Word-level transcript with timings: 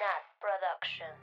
Nat 0.00 0.24
Productions. 0.40 1.20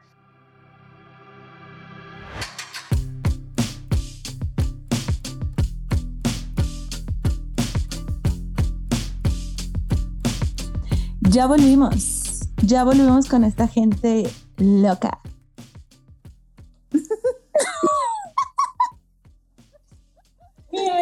Ya 11.31 11.47
volvimos. 11.47 12.41
Ya 12.61 12.83
volvimos 12.83 13.27
con 13.27 13.43
esta 13.43 13.67
gente 13.67 14.29
loca. 14.57 15.21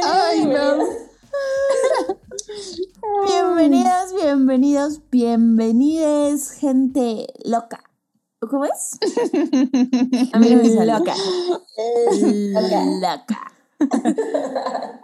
Ay, 0.06 0.46
no. 0.46 1.06
Bienvenidos, 3.28 4.14
bienvenidos, 4.14 5.02
bienvenides, 5.10 6.45
gente 6.66 7.28
loca. 7.44 7.84
¿Cómo 8.40 8.66
es? 8.66 8.98
A 10.34 10.40
mí 10.40 10.50
no 10.50 10.64
me. 10.64 10.86
Loca. 10.86 11.16
Loca. 13.02 13.52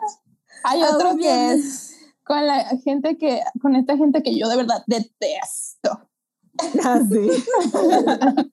Hay 0.64 0.82
Ah, 0.82 0.90
otro 0.94 1.18
que 1.18 1.54
es 1.54 1.96
con 2.24 2.46
la 2.46 2.64
gente 2.84 3.18
que, 3.18 3.42
con 3.62 3.76
esta 3.76 3.98
gente 3.98 4.22
que 4.24 4.38
yo 4.38 4.48
de 4.48 4.58
verdad 4.58 4.84
detesto. 4.88 6.08
Ah, 6.84 7.00
sí. 7.10 7.30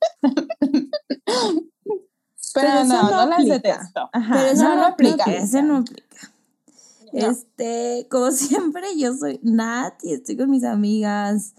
Pero, 2.54 2.68
eso 2.68 2.84
no, 2.84 3.02
no 3.02 3.10
no, 3.10 3.26
las 3.26 3.44
detesto. 3.44 4.08
Ajá, 4.12 4.34
Pero 4.34 4.46
eso 4.46 4.74
no, 4.74 4.84
aplica. 4.86 5.24
Ese 5.24 5.62
no 5.62 5.78
aplica. 5.78 6.16
No. 7.12 7.28
Este, 7.28 8.06
como 8.08 8.30
siempre, 8.30 8.96
yo 8.96 9.14
soy 9.14 9.40
Nat 9.42 9.94
y 10.04 10.12
estoy 10.14 10.36
con 10.36 10.48
mis 10.48 10.64
amigas 10.64 11.54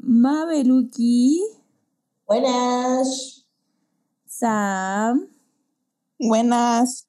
Mabeluki, 0.00 1.42
Buenas. 2.26 3.46
Sam 4.26 5.28
Buenas. 6.18 7.08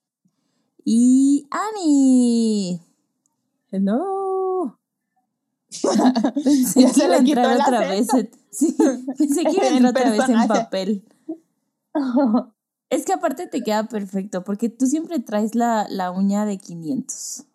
y 0.83 1.47
Ani. 1.51 2.81
Hello. 3.71 4.79
Pensé 6.43 6.81
Ya 6.81 6.87
que 6.87 6.93
se 6.93 7.05
iba 7.05 7.15
a 7.15 7.19
le 7.19 7.23
quitó 7.25 7.39
entrar 7.51 7.59
otra 7.61 7.79
vez. 7.89 8.13
en- 8.13 8.31
Sí, 8.51 8.75
pensé 9.17 9.43
que 9.43 9.51
iba 9.51 9.63
a 9.65 9.67
En 9.67 9.85
entrar 9.85 10.07
otra 10.07 10.09
vez 10.11 10.29
en 10.29 10.47
papel. 10.47 11.05
Es 12.89 13.05
que 13.05 13.13
aparte 13.13 13.45
te 13.45 13.61
queda 13.63 13.87
perfecto, 13.87 14.43
porque 14.43 14.69
tú 14.69 14.87
siempre 14.87 15.19
traes 15.19 15.53
la, 15.53 15.85
la 15.89 16.09
uña 16.09 16.45
de 16.45 16.57
500. 16.57 17.45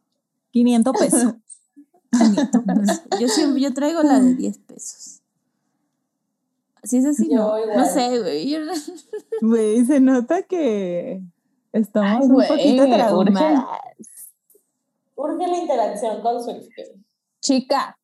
500 0.52 0.94
pesos. 0.96 1.34
500 2.12 2.62
pesos. 2.64 3.02
Yo 3.20 3.26
siempre, 3.28 3.60
yo 3.60 3.74
traigo 3.74 4.02
la 4.04 4.20
de 4.20 4.34
10 4.36 4.58
pesos. 4.58 5.22
Si 6.84 6.98
es 6.98 7.06
así, 7.06 7.28
Yo 7.30 7.36
no. 7.36 7.58
igual. 7.58 7.76
No 7.78 7.86
sé, 7.86 8.20
güey. 8.20 8.56
Güey, 9.40 9.84
se 9.84 10.00
nota 10.00 10.42
que 10.42 11.20
estamos 11.72 12.22
Ay, 12.22 12.26
un 12.28 12.34
güey, 12.34 12.48
poquito 12.48 12.84
traumadas. 12.84 13.64
Urge 15.16 15.46
la 15.48 15.56
interacción 15.58 16.22
con 16.22 16.42
Swiftie. 16.42 17.04
Chica, 17.40 17.98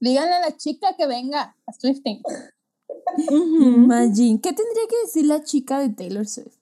díganle 0.00 0.34
a 0.34 0.40
la 0.40 0.56
chica 0.56 0.94
que 0.96 1.06
venga 1.06 1.56
a 1.66 1.72
Swifting. 1.72 2.22
Imagine. 3.28 4.40
¿Qué 4.40 4.52
tendría 4.52 4.86
que 4.88 4.96
decir 5.04 5.26
la 5.26 5.42
chica 5.42 5.78
de 5.78 5.88
Taylor 5.90 6.26
Swift? 6.26 6.54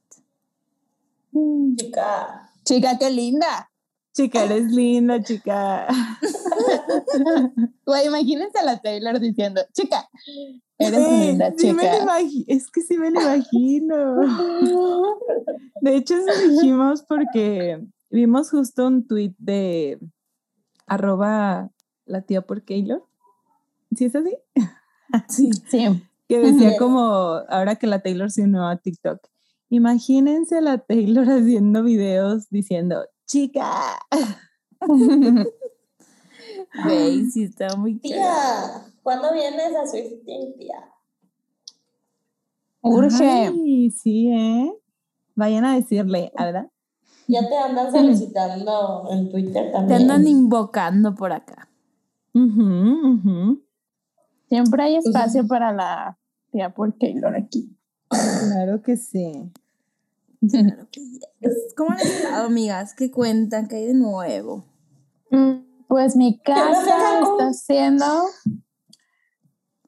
Chica. 1.76 2.50
Chica, 2.64 2.98
qué 2.98 3.10
linda. 3.10 3.70
Chica, 4.12 4.44
eres 4.44 4.70
linda, 4.70 5.22
chica. 5.22 5.86
Güey, 7.86 8.06
imagínense 8.06 8.58
a 8.58 8.64
la 8.64 8.80
Taylor 8.80 9.18
diciendo, 9.18 9.60
chica, 9.72 10.08
eres 10.78 11.08
linda, 11.08 11.52
sí 11.56 11.70
chica. 11.70 12.18
es 12.46 12.70
que 12.70 12.82
sí 12.82 12.96
me 12.98 13.10
lo 13.10 13.20
imagino. 13.20 14.16
De 15.80 15.96
hecho, 15.96 16.14
eso 16.16 16.48
dijimos 16.48 17.02
porque 17.02 17.84
vimos 18.10 18.50
justo 18.50 18.86
un 18.86 19.06
tweet 19.06 19.34
de 19.38 19.98
arroba 20.86 21.70
la 22.06 22.22
tía 22.22 22.42
por 22.42 22.60
Taylor. 22.60 23.04
¿Sí 23.96 24.04
es 24.06 24.14
así? 24.14 24.36
Sí. 25.28 25.50
Sí. 25.68 26.02
Que 26.28 26.38
decía 26.38 26.78
como, 26.78 27.00
ahora 27.48 27.76
que 27.76 27.86
la 27.86 28.00
Taylor 28.00 28.30
se 28.30 28.42
unió 28.42 28.66
a 28.66 28.76
TikTok, 28.76 29.20
imagínense 29.68 30.58
a 30.58 30.60
la 30.60 30.78
Taylor 30.78 31.28
haciendo 31.28 31.82
videos 31.82 32.48
diciendo, 32.50 33.04
chica. 33.26 33.98
Güey, 36.84 37.26
sí, 37.30 37.44
está 37.44 37.76
muy 37.76 37.98
cagado. 38.00 38.20
Tía, 38.80 38.92
¿cuándo 39.02 39.32
vienes 39.32 39.74
a 39.76 39.86
Swiftie, 39.86 40.54
tía? 40.58 40.88
Urge. 42.80 43.24
Ay, 43.24 43.90
sí, 43.90 44.28
¿eh? 44.32 44.72
Vayan 45.34 45.64
a 45.64 45.76
decirle, 45.76 46.32
¿verdad? 46.36 46.68
Ya 47.28 47.48
te 47.48 47.56
andan 47.56 47.92
solicitando 47.92 49.06
en 49.10 49.30
Twitter 49.30 49.66
Te 49.66 49.72
también. 49.72 50.02
andan 50.02 50.26
invocando 50.26 51.14
por 51.14 51.32
acá. 51.32 51.68
Ujú, 52.34 53.14
ujú. 53.14 53.62
Siempre 54.48 54.82
hay 54.82 54.96
espacio 54.96 55.46
para 55.46 55.72
la 55.72 56.18
tía 56.50 56.74
por 56.74 56.92
Taylor 56.98 57.34
aquí. 57.36 57.76
Claro 58.08 58.82
que 58.82 58.96
sí. 58.96 59.50
Claro 60.50 60.88
que 60.90 61.00
yes. 61.40 61.74
¿Cómo 61.76 61.90
han 61.92 62.00
estado, 62.00 62.46
amigas? 62.46 62.94
¿Qué 62.94 63.10
cuentan? 63.10 63.68
¿Qué 63.68 63.76
hay 63.76 63.86
de 63.86 63.94
nuevo? 63.94 64.64
Mm, 65.30 65.84
Pues 65.88 66.16
mi 66.16 66.40
¿Qué 66.40 66.52
onda 66.52 66.64
casa 66.84 67.20
está 67.20 67.46
haciendo. 67.48 68.04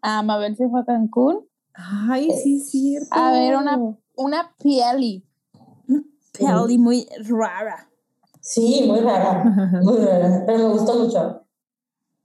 A 0.03 0.23
Mabel 0.23 0.57
se 0.57 0.69
fue 0.69 0.81
a 0.83 0.85
Cancún 0.85 1.49
Ay, 1.73 2.31
sí, 2.43 2.57
es 2.59 2.71
cierto. 2.71 3.09
a 3.11 3.33
ver 3.33 3.57
una, 3.57 3.79
una 4.17 4.55
pieli. 4.63 5.27
Peli 6.33 6.79
muy 6.79 7.07
rara. 7.29 7.89
Sí, 8.41 8.85
muy 8.87 9.01
rara. 9.01 9.45
Muy 9.83 9.97
rara. 9.99 10.43
Pero 10.47 10.59
me 10.59 10.75
gustó 10.75 10.95
mucho. 10.99 11.45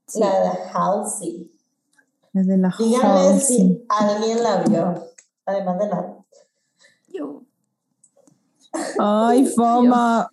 Sí. 0.06 0.20
La 0.20 0.40
de 0.40 0.50
Halsey. 0.72 1.52
Es 2.34 2.46
de 2.46 2.56
la 2.58 2.72
Díganme 2.78 3.08
Halsey. 3.08 3.56
si 3.56 3.84
alguien 3.88 4.42
la 4.42 4.62
vio. 4.62 5.04
Además 5.46 5.78
de 5.78 5.88
nada. 5.88 6.16
Yo. 7.08 7.42
Ay, 8.98 9.46
fama. 9.56 10.30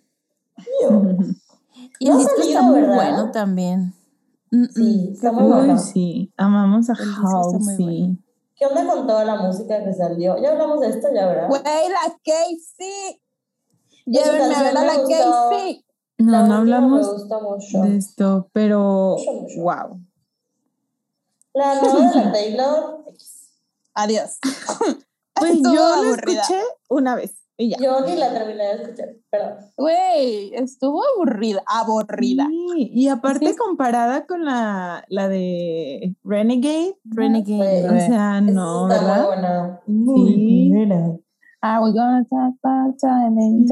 Y 2.00 2.08
el 2.08 2.18
disco 2.18 2.40
está 2.40 2.62
muy 2.62 2.80
¿verdad? 2.80 2.94
bueno 2.94 3.30
también. 3.30 3.94
Sí, 4.74 5.10
está 5.12 5.32
muy 5.32 5.44
Uy, 5.44 5.50
bueno. 5.50 5.78
sí. 5.78 6.32
Amamos 6.36 6.88
a 6.90 6.94
Halsey. 6.94 8.16
¿Qué 8.56 8.66
onda 8.66 8.86
con 8.86 9.06
toda 9.06 9.24
la 9.24 9.36
música 9.42 9.84
que 9.84 9.92
salió? 9.92 10.40
Ya 10.42 10.52
hablamos 10.52 10.80
de 10.80 10.88
esto, 10.88 11.08
ya, 11.14 11.26
¿verdad? 11.26 11.48
Güey, 11.48 11.62
la 11.62 12.18
Casey. 12.24 13.20
Llévenme 14.06 14.54
a 14.54 14.62
ver 14.62 14.76
a 14.76 14.84
la. 14.84 14.94
Casey. 15.08 15.84
La 16.16 16.40
No, 16.42 16.46
no 16.48 16.54
hablamos 16.56 17.28
de 17.72 17.96
esto, 17.96 18.48
pero 18.52 19.16
Mucho, 19.18 19.32
mucho. 19.32 19.60
wow. 19.62 20.00
La 21.54 21.80
nueva 21.80 22.10
de 22.10 22.14
la 22.24 22.32
Taylor, 22.32 23.04
Adiós. 23.94 24.38
Pues 25.34 25.58
yo 25.62 26.02
la 26.02 26.10
escuché 26.16 26.60
una 26.88 27.14
vez 27.14 27.32
y 27.58 27.70
ya. 27.70 27.76
yo 27.80 28.00
ni 28.06 28.14
la 28.16 28.32
terminé 28.32 28.64
de 28.64 28.72
escuchar, 28.82 29.08
perdón. 29.30 29.58
Güey, 29.76 30.54
estuvo 30.54 31.02
aburrida. 31.14 31.62
Aburrida. 31.66 32.46
Sí, 32.48 32.90
y 32.94 33.08
aparte 33.08 33.50
Sí. 33.50 33.56
comparada 33.56 34.26
con 34.26 34.44
la, 34.44 35.04
la 35.08 35.28
de 35.28 36.14
Renegade, 36.24 36.96
Renegade. 37.04 37.84
o 37.84 37.88
Pues, 37.88 38.06
sea, 38.06 38.40
no, 38.40 38.88
Está 38.88 39.00
¿verdad? 39.04 39.16
muy 39.18 39.26
buena. 39.26 39.80
Sí. 39.86 39.92
Muy 39.92 40.70
buena. 40.72 41.16
Are 41.60 41.82
we 41.84 41.92
gonna 41.92 42.24
talk 42.30 42.54
about 42.62 42.96
time 43.00 43.36
and? 43.36 43.68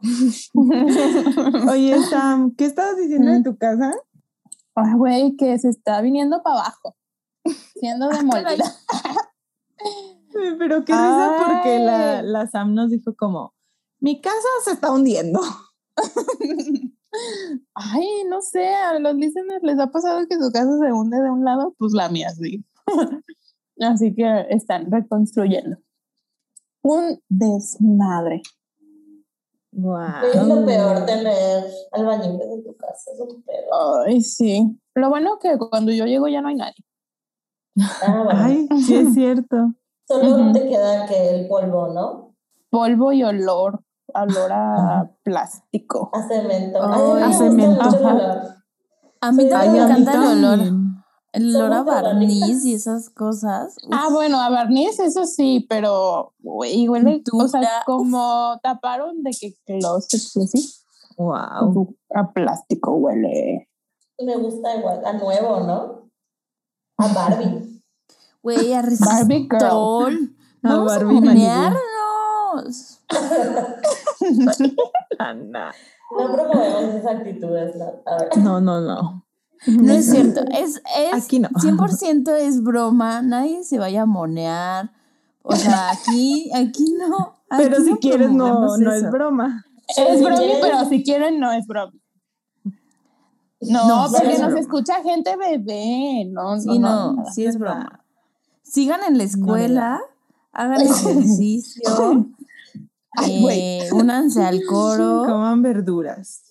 Oye, 1.70 1.96
Sam, 2.10 2.54
¿qué 2.56 2.64
estabas 2.64 2.96
diciendo 2.96 3.30
de 3.30 3.40
Mm. 3.40 3.42
tu 3.44 3.56
casa? 3.58 3.92
Ay, 4.74 4.94
güey, 4.96 5.36
que 5.36 5.58
se 5.58 5.68
está 5.68 6.00
viniendo 6.00 6.42
para 6.42 6.60
abajo. 6.60 6.96
Siendo 7.78 8.08
demolida. 8.08 8.64
Pero 10.58 10.84
qué 10.84 10.92
risa 10.92 11.36
porque 11.46 11.78
la, 11.78 12.18
Ay. 12.18 12.26
la 12.26 12.46
Sam 12.46 12.74
nos 12.74 12.90
dijo 12.90 13.14
como, 13.16 13.54
mi 14.00 14.20
casa 14.20 14.48
se 14.64 14.72
está 14.72 14.90
hundiendo. 14.90 15.40
Ay, 17.74 18.24
no 18.28 18.40
sé, 18.40 18.66
a 18.66 18.98
los 18.98 19.14
listeners 19.14 19.62
les 19.62 19.78
ha 19.78 19.90
pasado 19.90 20.26
que 20.26 20.36
su 20.36 20.50
casa 20.50 20.78
se 20.78 20.92
hunde 20.92 21.20
de 21.20 21.30
un 21.30 21.44
lado, 21.44 21.74
pues 21.78 21.92
la 21.92 22.08
mía 22.08 22.30
sí. 22.30 22.64
Así 23.80 24.14
que 24.14 24.46
están 24.50 24.90
reconstruyendo. 24.90 25.76
Un 26.82 27.20
desmadre. 27.28 28.42
Es 29.72 29.80
lo 29.82 30.56
Wow. 30.56 30.66
peor 30.66 31.06
tener 31.06 31.64
albañiles 31.92 32.46
en 32.46 32.62
tu 32.62 32.76
casa, 32.76 33.10
es 33.12 33.20
un 33.20 33.42
pedo. 33.42 34.02
Ay, 34.06 34.20
sí. 34.20 34.78
Lo 34.94 35.08
bueno 35.08 35.38
que 35.38 35.56
cuando 35.56 35.92
yo 35.92 36.04
llego 36.04 36.28
ya 36.28 36.42
no 36.42 36.48
hay 36.48 36.56
nadie. 36.56 36.84
Ah, 38.02 38.22
bueno. 38.24 38.40
Ay, 38.42 38.68
sí 38.84 38.96
es 38.96 39.14
cierto. 39.14 39.72
Solo 40.20 40.52
te 40.52 40.68
queda 40.68 41.06
que 41.06 41.30
el 41.30 41.48
polvo, 41.48 41.88
¿no? 41.88 42.34
Polvo 42.70 43.12
y 43.12 43.22
olor, 43.24 43.82
olor 44.14 44.52
a 44.52 45.10
plástico. 45.22 46.10
A 46.12 46.22
cemento. 46.26 46.78
Ay, 46.82 47.22
a 47.22 47.32
cemento. 47.32 47.82
mucho 47.84 47.98
el 47.98 48.06
Ajá. 48.06 48.14
olor. 48.14 48.42
A 49.20 49.32
mí 49.32 49.48
también 49.48 49.72
me 49.72 49.78
encanta 49.82 50.12
el 50.32 50.44
olor. 50.44 50.58
El 51.32 51.56
olor 51.56 51.72
a 51.72 51.82
barniz 51.82 52.64
y 52.64 52.74
esas 52.74 53.08
cosas. 53.08 53.76
uf, 53.84 53.90
Ah, 53.94 54.08
bueno, 54.12 54.38
a 54.40 54.50
barniz, 54.50 54.98
eso 55.00 55.24
sí, 55.24 55.64
pero 55.68 56.34
güey, 56.40 56.88
huele, 56.88 57.22
o 57.32 57.48
sea, 57.48 57.82
como 57.86 58.58
taparon 58.62 59.22
de 59.22 59.30
que 59.30 59.54
closet 59.64 60.20
y 60.34 60.42
así, 60.44 60.74
Wow. 61.16 61.94
a 62.14 62.32
plástico 62.32 62.92
huele. 62.96 63.68
Me 64.18 64.36
gusta 64.36 64.76
igual, 64.76 65.02
a 65.04 65.12
nuevo, 65.14 65.60
¿no? 65.60 66.10
A 66.98 67.08
Barbie. 67.14 67.71
Güey, 68.42 68.72
a 68.74 68.82
Barbie 68.82 69.48
girl. 69.50 70.30
A 70.62 70.68
Vamos 70.68 70.92
a 70.92 70.96
Barbie 70.98 71.14
Malibu. 71.20 71.26
monearnos. 71.26 73.00
Ana. 75.18 75.72
No 76.14 76.30
promovemos 76.30 76.94
esas 76.94 77.06
actitudes, 77.16 77.74
¿no? 77.76 77.86
A. 78.04 78.38
No, 78.38 78.60
no, 78.60 78.82
no. 78.82 79.24
No 79.66 79.92
es 79.94 80.10
cierto. 80.10 80.42
Es, 80.52 80.82
es 80.94 81.14
Aquí 81.24 81.38
no. 81.38 81.48
100% 81.48 82.28
es 82.36 82.62
broma. 82.62 83.22
Nadie 83.22 83.64
se 83.64 83.78
vaya 83.78 84.02
a 84.02 84.06
monear. 84.06 84.90
O 85.40 85.56
sea, 85.56 85.90
aquí, 85.90 86.50
aquí 86.54 86.94
no. 86.98 87.38
Pero 87.56 87.76
si 87.80 87.92
no 87.92 87.96
quieres, 87.98 88.30
no, 88.30 88.76
no 88.76 88.92
es 88.92 89.10
broma. 89.10 89.64
Es 89.88 90.18
si 90.18 90.22
broma, 90.24 90.36
quieres- 90.38 90.58
pero 90.60 90.84
si 90.84 91.02
quieren, 91.02 91.40
no 91.40 91.50
es 91.50 91.66
broma. 91.66 91.92
No, 93.62 93.88
No, 93.88 94.08
sí 94.08 94.14
porque 94.14 94.32
es 94.32 94.38
nos 94.40 94.48
broma. 94.48 94.60
escucha 94.60 95.02
gente 95.02 95.34
bebé, 95.36 96.26
no, 96.30 96.60
Sí, 96.60 96.78
no, 96.78 97.12
no. 97.14 97.24
sí 97.32 97.46
es 97.46 97.58
broma. 97.58 98.01
Sigan 98.72 99.02
en 99.06 99.18
la 99.18 99.24
escuela, 99.24 100.00
hagan 100.50 100.80
ejercicio, 100.80 102.26
eh, 103.28 103.86
únanse 103.92 104.42
al 104.42 104.64
coro, 104.64 105.24
Coman 105.26 105.60
verduras. 105.60 106.42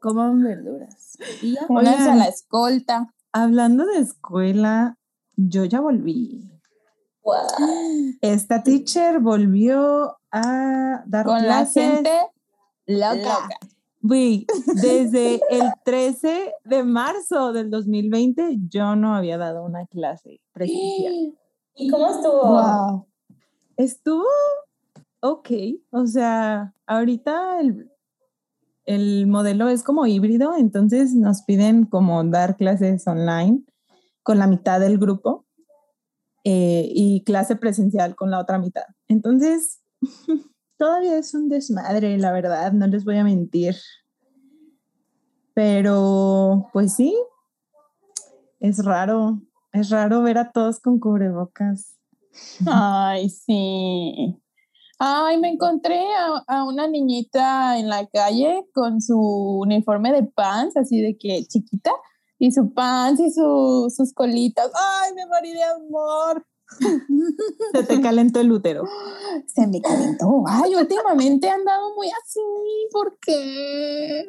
coman 0.00 0.42
verduras. 0.42 1.16
Y 1.40 1.52
ya. 1.54 1.60
Únanse 1.68 2.10
a 2.10 2.16
la 2.16 2.24
escolta. 2.24 3.14
Hablando 3.32 3.86
de 3.86 4.00
escuela, 4.00 4.98
yo 5.36 5.64
ya 5.64 5.80
volví. 5.80 6.50
Esta 8.20 8.64
teacher 8.64 9.20
volvió 9.20 10.16
a 10.32 11.04
dar 11.06 11.24
Con 11.24 11.36
la 11.36 11.42
clases. 11.42 11.94
gente 11.94 12.12
loca. 12.86 13.38
Desde 14.00 15.40
el 15.48 15.72
13 15.84 16.54
de 16.64 16.82
marzo 16.82 17.52
del 17.52 17.70
2020 17.70 18.56
yo 18.68 18.96
no 18.96 19.14
había 19.14 19.38
dado 19.38 19.64
una 19.64 19.86
clase 19.86 20.40
presencial. 20.52 21.34
¿Y 21.74 21.88
cómo 21.88 22.08
estuvo? 22.08 23.08
Estuvo 23.76 24.26
ok, 25.22 25.50
o 25.90 26.06
sea, 26.06 26.74
ahorita 26.86 27.60
el, 27.60 27.90
el 28.84 29.26
modelo 29.28 29.68
es 29.68 29.82
como 29.82 30.06
híbrido, 30.06 30.56
entonces 30.56 31.14
nos 31.14 31.42
piden 31.42 31.86
como 31.86 32.22
dar 32.24 32.56
clases 32.56 33.06
online 33.06 33.62
con 34.24 34.38
la 34.38 34.48
mitad 34.48 34.80
del 34.80 34.98
grupo 34.98 35.46
eh, 36.44 36.88
y 36.92 37.22
clase 37.22 37.54
presencial 37.54 38.16
con 38.16 38.30
la 38.30 38.40
otra 38.40 38.58
mitad. 38.58 38.84
Entonces, 39.06 39.80
todavía 40.76 41.16
es 41.16 41.34
un 41.34 41.48
desmadre, 41.48 42.18
la 42.18 42.32
verdad, 42.32 42.72
no 42.72 42.88
les 42.88 43.04
voy 43.04 43.16
a 43.18 43.24
mentir. 43.24 43.76
Pero, 45.54 46.68
pues 46.72 46.94
sí, 46.94 47.16
es 48.58 48.84
raro, 48.84 49.40
es 49.72 49.90
raro 49.90 50.22
ver 50.22 50.38
a 50.38 50.52
todos 50.52 50.80
con 50.80 50.98
cubrebocas. 50.98 51.96
Ay, 52.66 53.28
sí. 53.28 54.38
Ay, 54.98 55.38
me 55.38 55.48
encontré 55.50 56.00
a, 56.14 56.44
a 56.46 56.64
una 56.64 56.86
niñita 56.86 57.78
en 57.78 57.88
la 57.88 58.06
calle 58.06 58.64
con 58.72 59.00
su 59.00 59.18
uniforme 59.18 60.12
de 60.12 60.22
pants, 60.22 60.76
así 60.76 61.00
de 61.00 61.18
que 61.18 61.44
chiquita, 61.46 61.90
y 62.38 62.52
su 62.52 62.72
pants 62.72 63.20
y 63.20 63.30
su- 63.32 63.92
sus 63.94 64.12
colitas. 64.14 64.70
Ay, 64.74 65.12
me 65.14 65.26
morí 65.26 65.52
de 65.52 65.62
amor. 65.64 66.46
Se 67.72 67.82
te 67.84 68.00
calentó 68.00 68.40
el 68.40 68.50
útero. 68.52 68.84
Se 69.46 69.66
me 69.66 69.80
calentó. 69.82 70.44
Ay, 70.46 70.74
últimamente 70.74 71.46
he 71.46 71.50
andado 71.50 71.94
muy 71.96 72.08
así. 72.08 72.40
¿Por 72.92 73.18
qué? 73.20 74.24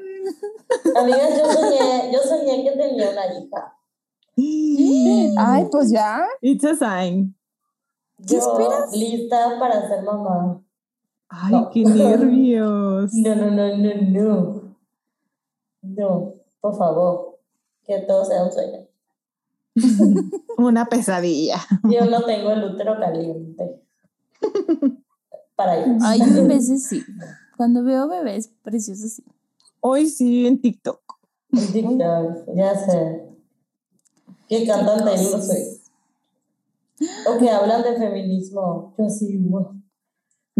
Amigas, 0.96 1.30
yo 1.38 1.52
soñé, 1.54 2.12
yo 2.12 2.20
soñé 2.20 2.64
que 2.64 2.72
tenía 2.72 3.10
una 3.12 3.26
hija. 3.28 3.78
Ay, 4.38 5.68
pues 5.72 5.92
ya. 5.92 6.26
It's 6.42 6.64
a 6.66 6.76
sign. 6.76 7.36
¿Qué 8.28 8.38
esperas? 8.38 8.92
lista 8.94 9.58
para 9.60 9.88
ser 9.88 10.04
mamá. 10.04 10.62
Ay, 11.30 11.52
No. 11.52 11.70
qué 11.70 11.84
nervios. 11.86 13.14
No, 13.14 13.36
no, 13.36 13.52
no, 13.52 13.78
no, 13.78 13.94
no. 14.12 14.64
No, 15.82 16.34
por 16.62 16.78
favor, 16.78 17.40
que 17.86 18.00
todo 18.00 18.24
sea 18.26 18.44
un 18.44 18.52
sueño. 18.52 18.88
Una 20.58 20.86
pesadilla. 20.86 21.58
Yo 21.90 22.06
no 22.06 22.24
tengo 22.24 22.52
el 22.52 22.64
útero 22.64 22.98
caliente. 23.00 23.82
Para 25.56 25.78
ellos. 25.84 26.02
Ay, 26.04 26.20
yo 26.20 26.44
a 26.44 26.48
veces 26.48 26.88
sí. 26.88 27.04
Cuando 27.58 27.84
veo 27.84 28.08
bebés 28.08 28.50
preciosos, 28.64 29.14
sí. 29.14 29.24
Hoy 29.82 30.08
sí 30.08 30.48
en 30.48 30.62
TikTok. 30.62 31.02
En 31.52 31.72
TikTok, 31.74 32.56
ya 32.56 32.76
sé. 32.76 33.30
Que 34.60 34.68
cantan 34.68 35.04
Taylor 35.04 35.42
Swift. 35.42 35.82
O 37.28 37.38
que 37.40 37.50
hablan 37.50 37.82
de 37.84 37.96
feminismo. 37.96 38.94
Yo 38.98 39.10
sí, 39.10 39.38
wow. 39.38 39.74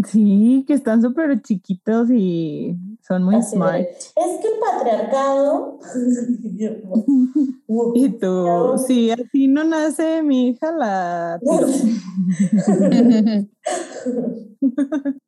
Sí, 0.06 0.64
que 0.66 0.74
están 0.74 1.00
súper 1.00 1.40
chiquitos 1.40 2.10
y 2.10 2.76
son 3.06 3.22
muy 3.22 3.36
Así 3.36 3.50
de, 3.52 3.56
smart. 3.56 3.80
es 3.86 4.12
que 4.40 4.48
el 4.48 4.58
patriarcado. 4.60 5.78
Y 7.94 8.08
tú, 8.10 8.46
sí, 8.86 9.10
así 9.10 9.48
no 9.48 9.64
nace 9.64 10.22
mi 10.22 10.48
hija, 10.50 10.70
la. 10.72 11.40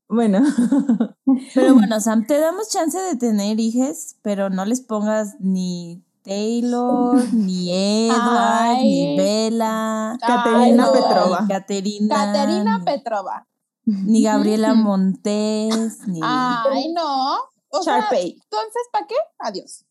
Bueno, 0.08 0.40
Pero 1.54 1.74
bueno, 1.74 2.00
Sam, 2.00 2.26
te 2.26 2.38
damos 2.38 2.68
chance 2.70 2.98
de 2.98 3.16
tener 3.16 3.58
hijes, 3.58 4.16
pero 4.22 4.50
no 4.50 4.64
les 4.64 4.80
pongas 4.80 5.36
ni 5.40 6.04
Taylor, 6.26 7.23
ni 7.32 7.70
Edward, 7.70 8.76
Ay. 8.76 8.82
ni 8.82 9.17
Bella, 9.17 10.17
Caterina 10.20 10.87
no. 10.87 10.93
Petrova. 10.93 11.40
ni 11.40 11.49
Caterina, 11.49 12.14
Caterina 12.14 12.78
ni, 12.78 12.84
Petrova. 12.84 13.46
ni 13.84 14.23
Gabriela 14.23 14.75
Montes, 14.75 16.06
ni... 16.08 16.20
Ay, 16.23 16.93
no. 16.93 17.37
O 17.69 17.82
sea, 17.82 18.08
entonces, 18.11 18.82
¿para 18.90 19.06
qué? 19.06 19.14
Adiós. 19.38 19.84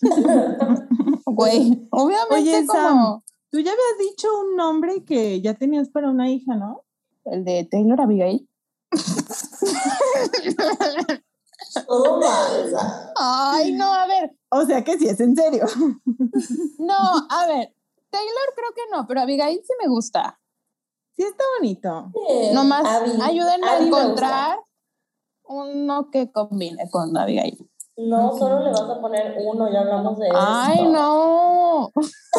Güey, 1.24 1.88
obviamente 1.90 2.34
Oye, 2.34 2.66
como 2.66 2.80
Sam. 2.80 3.22
Tú 3.50 3.58
ya 3.58 3.72
habías 3.72 4.10
dicho 4.10 4.28
un 4.40 4.56
nombre 4.56 5.04
que 5.04 5.40
ya 5.40 5.54
tenías 5.54 5.88
para 5.88 6.10
una 6.10 6.30
hija, 6.30 6.56
¿no? 6.56 6.84
el 7.24 7.44
de 7.44 7.68
Taylor 7.70 8.00
Abigail. 8.00 8.48
Todo 11.86 12.20
mal. 12.20 12.64
o 12.64 12.68
sea. 12.68 13.12
Ay, 13.16 13.72
no, 13.72 13.92
a 13.92 14.06
ver, 14.06 14.36
O 14.50 14.64
sea 14.66 14.82
que 14.84 14.98
sí 14.98 15.08
es 15.08 15.20
en 15.20 15.34
serio. 15.36 15.64
no, 16.78 16.96
a 17.28 17.46
ver, 17.46 17.74
Taylor 18.10 18.48
creo 18.54 18.74
que 18.74 18.82
no, 18.90 19.06
pero 19.06 19.20
Abigail 19.22 19.60
sí 19.64 19.72
me 19.80 19.88
gusta. 19.88 20.38
Sí 21.16 21.22
está 21.22 21.44
bonito. 21.58 22.10
Eh, 22.28 22.50
Nomás 22.54 22.84
Abby- 22.86 23.20
ayúdenme 23.22 23.66
a 23.68 23.76
Abby 23.76 23.86
encontrar 23.86 24.58
uno 25.44 26.10
que 26.10 26.30
combine 26.32 26.88
con 26.90 27.16
Abigail. 27.16 27.68
No, 27.96 28.36
solo 28.38 28.60
le 28.64 28.70
vas 28.70 28.80
a 28.88 29.00
poner 29.00 29.36
uno, 29.44 29.70
ya 29.70 29.80
hablamos 29.80 30.18
de 30.18 30.26
eso. 30.28 30.36
Ay, 30.38 30.86
no. 30.88 31.92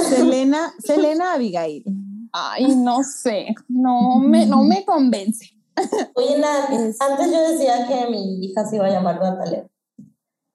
Selena, 0.09 0.73
Selena 0.79 1.33
Abigail. 1.33 1.83
Ay, 2.31 2.75
no 2.75 3.03
sé. 3.03 3.53
No 3.67 4.17
me, 4.19 4.47
no 4.47 4.63
me 4.63 4.83
convence. 4.83 5.52
Oye, 6.15 6.37
Nat, 6.39 6.69
Es- 6.71 7.01
antes 7.01 7.31
yo 7.31 7.39
decía 7.49 7.87
que 7.87 8.07
mi 8.09 8.45
hija 8.45 8.65
se 8.65 8.75
iba 8.77 8.85
a 8.85 8.89
llamar 8.89 9.19
Natalia. 9.19 9.67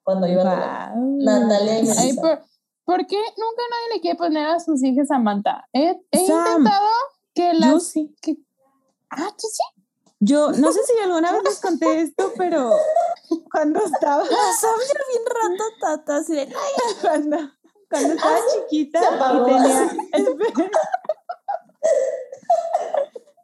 Cuando 0.02 0.26
iba 0.26 0.42
a. 0.42 0.92
Wow. 0.94 1.18
Natalia 1.22 1.78
y 1.78 1.82
Melissa. 1.82 2.00
Ay, 2.02 2.12
¿por, 2.14 2.40
por 2.84 3.06
qué 3.06 3.16
nunca 3.16 3.62
nadie 3.70 3.94
le 3.94 4.00
quiere 4.00 4.16
poner 4.16 4.46
a 4.46 4.60
sus 4.60 4.82
hijas 4.82 5.08
Samantha? 5.08 5.66
He, 5.72 6.00
he 6.10 6.26
Sam, 6.26 6.36
intentado 6.62 6.88
que 7.34 7.52
Yo 7.54 7.58
las... 7.74 7.82
sí. 7.86 8.14
que- 8.22 8.36
ah, 9.10 9.28
¿tú 9.36 9.46
sí? 9.52 9.62
Yo 10.20 10.50
no 10.50 10.72
sé 10.72 10.80
si 10.84 10.98
alguna 10.98 11.30
vez 11.32 11.42
les 11.44 11.60
conté 11.60 12.00
esto, 12.00 12.32
pero 12.36 12.72
cuando 13.52 13.78
estaba, 13.84 14.24
Sam 14.60 14.78
ya 14.88 15.00
bien 15.12 15.24
rato 15.26 15.64
tata, 15.80 16.16
así 16.16 16.34
de, 16.34 16.48
cuando, 17.00 17.36
cuando 17.88 18.14
estaba 18.14 18.38
chiquita 18.52 19.00
y 19.00 19.44
tenía. 19.44 19.90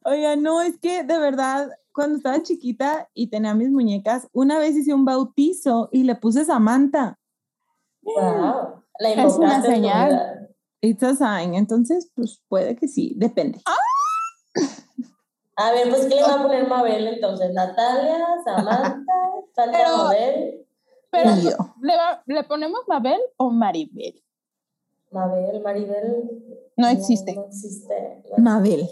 Oiga, 0.05 0.37
no, 0.37 0.61
es 0.63 0.79
que 0.79 1.03
de 1.03 1.19
verdad, 1.19 1.71
cuando 1.93 2.17
estaba 2.17 2.43
chiquita 2.43 3.09
y 3.15 3.29
tenía 3.31 3.55
mis 3.55 3.71
muñecas, 3.71 4.29
una 4.33 4.59
vez 4.59 4.77
hice 4.77 4.93
un 4.93 5.05
bautizo 5.05 5.89
y 5.93 6.05
le 6.05 6.15
puse 6.15 6.45
Samantha. 6.45 7.19
Wow. 8.03 8.83
La 8.99 9.11
Es 9.11 9.35
una 9.37 9.63
señal. 9.63 10.49
It's 10.83 11.03
a 11.03 11.15
sign. 11.17 11.55
Entonces, 11.55 12.11
pues 12.15 12.43
puede 12.49 12.77
que 12.77 12.87
sí, 12.87 13.15
depende. 13.17 13.61
A 15.57 15.71
ver, 15.73 15.89
pues, 15.89 16.07
¿qué 16.07 16.17
le 16.17 16.23
va 16.23 16.35
a 16.35 16.43
poner 16.43 16.69
Mabel 16.69 17.07
entonces? 17.07 17.53
Natalia, 17.55 18.27
Samantha, 18.45 19.03
falta 19.55 19.79
Pero- 19.79 19.97
Mabel. 19.99 20.61
Pero, 21.11 21.31
Y 21.37 21.43
yo. 21.45 21.51
¿le, 21.81 21.97
va- 21.97 22.23
¿le 22.27 22.43
ponemos 22.43 22.81
Mabel 22.89 23.21
o 23.37 23.51
Maribel? 23.51 24.21
Mabel, 25.13 25.63
Maribel. 25.63 26.29
No 26.77 26.89
existe. 26.89 27.37
No, 27.37 27.45
existe. 27.47 28.25
Mabel. 28.37 28.89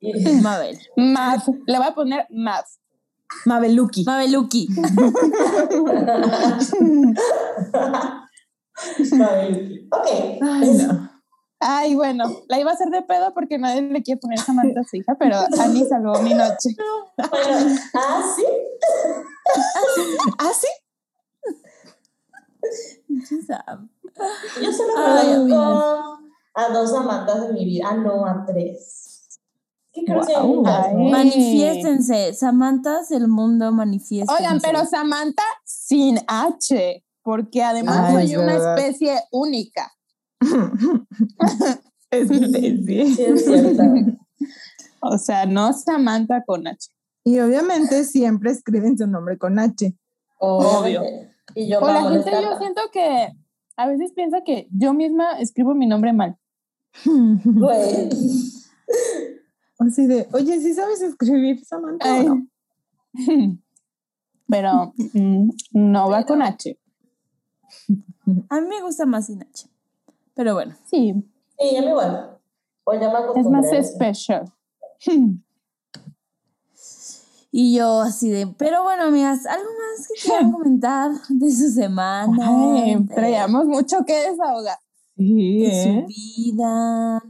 Mabel. 0.42 0.78
Mav. 0.96 1.42
Le 1.66 1.78
voy 1.78 1.86
a 1.86 1.94
poner 1.94 2.26
Mav. 2.30 2.64
Mabeluki. 3.46 4.04
Mabeluki. 4.04 4.68
Mabeluki. 9.12 9.88
Ok. 9.92 10.06
Ay, 10.42 10.70
no. 10.74 11.10
Ay, 11.62 11.94
bueno, 11.94 12.24
la 12.48 12.58
iba 12.58 12.70
a 12.70 12.74
hacer 12.74 12.88
de 12.88 13.02
pedo 13.02 13.34
porque 13.34 13.58
nadie 13.58 13.82
le 13.82 14.02
quiere 14.02 14.18
poner 14.18 14.38
Samantha 14.38 14.80
a 14.80 14.84
su 14.84 14.96
hija, 14.96 15.14
pero 15.18 15.36
Ani 15.60 15.84
salvó 15.86 16.18
mi 16.22 16.32
noche. 16.34 16.70
Bueno, 17.30 17.76
ah, 17.94 18.22
sí. 18.34 18.44
¿Ah, 20.38 20.50
sí? 20.58 20.68
Yo 24.62 24.72
solo 24.72 24.94
conozco 24.94 26.18
a 26.54 26.68
dos 26.70 26.94
amantas 26.94 27.46
de 27.46 27.52
mi 27.52 27.66
vida. 27.66 27.88
Ah, 27.90 27.96
no, 27.96 28.24
a 28.24 28.44
tres. 28.46 29.19
Muchas, 29.94 30.28
¿no? 30.44 30.62
ay. 30.66 31.10
Manifiéstense. 31.10 32.32
Samantas 32.34 33.08
del 33.08 33.28
mundo, 33.28 33.72
manifiéstense. 33.72 34.42
Oigan, 34.42 34.60
pero 34.60 34.84
Samantha 34.86 35.42
sin 35.64 36.18
H, 36.26 37.04
porque 37.22 37.62
además 37.62 37.98
Ay, 38.00 38.14
soy 38.14 38.32
es 38.32 38.38
una 38.38 38.52
verdad. 38.52 38.78
especie 38.78 39.20
única. 39.32 39.92
Especie. 42.10 43.14
Sí, 43.14 43.22
es 43.22 43.44
cierto. 43.44 43.82
O 45.00 45.16
sea, 45.18 45.46
no 45.46 45.72
Samantha 45.72 46.42
con 46.44 46.66
H. 46.66 46.88
Y 47.24 47.38
obviamente 47.40 48.04
siempre 48.04 48.50
escriben 48.50 48.96
su 48.98 49.06
nombre 49.06 49.38
con 49.38 49.58
H. 49.58 49.94
Obvio. 50.38 51.02
Y 51.54 51.68
yo 51.68 51.80
O 51.80 51.86
la 51.86 52.08
gente, 52.10 52.30
yo 52.30 52.58
siento 52.58 52.80
que 52.92 53.28
a 53.76 53.86
veces 53.86 54.12
piensa 54.12 54.42
que 54.44 54.68
yo 54.72 54.94
misma 54.94 55.38
escribo 55.38 55.74
mi 55.74 55.86
nombre 55.86 56.12
mal. 56.12 56.36
Güey. 57.04 58.08
Así 59.80 60.06
de, 60.06 60.28
oye, 60.32 60.60
¿sí 60.60 60.74
sabes 60.74 61.00
escribir 61.00 61.64
Samantha 61.64 62.22
no? 62.22 62.46
Pero 64.48 64.92
mm, 65.14 65.50
no 65.72 66.10
va 66.10 66.24
con 66.24 66.42
H. 66.42 66.78
A 68.48 68.60
mí 68.60 68.68
me 68.68 68.82
gusta 68.82 69.06
más 69.06 69.26
sin 69.26 69.42
H. 69.42 69.68
Pero 70.34 70.54
bueno. 70.54 70.76
Sí, 70.84 71.14
Sí, 71.58 71.74
ya 71.74 71.82
me 71.82 71.90
igual. 71.90 72.38
O 72.84 72.94
ya 72.94 73.10
me 73.10 73.40
es 73.40 73.46
más 73.46 73.66
a 73.66 73.76
eso. 73.76 73.92
special. 73.94 74.52
Y 77.52 77.76
yo 77.76 78.00
así 78.00 78.30
de, 78.30 78.46
pero 78.46 78.84
bueno, 78.84 79.04
amigas, 79.04 79.44
¿algo 79.44 79.64
más 79.64 80.06
que 80.06 80.14
quieran 80.22 80.52
comentar 80.52 81.10
de 81.30 81.50
su 81.50 81.68
semana? 81.68 82.48
Ay, 82.48 83.04
traíamos 83.12 83.66
mucho 83.66 84.04
que 84.06 84.30
desahogar. 84.30 84.78
Sí, 85.16 85.58
de 85.64 85.82
su 85.82 85.88
¿eh? 85.88 86.06
vida. 86.06 87.22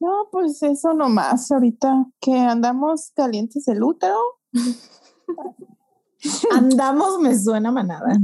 No, 0.00 0.28
pues 0.30 0.62
eso 0.62 0.94
nomás 0.94 1.50
ahorita 1.50 2.06
que 2.20 2.38
andamos 2.38 3.12
calientes 3.14 3.66
el 3.68 3.82
útero. 3.82 4.18
Andamos, 6.50 7.20
me 7.20 7.38
suena 7.38 7.70
manada. 7.70 8.18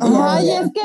Ay, 0.00 0.50
es 0.50 0.72
que 0.72 0.80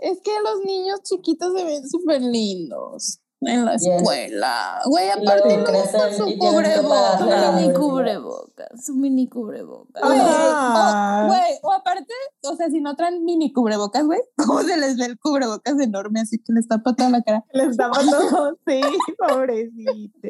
es 0.00 0.20
que 0.20 0.30
los 0.42 0.64
niños 0.64 1.02
chiquitos 1.02 1.52
se 1.56 1.64
ven 1.64 1.88
súper 1.88 2.22
lindos 2.22 3.20
en 3.40 3.64
la 3.64 3.72
Yes. 3.76 3.86
escuela. 3.86 4.80
Güey, 4.84 5.10
aparte 5.10 5.56
no 5.56 5.64
crecen 5.64 6.00
su 6.14 6.38
pagar 6.38 6.76
Su 6.76 6.82
cubrebocas. 6.82 7.54
mini 7.54 7.72
cubrebocas, 7.72 8.84
su 8.84 8.94
mini 8.94 9.28
cubrebocas. 9.28 10.02
Güey, 10.02 10.18
Ah. 10.20 11.22
o, 11.24 11.26
güey, 11.28 11.58
o 11.62 11.72
aparte, 11.72 12.12
o 12.44 12.56
sea, 12.56 12.68
si 12.68 12.80
no 12.80 12.96
traen 12.96 13.24
mini 13.24 13.52
cubrebocas, 13.52 14.04
güey, 14.04 14.20
¿cómo 14.58 14.62
se 14.62 14.76
les 14.76 14.96
ve 14.96 15.04
el 15.06 15.18
cubrebocas 15.18 15.78
enorme 15.80 16.20
así 16.20 16.38
que 16.38 16.52
les 16.52 16.66
tapa 16.66 16.94
toda 16.96 17.10
la 17.10 17.22
cara? 17.22 17.44
Les 17.52 17.76
daba 17.76 17.98
todo, 18.00 18.58
sí, 18.66 18.80
pobrecitos. 19.16 20.22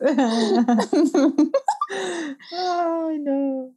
Ay, 2.52 3.18
no. 3.20 3.74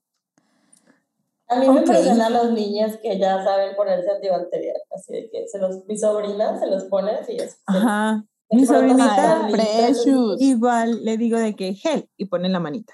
A 1.50 1.56
mí 1.58 1.68
me 1.68 1.74
Ok. 1.74 1.80
impresionan 1.82 2.34
los 2.34 2.52
niños 2.52 2.98
que 3.02 3.20
ya 3.20 3.44
saben 3.44 3.76
ponerse 3.76 4.10
antibacterial. 4.10 4.78
Así 4.96 5.14
de 5.14 5.30
que 5.30 5.48
se 5.48 5.60
los, 5.60 5.86
mi 5.88 5.98
sobrina 5.98 6.58
se 6.60 6.68
los 6.68 6.86
pone 6.86 7.12
y 7.28 7.36
es. 7.42 7.60
Ajá. 7.68 8.24
Mi 8.56 8.66
sobrinita, 8.66 9.48
igual 10.40 11.04
le 11.04 11.18
digo 11.18 11.38
de 11.40 11.56
que 11.56 11.74
gel 11.74 12.10
y 12.18 12.26
pone 12.26 12.50
la 12.50 12.60
manita. 12.60 12.94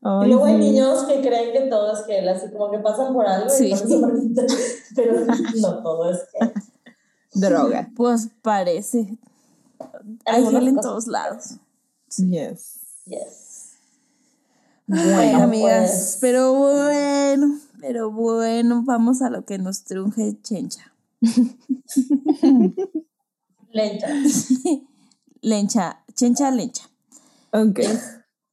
Ay, 0.00 0.26
Y 0.26 0.28
luego 0.28 0.44
hay 0.46 0.54
sí. 0.54 0.58
niños 0.60 1.04
que 1.04 1.20
creen 1.20 1.52
que 1.52 1.60
todo 1.68 1.92
es 1.92 2.04
gel, 2.06 2.28
así 2.28 2.50
como 2.52 2.70
que 2.70 2.78
pasan 2.78 3.12
por 3.12 3.26
algo 3.26 3.50
Sí. 3.50 3.66
y 3.66 3.70
ponen 3.74 3.88
su 3.88 4.00
manita. 4.00 4.42
Pero 4.96 5.24
no 5.60 5.82
todo 5.82 6.10
es 6.10 6.20
gel. 6.32 6.52
Droga. 7.34 7.90
Pues 7.96 8.28
parece. 8.42 9.18
Hay 10.24 10.44
gel 10.46 10.68
en 10.68 10.76
todos 10.80 11.06
lados. 11.06 11.56
Yes. 12.16 12.80
Yes. 13.04 13.74
Bueno, 14.86 15.14
Bueno, 15.16 15.42
amigas, 15.42 15.90
pues. 15.90 16.18
pero 16.20 16.54
bueno, 16.54 17.58
pero 17.80 18.10
bueno, 18.10 18.82
vamos 18.86 19.20
a 19.20 19.28
lo 19.28 19.44
que 19.44 19.58
nos 19.58 19.84
trunje 19.84 20.36
Chencha. 20.42 20.92
Lencha. 23.72 24.08
Lencha, 25.40 26.04
Chencha, 26.14 26.50
Lencha. 26.50 26.88
Ok. 27.52 27.80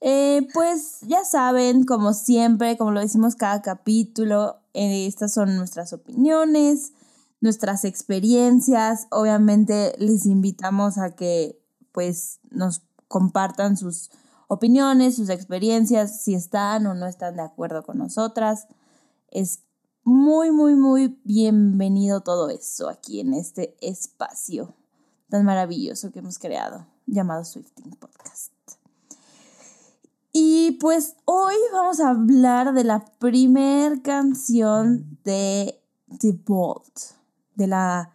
Eh, 0.03 0.47
pues 0.53 1.00
ya 1.00 1.25
saben, 1.25 1.85
como 1.85 2.12
siempre, 2.12 2.76
como 2.76 2.93
lo 2.93 3.00
decimos 3.00 3.35
cada 3.35 3.62
capítulo, 3.62 4.61
eh, 4.75 5.07
estas 5.07 5.33
son 5.33 5.57
nuestras 5.57 5.93
opiniones, 5.95 6.93
nuestras 7.41 7.85
experiencias. 7.85 9.09
Obviamente 9.11 9.95
les 9.99 10.26
invitamos 10.26 10.99
a 10.99 11.17
que 11.17 11.59
pues 11.93 12.41
nos 12.50 12.83
compartan 13.09 13.76
sus 13.76 14.11
opiniones, 14.49 15.17
sus 15.17 15.31
experiencias, 15.31 16.23
si 16.23 16.35
están 16.35 16.87
o 16.87 16.95
no 16.95 17.07
están 17.07 17.37
de 17.37 17.43
acuerdo 17.43 17.83
con 17.83 17.99
nosotras. 17.99 18.69
Es 19.31 19.61
muy, 20.06 20.52
muy, 20.52 20.76
muy 20.76 21.18
bienvenido 21.25 22.20
todo 22.20 22.48
eso 22.48 22.88
aquí 22.88 23.18
en 23.18 23.34
este 23.34 23.76
espacio 23.80 24.72
tan 25.28 25.44
maravilloso 25.44 26.12
que 26.12 26.20
hemos 26.20 26.38
creado 26.38 26.86
llamado 27.06 27.44
Swifting 27.44 27.90
Podcast. 27.90 28.52
Y 30.32 30.78
pues 30.80 31.16
hoy 31.25 31.56
vamos 31.72 31.98
a 31.98 32.10
hablar 32.10 32.72
de 32.72 32.84
la 32.84 33.04
primer 33.18 34.00
canción 34.02 35.18
de 35.25 35.80
The 36.20 36.38
Vault, 36.46 36.98
de 37.56 37.66
la, 37.66 38.14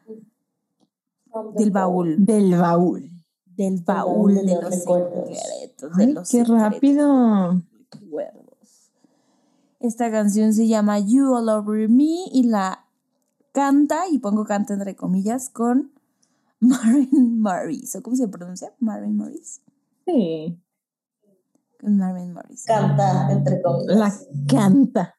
del 1.55 1.71
baúl, 1.71 2.25
Del 2.25 2.55
baúl. 2.55 3.11
del 3.47 3.81
baúl 3.81 4.35
de 4.35 4.61
los 4.61 4.75
secretos, 4.75 5.97
de 5.97 6.07
los 6.13 6.29
qué 6.29 6.37
secretos 6.37 6.61
rápido. 6.61 7.61
Esta 9.81 10.11
canción 10.11 10.53
se 10.53 10.67
llama 10.67 10.99
You 10.99 11.33
All 11.33 11.49
Over 11.49 11.89
Me 11.89 12.27
y 12.31 12.43
la 12.43 12.85
canta, 13.51 14.07
y 14.11 14.19
pongo 14.19 14.45
canta 14.45 14.73
entre 14.73 14.95
comillas, 14.95 15.49
con 15.49 15.91
Marvin 16.59 17.41
Morris. 17.41 17.95
¿O 17.95 18.03
cómo 18.03 18.15
se 18.15 18.27
pronuncia? 18.27 18.71
Marvin 18.79 19.17
Morris. 19.17 19.61
Sí. 20.05 20.61
Con 21.79 21.97
Marvin 21.97 22.31
Morris. 22.31 22.65
Canta, 22.65 23.31
entre 23.31 23.59
comillas. 23.61 23.97
La 23.97 24.13
canta. 24.47 25.15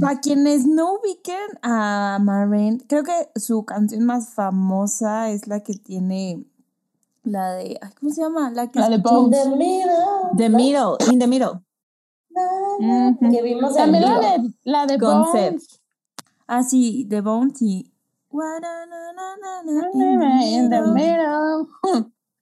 Para 0.00 0.20
quienes 0.20 0.66
no 0.66 0.94
ubiquen 0.94 1.58
a 1.62 2.18
Marvin, 2.22 2.78
creo 2.88 3.04
que 3.04 3.30
su 3.36 3.66
canción 3.66 4.04
más 4.04 4.30
famosa 4.30 5.30
es 5.30 5.46
la 5.46 5.60
que 5.60 5.74
tiene 5.74 6.46
la 7.22 7.52
de. 7.52 7.78
ay, 7.82 7.90
¿Cómo 8.00 8.12
se 8.12 8.22
llama? 8.22 8.50
La 8.50 8.70
que 8.70 8.80
La 8.80 8.88
de 8.88 8.96
Bones. 8.96 9.42
The 9.42 9.50
middle. 9.50 9.92
The 10.38 10.48
middle, 10.48 10.96
in 11.12 11.18
the 11.18 11.26
middle. 11.26 11.60
Que 13.30 13.42
vimos 13.42 13.70
en 13.70 13.76
También 13.76 14.02
la 14.04 14.20
de, 14.20 14.50
la 14.64 14.86
de 14.86 14.98
Bones. 14.98 15.80
Ah, 16.46 16.62
sí, 16.62 17.06
The 17.08 17.20
Bounty. 17.20 17.92
In 20.44 20.70
the 20.70 20.82
middle. 20.92 21.68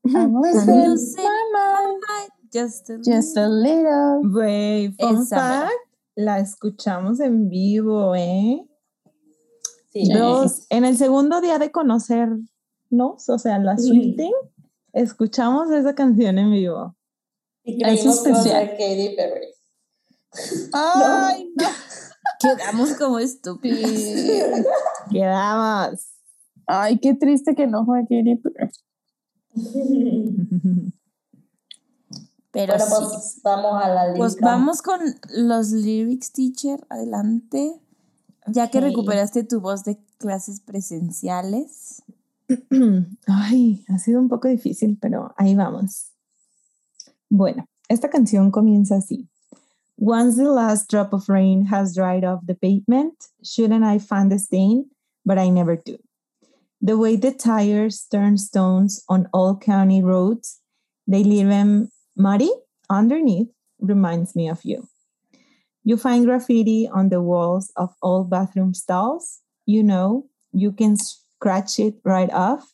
I'm 0.04 0.34
losing 0.34 1.24
I'm 1.24 2.00
my. 2.00 2.28
Just 2.52 2.88
a 2.90 2.98
Just 2.98 3.36
a 3.36 3.48
little. 3.48 4.22
Güey, 4.22 4.94
la 6.16 6.38
escuchamos 6.40 7.20
en 7.20 7.48
vivo, 7.48 8.14
¿eh? 8.14 8.66
Sí. 9.92 10.10
Dos, 10.12 10.66
en 10.70 10.84
el 10.84 10.96
segundo 10.96 11.40
día 11.40 11.58
de 11.58 11.70
conocernos, 11.70 12.48
o 13.28 13.38
sea, 13.38 13.58
la 13.58 13.76
Swifting, 13.76 14.32
escuchamos 14.92 15.70
esa 15.70 15.94
canción 15.94 16.38
en 16.38 16.50
vivo. 16.50 16.96
Y 17.62 17.84
a 17.84 17.92
especial. 17.92 18.70
Katy 18.70 19.14
Perry. 19.16 19.57
Ay, 20.72 21.52
no. 21.56 21.68
Quedamos 22.40 22.94
como 22.94 23.18
estúpidos. 23.18 23.90
Quedamos. 25.10 26.06
Ay, 26.66 26.98
qué 26.98 27.14
triste 27.14 27.54
que 27.54 27.66
no 27.66 27.84
fue. 27.84 28.04
Pero 28.08 28.40
bueno, 32.52 32.86
sí. 32.86 32.88
pues 32.88 33.40
vamos 33.42 33.82
a 33.82 33.88
la 33.88 34.06
lista. 34.08 34.18
Pues 34.18 34.36
vamos 34.40 34.82
con 34.82 35.00
los 35.30 35.72
lyrics, 35.72 36.32
teacher. 36.32 36.86
Adelante. 36.90 37.80
Ya 38.46 38.70
que 38.70 38.80
recuperaste 38.80 39.44
tu 39.44 39.60
voz 39.60 39.84
de 39.84 39.98
clases 40.18 40.60
presenciales? 40.60 42.02
Ay, 43.26 43.84
ha 43.88 43.98
sido 43.98 44.20
un 44.20 44.28
poco 44.28 44.48
difícil, 44.48 44.98
pero 45.00 45.34
ahí 45.36 45.54
vamos. 45.54 46.12
Bueno, 47.28 47.66
esta 47.88 48.08
canción 48.08 48.50
comienza 48.50 48.96
así. 48.96 49.28
Once 50.00 50.36
the 50.36 50.48
last 50.48 50.88
drop 50.88 51.12
of 51.12 51.28
rain 51.28 51.66
has 51.66 51.96
dried 51.96 52.22
off 52.22 52.38
the 52.46 52.54
pavement, 52.54 53.14
shouldn't 53.42 53.82
I 53.82 53.98
find 53.98 54.30
the 54.30 54.38
stain? 54.38 54.88
But 55.26 55.38
I 55.38 55.48
never 55.48 55.74
do. 55.74 55.98
The 56.80 56.96
way 56.96 57.16
the 57.16 57.32
tires 57.32 58.06
turn 58.08 58.38
stones 58.38 59.04
on 59.08 59.28
all 59.34 59.56
county 59.56 60.00
roads, 60.00 60.60
they 61.08 61.24
leave 61.24 61.48
them 61.48 61.88
muddy 62.16 62.52
underneath, 62.88 63.48
reminds 63.80 64.36
me 64.36 64.48
of 64.48 64.60
you. 64.62 64.86
You 65.82 65.96
find 65.96 66.24
graffiti 66.26 66.86
on 66.86 67.08
the 67.08 67.20
walls 67.20 67.72
of 67.74 67.92
all 68.00 68.22
bathroom 68.22 68.74
stalls. 68.74 69.40
You 69.66 69.82
know, 69.82 70.26
you 70.52 70.70
can 70.70 70.96
scratch 70.96 71.80
it 71.80 71.94
right 72.04 72.30
off. 72.30 72.72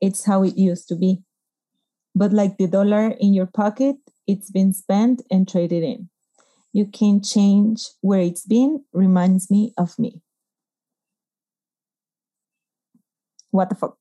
It's 0.00 0.24
how 0.24 0.42
it 0.42 0.56
used 0.56 0.88
to 0.88 0.96
be. 0.96 1.22
But 2.14 2.32
like 2.32 2.56
the 2.56 2.66
dollar 2.66 3.08
in 3.20 3.34
your 3.34 3.46
pocket, 3.46 3.96
it's 4.26 4.50
been 4.50 4.72
spent 4.72 5.20
and 5.30 5.46
traded 5.46 5.82
in. 5.82 6.08
You 6.76 6.84
can 6.84 7.22
change 7.22 7.88
where 8.02 8.20
it's 8.20 8.44
been, 8.44 8.84
reminds 8.92 9.50
me 9.50 9.72
of 9.78 9.98
me. 9.98 10.20
What 13.50 13.70
the 13.70 13.76
fuck? 13.76 13.96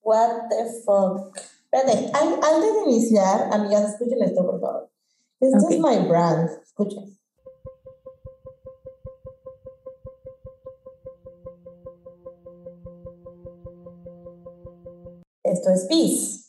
What 0.00 0.48
the 0.48 0.64
fuck. 0.86 1.36
Espérate, 1.70 2.08
an- 2.14 2.40
antes 2.42 2.72
de 2.72 2.82
iniciar, 2.88 3.52
amigas, 3.52 3.92
escuchen 3.92 4.22
esto, 4.22 4.42
por 4.42 4.58
favor. 4.58 4.88
Esto 5.38 5.66
Ok. 5.66 5.72
es 5.74 5.80
my 5.80 6.08
brand. 6.08 6.48
Escuchen. 6.62 7.18
Esto 15.44 15.70
es 15.74 15.86
Peace. 15.88 16.43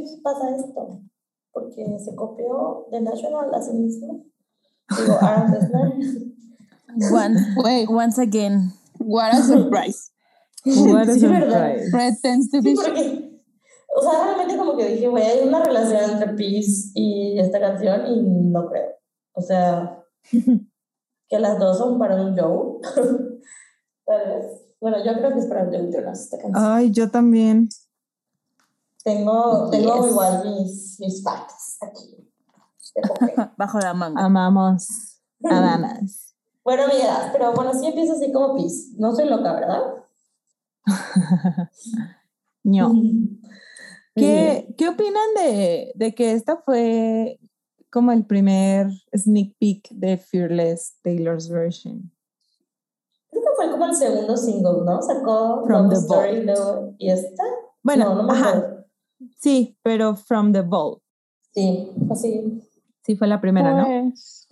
¿Por 0.00 0.08
qué 0.08 0.22
pasa 0.22 0.56
esto? 0.56 1.00
Porque 1.52 1.98
se 1.98 2.14
copió 2.14 2.86
de 2.90 3.00
National 3.00 3.52
a 3.54 3.62
sí 3.62 3.72
mismo. 3.72 4.24
Digo, 4.96 5.18
Aaron 5.20 5.52
Dessner. 5.52 5.92
One, 7.12 7.36
Wait, 7.62 7.88
once 7.88 8.18
again. 8.18 8.72
what 8.98 9.32
a 9.32 9.42
surprise. 9.42 10.10
What 10.64 11.08
a 11.08 11.12
Sí, 11.14 11.20
surprise. 11.20 11.90
Red 11.92 12.14
tends 12.22 12.50
to 12.50 12.60
be 12.60 12.74
Sí, 12.74 12.76
porque, 12.76 13.40
o 13.96 14.02
sea, 14.02 14.24
realmente 14.24 14.56
como 14.56 14.76
que 14.76 14.88
dije, 14.88 15.08
güey, 15.08 15.22
hay 15.22 15.46
una 15.48 15.62
relación 15.62 16.10
entre 16.10 16.34
Peace 16.34 16.90
y 16.94 17.38
esta 17.38 17.60
canción 17.60 18.06
y 18.06 18.22
no 18.22 18.66
creo. 18.68 18.90
O 19.32 19.40
sea, 19.40 20.02
que 21.28 21.38
las 21.38 21.58
dos 21.58 21.78
son 21.78 21.98
para 21.98 22.20
un 22.20 22.34
show. 22.34 22.80
Tal 24.04 24.28
vez. 24.28 24.46
Bueno, 24.80 24.98
yo 25.04 25.12
creo 25.14 25.32
que 25.32 25.38
es 25.38 25.46
para 25.46 25.62
un 25.64 25.70
Joe 25.70 25.90
Jonas 25.92 26.20
esta 26.20 26.38
canción. 26.38 26.64
Ay, 26.64 26.90
yo 26.90 27.10
también. 27.10 27.68
Tengo 29.04 29.68
tengo 29.70 30.02
Yes. 30.02 30.10
igual 30.10 30.44
mis, 30.44 31.00
mis 31.00 31.22
facts 31.22 31.78
aquí. 31.80 32.28
Bajo 33.56 33.78
la 33.78 33.94
manga. 33.94 34.24
Amamos. 34.24 35.20
Amamos. 35.44 36.34
bueno, 36.64 36.84
amigas, 36.84 37.30
pero 37.32 37.52
bueno, 37.52 37.72
sí 37.74 37.86
empiezo 37.86 38.12
así 38.12 38.32
como 38.32 38.54
Peace. 38.56 38.92
No 38.96 39.14
soy 39.14 39.28
loca, 39.28 39.52
¿verdad? 39.52 39.82
No. 42.64 42.92
¿Qué, 44.14 44.74
¿Qué 44.76 44.88
opinan 44.88 45.34
de, 45.36 45.92
de 45.94 46.14
que 46.14 46.32
esta 46.32 46.58
fue 46.58 47.40
como 47.90 48.12
el 48.12 48.26
primer 48.26 48.88
sneak 49.16 49.54
peek 49.58 49.88
de 49.90 50.18
Fearless 50.18 50.98
Taylor's 51.02 51.48
version? 51.48 52.12
Creo 53.30 53.42
que 53.42 53.48
fue 53.56 53.70
como 53.70 53.86
el 53.86 53.94
segundo 53.94 54.36
single, 54.36 54.84
¿no? 54.84 55.00
Sacó 55.00 55.64
From 55.64 55.84
Love 55.84 55.90
the 55.90 55.96
Story 56.00 56.42
luego, 56.42 56.94
y 56.98 57.10
esta. 57.10 57.42
Bueno, 57.82 58.06
no, 58.06 58.14
no 58.16 58.22
me 58.24 58.32
ajá. 58.32 58.77
Sí, 59.38 59.76
pero 59.82 60.16
From 60.16 60.52
the 60.52 60.62
Vault. 60.62 61.02
Sí, 61.52 61.88
así. 62.10 62.62
Sí, 63.04 63.16
fue 63.16 63.26
la 63.26 63.40
primera, 63.40 63.74
¿no? 63.74 63.86
Pues, 64.10 64.48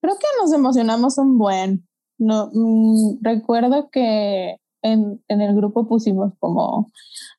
creo 0.00 0.16
que 0.18 0.26
nos 0.40 0.52
emocionamos 0.52 1.18
un 1.18 1.38
buen. 1.38 1.86
No, 2.18 2.50
mm, 2.52 3.18
recuerdo 3.22 3.90
que 3.90 4.56
en, 4.82 5.22
en 5.28 5.40
el 5.40 5.54
grupo 5.54 5.86
pusimos 5.86 6.32
como 6.38 6.90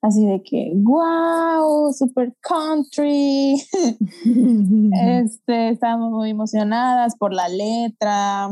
así 0.01 0.25
de 0.25 0.41
que, 0.43 0.71
wow, 0.75 1.91
super 1.93 2.33
country. 2.41 3.61
Este, 4.93 5.69
estábamos 5.69 6.11
muy 6.11 6.29
emocionadas 6.29 7.15
por 7.17 7.33
la 7.33 7.47
letra. 7.49 8.49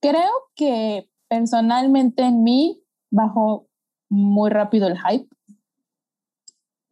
Creo 0.00 0.30
que 0.54 1.08
personalmente 1.28 2.22
en 2.22 2.42
mí 2.42 2.82
bajó 3.10 3.66
muy 4.08 4.50
rápido 4.50 4.88
el 4.88 4.98
hype 4.98 5.28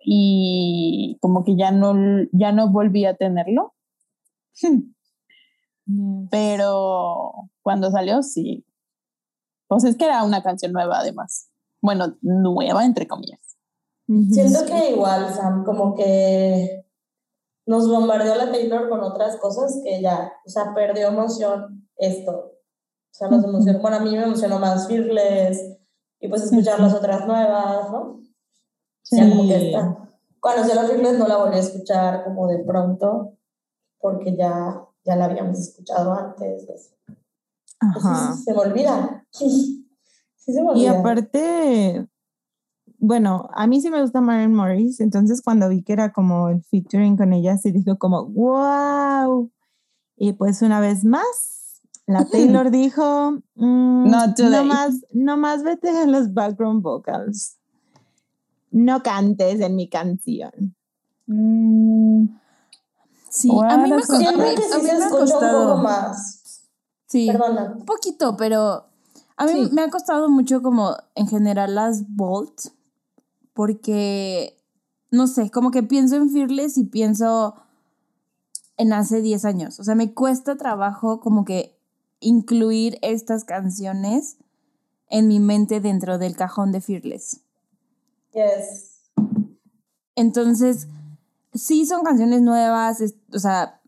y 0.03 1.19
como 1.21 1.45
que 1.45 1.57
ya 1.57 1.71
no, 1.71 1.95
ya 2.33 2.53
no 2.53 2.71
volví 2.71 3.05
a 3.05 3.17
tenerlo. 3.17 3.75
Pero 6.31 7.33
cuando 7.63 7.91
salió, 7.91 8.23
sí. 8.23 8.65
Pues 9.67 9.85
es 9.85 9.97
que 9.97 10.05
era 10.05 10.25
una 10.25 10.43
canción 10.43 10.73
nueva 10.73 10.99
además. 11.01 11.51
Bueno, 11.81 12.17
nueva 12.23 12.85
entre 12.85 13.07
comillas. 13.07 13.41
Siento 14.31 14.67
que 14.67 14.91
igual, 14.91 15.33
Sam, 15.33 15.65
como 15.65 15.95
que 15.95 16.85
nos 17.67 17.89
bombardeó 17.89 18.35
la 18.35 18.51
Taylor 18.51 18.89
con 18.89 19.01
otras 19.05 19.37
cosas 19.37 19.81
que 19.85 20.03
ya, 20.03 20.33
o 20.45 20.51
sea, 20.51 20.75
perdió 20.75 21.09
emoción 21.09 21.89
esto. 21.97 22.33
O 22.33 23.13
sea, 23.13 23.29
nos 23.29 23.45
emocionó, 23.45 23.79
bueno, 23.79 23.99
a 23.99 24.01
mí 24.01 24.11
me 24.17 24.25
emocionó 24.25 24.59
más 24.59 24.89
Fearless 24.89 25.79
y 26.19 26.29
pues 26.29 26.43
escuchar 26.43 26.81
las 26.81 26.93
otras 26.95 27.27
nuevas, 27.27 27.91
¿no? 27.93 28.21
Ya 29.11 29.29
como 29.29 29.43
que 29.49 29.59
Sí. 29.59 29.67
está. 29.67 29.97
Cuando 30.41 30.65
se 30.65 30.75
la 30.75 30.85
Fearless 30.85 31.19
no 31.19 31.29
la 31.29 31.37
volví 31.37 31.57
a 31.57 31.61
escuchar 31.61 32.25
como 32.25 32.47
de 32.49 32.59
pronto, 32.61 33.37
porque 33.99 34.37
ya, 34.37 34.83
ya 35.05 35.17
la 35.17 35.27
habíamos 35.27 35.59
escuchado 35.59 36.13
antes. 36.15 36.65
y. 36.65 37.15
Así 37.81 37.99
Ajá. 38.07 38.37
se 38.37 38.53
me 38.53 38.59
olvida. 38.61 39.27
Sí 40.43 40.55
se 40.55 40.63
me 40.63 40.69
Y 40.69 40.87
olvida. 40.87 41.01
aparte, 41.01 42.09
bueno, 42.99 43.51
a 43.53 43.67
mí 43.67 43.81
sí 43.83 43.91
me 43.91 44.01
gusta 44.01 44.23
Maren 44.23 44.55
Morris, 44.55 45.01
entonces 45.01 45.43
cuando 45.43 45.69
vi 45.69 45.83
que 45.83 45.93
era 45.93 46.13
como 46.15 46.49
el 46.49 46.63
featuring 46.65 47.17
con 47.19 47.35
ella, 47.35 47.59
se 47.59 47.73
dijo 47.73 47.99
como, 47.99 48.25
wow. 48.25 49.51
Y 50.17 50.33
pues 50.33 50.63
una 50.63 50.81
vez 50.81 51.05
más, 51.05 51.83
la 52.07 52.25
Taylor 52.65 52.71
dijo, 52.71 53.33
mm, 53.55 54.11
no 54.11 54.35
today." 54.35 54.65
más, 54.67 55.05
no 55.13 55.37
más 55.37 55.63
vete 55.63 55.91
en 56.03 56.11
los 56.13 56.33
background 56.33 56.83
vocals. 56.83 57.59
No 58.71 59.03
cantes 59.03 59.61
en 59.61 59.75
mi 59.77 59.89
canción. 59.89 60.75
Mm, 61.27 62.27
Sí, 63.33 63.49
a 63.69 63.77
mí 63.79 63.89
me, 63.91 64.03
co- 64.03 64.15
a 64.15 64.19
mí- 64.19 64.27
a 64.27 64.33
mí 64.33 64.37
me 64.39 64.45
ha 64.45 64.53
escucha 64.99 65.05
un 65.05 65.11
costado. 65.21 65.69
poco 65.69 65.83
más. 65.83 66.67
Sí, 67.07 67.29
Perdona. 67.31 67.75
un 67.79 67.85
poquito, 67.85 68.37
pero 68.37 68.87
a 69.37 69.47
mí 69.47 69.53
Sí. 69.53 69.71
me 69.73 69.83
ha 69.83 69.89
costado 69.91 70.29
mucho 70.29 70.63
como 70.63 70.97
en 71.15 71.29
general 71.29 71.77
las 71.77 72.05
Bolt, 72.09 72.61
porque, 73.55 74.57
no 75.13 75.27
sé, 75.29 75.51
como 75.51 75.71
que 75.71 75.83
pienso 75.85 76.17
en 76.17 76.31
Fearless 76.31 76.77
y 76.79 76.85
pienso 76.85 77.55
en 78.77 78.93
hace 78.93 79.23
10 79.23 79.45
años. 79.45 79.79
O 79.79 79.85
sea, 79.85 79.95
me 79.95 80.13
cuesta 80.15 80.57
trabajo 80.57 81.21
como 81.21 81.45
que 81.45 81.79
incluir 82.21 82.99
estas 83.03 83.45
canciones 83.45 84.39
en 85.09 85.29
mi 85.29 85.39
mente 85.41 85.81
dentro 85.81 86.19
del 86.19 86.35
cajón 86.37 86.73
de 86.73 86.81
Fearless. 86.81 87.41
Yes. 88.33 89.11
Entonces, 90.17 90.89
sí 91.55 91.87
son 91.87 92.03
canciones 92.03 92.43
nuevas, 92.43 93.01
es- 93.01 93.17
o 93.35 93.39
sea, 93.39 93.81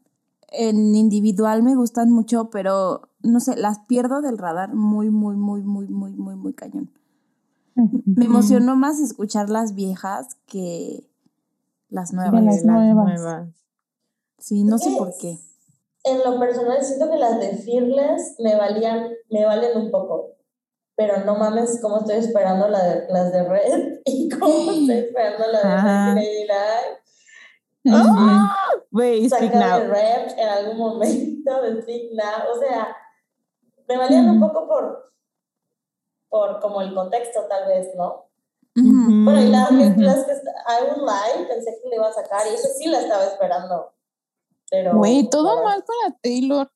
en 0.48 0.94
individual 0.94 1.62
me 1.62 1.74
gustan 1.76 2.10
mucho, 2.10 2.50
pero 2.50 3.08
no 3.22 3.40
sé, 3.40 3.56
las 3.56 3.80
pierdo 3.80 4.20
del 4.20 4.38
radar 4.38 4.74
muy, 4.74 5.10
muy, 5.10 5.36
muy, 5.36 5.62
muy, 5.62 5.88
muy, 5.88 6.12
muy, 6.12 6.34
muy 6.36 6.52
cañón. 6.54 6.90
Me 8.04 8.26
emocionó 8.26 8.76
más 8.76 9.00
escuchar 9.00 9.48
las 9.48 9.74
viejas 9.74 10.36
que 10.46 11.08
las 11.88 12.12
nuevas. 12.12 12.44
Las 12.44 12.64
nuevas. 12.64 13.04
nuevas. 13.06 13.48
Sí, 14.38 14.64
no 14.64 14.76
sé 14.78 14.90
Es- 14.90 14.98
por 14.98 15.16
qué. 15.18 15.38
En 16.04 16.18
lo 16.18 16.38
personal 16.38 16.82
siento 16.82 17.08
que 17.10 17.16
las 17.16 17.38
de 17.38 17.56
Fearless 17.58 18.34
me 18.40 18.56
valían, 18.56 19.08
me 19.30 19.44
valen 19.46 19.78
un 19.78 19.90
poco. 19.92 20.31
Pero 20.94 21.24
no 21.24 21.36
mames 21.36 21.78
cómo 21.80 22.00
estoy 22.00 22.16
esperando 22.16 22.68
la 22.68 22.82
de, 22.82 23.06
las 23.08 23.32
de 23.32 23.44
Red 23.44 24.00
y 24.04 24.28
cómo 24.28 24.70
estoy 24.70 24.98
esperando 24.98 25.46
la 25.50 25.60
de 25.60 25.68
Ajá. 25.68 26.14
1989. 26.14 27.02
¡Ah! 27.88 28.56
Wait, 28.90 29.32
speak 29.32 29.52
Saca 29.52 29.78
de. 29.80 29.88
Red 29.88 30.38
en 30.38 30.48
algún 30.48 30.76
momento 30.76 31.62
de 31.62 31.82
Speak 31.82 32.12
Now. 32.12 32.52
O 32.54 32.58
sea, 32.58 32.96
me 33.88 33.96
valían 33.96 34.30
un 34.30 34.40
poco 34.40 34.68
por, 34.68 35.12
por 36.28 36.60
como 36.60 36.82
el 36.82 36.94
contexto 36.94 37.46
tal 37.48 37.66
vez, 37.68 37.88
¿no? 37.96 38.28
Ujú. 38.76 39.24
Bueno, 39.24 39.40
y 39.40 39.48
las, 39.48 39.70
las 39.70 40.24
que 40.24 40.32
I 40.32 40.84
Would 40.84 41.02
Lie 41.02 41.46
pensé 41.46 41.78
que 41.82 41.88
le 41.88 41.96
iba 41.96 42.08
a 42.08 42.12
sacar 42.12 42.46
y 42.46 42.54
eso 42.54 42.68
sí 42.76 42.86
la 42.86 43.00
estaba 43.00 43.24
esperando. 43.24 43.92
Pero. 44.70 44.96
Güey, 44.96 45.28
todo 45.28 45.56
no. 45.56 45.64
mal 45.64 45.84
con 45.84 45.96
la 46.04 46.16
Taylor. 46.22 46.70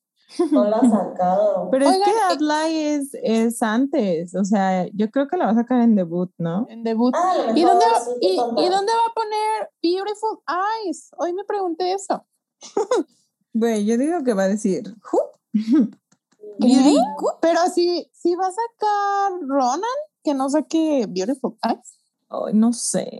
No 0.51 0.65
la 0.65 0.77
ha 0.77 0.81
sacado. 0.89 1.69
Pero 1.71 1.89
es 1.89 1.97
que 1.97 2.09
eh, 2.09 2.23
Adlai 2.29 2.75
es, 2.75 3.09
es 3.23 3.61
antes, 3.61 4.35
o 4.35 4.43
sea, 4.43 4.87
yo 4.93 5.09
creo 5.09 5.27
que 5.27 5.37
la 5.37 5.45
va 5.45 5.51
a 5.51 5.55
sacar 5.55 5.81
en 5.81 5.95
debut, 5.95 6.31
¿no? 6.37 6.65
En 6.69 6.83
debut. 6.83 7.13
Ah, 7.15 7.51
¿Y 7.55 7.61
dónde, 7.61 7.85
sí, 8.05 8.17
y, 8.21 8.35
dónde 8.37 8.91
va 8.91 9.09
a 9.09 9.13
poner 9.13 9.71
Beautiful 9.81 10.39
Eyes? 10.83 11.09
Hoy 11.17 11.33
me 11.33 11.43
pregunté 11.43 11.93
eso. 11.93 12.25
Güey, 13.53 13.85
yo 13.85 13.97
digo 13.97 14.23
que 14.23 14.35
va 14.35 14.43
a 14.43 14.47
decir. 14.49 14.83
Beauty 16.59 16.97
Pero 17.41 17.59
si, 17.73 18.07
si 18.13 18.35
va 18.35 18.47
a 18.47 18.51
sacar 18.51 19.39
Ronan, 19.47 19.81
que 20.23 20.35
no 20.35 20.47
saque 20.47 21.05
Beautiful 21.09 21.57
Eyes. 21.63 21.97
Ay, 22.29 22.53
no 22.53 22.73
sé. 22.73 23.19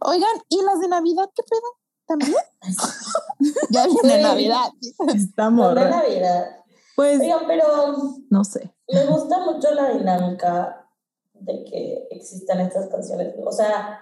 Oigan, 0.00 0.36
¿y 0.48 0.62
las 0.64 0.80
de 0.80 0.88
Navidad 0.88 1.30
qué 1.34 1.42
pedo? 1.44 1.79
¿También? 2.10 2.34
ya 3.70 3.86
viene 3.86 4.16
Sí. 4.16 4.22
Navidad. 4.22 4.68
Está 5.14 5.48
No, 5.50 5.74
de. 5.74 5.88
Navidad. 5.90 6.56
Pues, 6.96 7.20
Oigan, 7.20 7.44
pero 7.46 7.64
no 8.30 8.44
sé. 8.44 8.74
me 8.92 9.06
gusta 9.06 9.38
mucho 9.44 9.72
la 9.72 9.90
dinámica 9.94 10.86
de 11.34 11.64
que 11.64 12.08
existan 12.10 12.60
estas 12.60 12.88
canciones. 12.88 13.34
O 13.46 13.52
sea, 13.52 14.00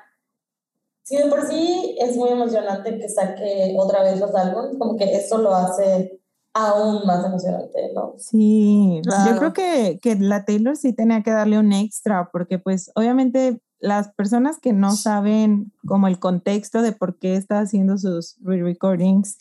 si 1.04 1.16
de 1.18 1.26
por 1.26 1.46
sí 1.46 1.96
es 2.00 2.16
muy 2.16 2.30
emocionante 2.30 2.98
que 2.98 3.08
saque 3.08 3.76
otra 3.78 4.02
vez 4.02 4.18
los 4.18 4.34
álbumes, 4.34 4.76
como 4.78 4.96
que 4.96 5.14
eso 5.14 5.38
lo 5.38 5.54
hace 5.54 6.20
aún 6.54 7.06
más 7.06 7.24
emocionante, 7.24 7.92
¿no? 7.94 8.14
Sí, 8.18 9.00
Claro. 9.04 9.30
yo 9.32 9.38
creo 9.38 9.52
que, 9.52 10.00
que 10.02 10.16
la 10.16 10.44
Taylor 10.44 10.76
sí 10.76 10.92
tenía 10.92 11.22
que 11.22 11.30
darle 11.30 11.58
un 11.58 11.72
extra, 11.72 12.30
porque 12.32 12.58
pues 12.58 12.90
obviamente 12.96 13.60
las 13.80 14.12
personas 14.14 14.58
que 14.58 14.72
no 14.72 14.92
saben 14.92 15.72
como 15.86 16.08
el 16.08 16.18
contexto 16.18 16.82
de 16.82 16.92
por 16.92 17.18
qué 17.18 17.36
está 17.36 17.60
haciendo 17.60 17.96
sus 17.98 18.36
re-recordings, 18.42 19.38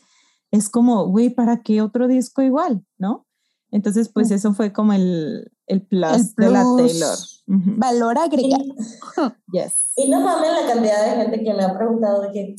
es 0.52 0.70
como, 0.70 1.08
güey, 1.08 1.30
¿para 1.30 1.62
qué 1.62 1.82
otro 1.82 2.08
disco 2.08 2.42
igual? 2.42 2.86
¿No? 2.98 3.26
Entonces, 3.72 4.10
pues 4.10 4.32
eso 4.32 4.54
fue 4.54 4.72
como 4.72 4.94
el, 4.94 5.52
el 5.66 5.82
plus, 5.86 6.12
El 6.12 6.36
de 6.36 6.50
la 6.50 6.62
plus. 6.62 7.00
Taylor. 7.00 7.18
Ujú. 7.48 7.80
Valor 7.80 8.18
agregado. 8.18 8.64
Yes. 9.52 9.74
Y 9.96 10.10
no 10.10 10.22
mames 10.22 10.52
la 10.52 10.74
cantidad 10.74 11.04
de 11.04 11.22
gente 11.22 11.44
que 11.44 11.54
me 11.54 11.64
ha 11.64 11.78
preguntado 11.78 12.22
de 12.22 12.32
que, 12.32 12.56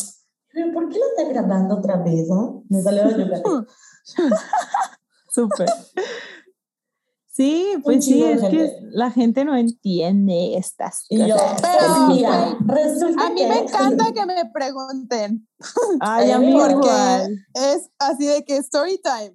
¿pero 0.53 0.73
por 0.73 0.89
qué 0.89 0.99
lo 0.99 1.05
está 1.17 1.33
grabando 1.33 1.77
otra 1.77 1.97
vez? 2.03 2.29
ah?" 2.31 2.53
Me 2.69 2.83
salió 2.83 3.09
de. 3.09 3.43
Súper. 5.31 5.69
Sí, 7.39 7.77
pues 7.85 8.05
sí, 8.05 8.21
es 8.25 8.43
que 8.43 8.77
la 8.91 9.13
gente 9.13 9.45
no 9.45 9.55
entiende 9.55 10.57
estas 10.57 11.07
Y 11.09 11.19
yo, 11.19 11.37
cosas. 11.37 11.63
Pero, 11.63 11.95
pues 11.95 12.09
mira, 12.17 12.59
resulta 12.67 13.27
A 13.27 13.31
mí 13.31 13.41
que... 13.43 13.47
me 13.49 13.59
encanta 13.61 14.13
que 14.13 14.27
me 14.27 14.35
pregunten. 14.53 15.49
Ay, 16.01 16.33
a 16.33 16.39
mí 16.41 16.53
porque. 16.53 17.37
Es 17.55 17.91
así 18.01 18.27
de 18.27 18.45
que 18.45 18.57
story 18.57 19.01
time. 19.01 19.35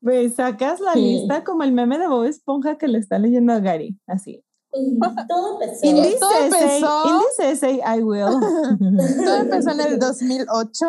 Güey, 0.00 0.30
sacas 0.30 0.80
la 0.80 0.94
Sí. 0.94 1.00
lista 1.00 1.44
como 1.44 1.62
el 1.62 1.72
meme 1.72 1.98
de 1.98 2.08
Bob 2.08 2.24
Esponja 2.24 2.78
que 2.78 2.88
le 2.88 2.98
está 2.98 3.18
leyendo 3.18 3.52
a 3.52 3.60
Gary, 3.60 4.00
así. 4.06 4.42
Todo 5.28 5.60
empezó. 5.60 5.86
In 5.86 6.02
this 6.02 6.18
todo 6.18 6.32
essay, 6.32 6.78
empezó- 6.78 7.04
in 7.06 7.18
this 7.20 7.38
essay, 7.62 7.80
I 7.84 8.02
will. 8.02 8.40
Todo 9.26 9.36
empezó 9.36 9.70
en 9.72 9.80
el 9.82 9.98
2008. 9.98 10.86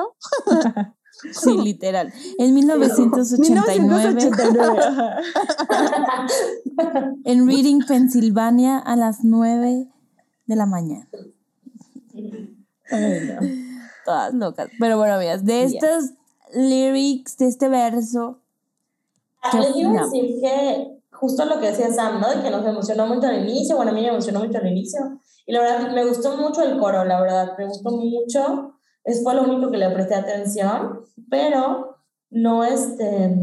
Sí, 1.31 1.57
literal. 1.57 2.11
En 2.37 2.53
1989, 2.53 3.79
1989. 3.79 4.79
ajá. 4.79 5.17
en 7.25 7.47
Reading, 7.47 7.81
Pensilvania, 7.87 8.77
a 8.79 8.95
las 8.95 9.23
9 9.23 9.87
de 10.45 10.55
la 10.55 10.65
mañana. 10.65 11.07
Ay, 12.91 13.21
no. 13.27 13.47
Todas 14.05 14.33
locas. 14.33 14.69
Pero 14.79 14.97
bueno, 14.97 15.13
amigas, 15.15 15.45
de 15.45 15.61
Yes. 15.67 15.73
estos 15.75 16.11
lyrics, 16.53 17.37
de 17.37 17.47
este 17.47 17.69
verso, 17.69 18.39
¿Qué 19.51 19.57
Ah, 19.57 19.61
Les 19.61 19.75
iba 19.75 19.89
a 19.99 20.03
decir 20.05 20.39
que 20.41 20.99
justo 21.11 21.43
lo 21.45 21.59
que 21.59 21.67
decía 21.67 21.91
Sam, 21.91 22.21
¿no? 22.21 22.29
De 22.29 22.41
que 22.41 22.49
nos 22.49 22.65
emocionó 22.65 23.07
mucho 23.07 23.27
al 23.27 23.41
inicio, 23.47 23.75
bueno, 23.75 23.91
a 23.91 23.93
mí 23.93 24.01
me 24.01 24.07
emocionó 24.07 24.39
mucho 24.39 24.57
al 24.57 24.67
inicio. 24.67 24.99
Y 25.45 25.51
la 25.51 25.59
verdad, 25.59 25.91
me 25.93 26.05
gustó 26.05 26.37
mucho 26.37 26.61
el 26.63 26.77
coro, 26.79 27.03
la 27.03 27.19
verdad, 27.19 27.51
me 27.57 27.67
gustó 27.67 27.91
mucho. 27.91 28.75
Es 29.03 29.23
fue 29.23 29.35
lo 29.35 29.43
único 29.43 29.69
que 29.71 29.77
le 29.77 29.89
presté 29.89 30.15
atención, 30.15 31.01
pero 31.29 31.97
no, 32.29 32.63
este, 32.63 33.35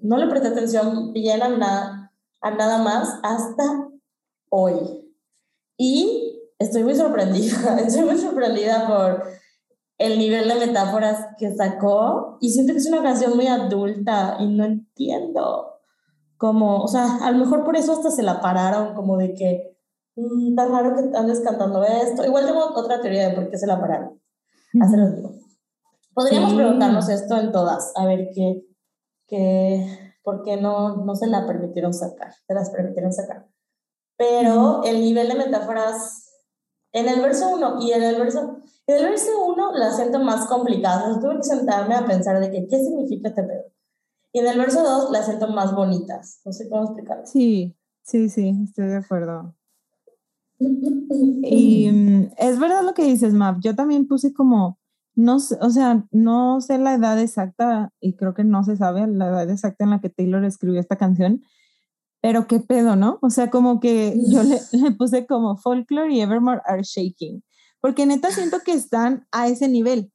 no 0.00 0.16
le 0.16 0.26
presté 0.28 0.48
atención 0.48 1.12
bien 1.12 1.42
a 1.42 1.48
nada, 1.48 2.12
a 2.40 2.50
nada 2.50 2.78
más 2.78 3.18
hasta 3.22 3.88
hoy. 4.50 4.74
Y 5.76 6.40
estoy 6.58 6.84
muy 6.84 6.94
sorprendida, 6.94 7.78
estoy 7.86 8.04
muy 8.04 8.18
sorprendida 8.18 8.86
por 8.86 9.22
el 9.98 10.18
nivel 10.18 10.48
de 10.48 10.66
metáforas 10.66 11.26
que 11.38 11.54
sacó 11.54 12.38
y 12.40 12.50
siento 12.50 12.72
que 12.72 12.78
es 12.78 12.86
una 12.86 13.02
canción 13.02 13.34
muy 13.36 13.46
adulta 13.46 14.36
y 14.40 14.46
no 14.46 14.64
entiendo 14.64 15.72
cómo, 16.36 16.82
o 16.82 16.88
sea, 16.88 17.18
a 17.26 17.30
lo 17.32 17.38
mejor 17.38 17.64
por 17.64 17.76
eso 17.76 17.92
hasta 17.92 18.10
se 18.10 18.22
la 18.22 18.40
pararon, 18.40 18.94
como 18.94 19.16
de 19.16 19.34
que 19.34 19.76
"Mm, 20.16 20.50
está 20.50 20.66
raro 20.68 20.94
que 20.94 21.16
andes 21.16 21.40
cantando 21.40 21.84
esto. 21.84 22.24
Igual 22.24 22.46
tengo 22.46 22.64
otra 22.74 23.00
teoría 23.00 23.28
de 23.28 23.34
por 23.34 23.50
qué 23.50 23.58
se 23.58 23.66
la 23.66 23.80
pararon. 23.80 24.20
Así 24.82 24.96
los 24.96 25.14
digo. 25.16 25.34
Podríamos 26.14 26.50
Sí. 26.50 26.56
preguntarnos 26.56 27.08
esto 27.08 27.36
en 27.38 27.52
todas, 27.52 27.92
a 27.96 28.06
ver 28.06 28.30
qué, 28.34 28.62
qué 29.26 30.14
por 30.22 30.42
qué 30.42 30.56
no, 30.56 30.96
no 31.04 31.14
se 31.14 31.26
la 31.28 31.46
permitieron 31.46 31.92
sacar, 31.94 32.32
se 32.46 32.54
las 32.54 32.70
permitieron 32.70 33.12
sacar. 33.12 33.46
Pero 34.16 34.82
el 34.82 35.00
nivel 35.00 35.28
de 35.28 35.34
metáforas 35.34 36.32
en 36.92 37.08
el 37.08 37.20
verso 37.20 37.50
1 37.54 37.80
y 37.82 37.92
en 37.92 38.02
el 38.02 38.16
verso, 38.18 38.56
en 38.86 38.96
el 38.96 39.04
verso 39.04 39.30
1 39.46 39.72
la 39.74 39.92
siento 39.92 40.18
más 40.18 40.46
complicada, 40.46 41.08
o 41.08 41.12
sea, 41.12 41.20
tuve 41.20 41.36
que 41.36 41.42
sentarme 41.42 41.94
a 41.94 42.06
pensar 42.06 42.40
de 42.40 42.50
que, 42.50 42.66
qué 42.66 42.78
significa 42.82 43.28
este 43.28 43.42
pedo. 43.42 43.64
Y 44.32 44.40
en 44.40 44.46
el 44.48 44.58
verso 44.58 44.82
2 44.82 45.10
las 45.10 45.26
siento 45.26 45.48
más 45.48 45.74
bonitas, 45.74 46.40
no 46.44 46.52
sé 46.52 46.68
cómo 46.68 46.84
explicarlo. 46.84 47.26
Sí, 47.26 47.76
sí, 48.02 48.28
sí, 48.28 48.52
estoy 48.64 48.86
de 48.88 48.96
acuerdo. 48.96 49.54
Y 50.58 51.90
mm, 51.90 52.30
es 52.38 52.58
verdad 52.58 52.82
lo 52.84 52.94
que 52.94 53.04
dices, 53.04 53.34
Mav. 53.34 53.60
Yo 53.60 53.74
también 53.74 54.06
puse 54.06 54.32
como, 54.32 54.78
no 55.14 55.36
o 55.36 55.70
sea, 55.70 56.04
no 56.10 56.60
sé 56.60 56.78
la 56.78 56.94
edad 56.94 57.20
exacta 57.20 57.92
y 58.00 58.14
creo 58.14 58.34
que 58.34 58.44
no 58.44 58.64
se 58.64 58.76
sabe 58.76 59.06
la 59.06 59.28
edad 59.28 59.50
exacta 59.50 59.84
en 59.84 59.90
la 59.90 60.00
que 60.00 60.10
Taylor 60.10 60.44
escribió 60.44 60.80
esta 60.80 60.96
canción, 60.96 61.42
pero 62.20 62.46
qué 62.46 62.60
pedo, 62.60 62.96
¿no? 62.96 63.18
O 63.22 63.30
sea, 63.30 63.50
como 63.50 63.80
que 63.80 64.18
yo 64.28 64.42
le, 64.42 64.60
le 64.72 64.90
puse 64.92 65.26
como 65.26 65.56
Folklore 65.56 66.12
y 66.12 66.20
Evermore 66.20 66.62
are 66.66 66.82
shaking, 66.82 67.42
porque 67.80 68.06
neta 68.06 68.30
siento 68.30 68.60
que 68.64 68.72
están 68.72 69.26
a 69.32 69.48
ese 69.48 69.68
nivel. 69.68 70.12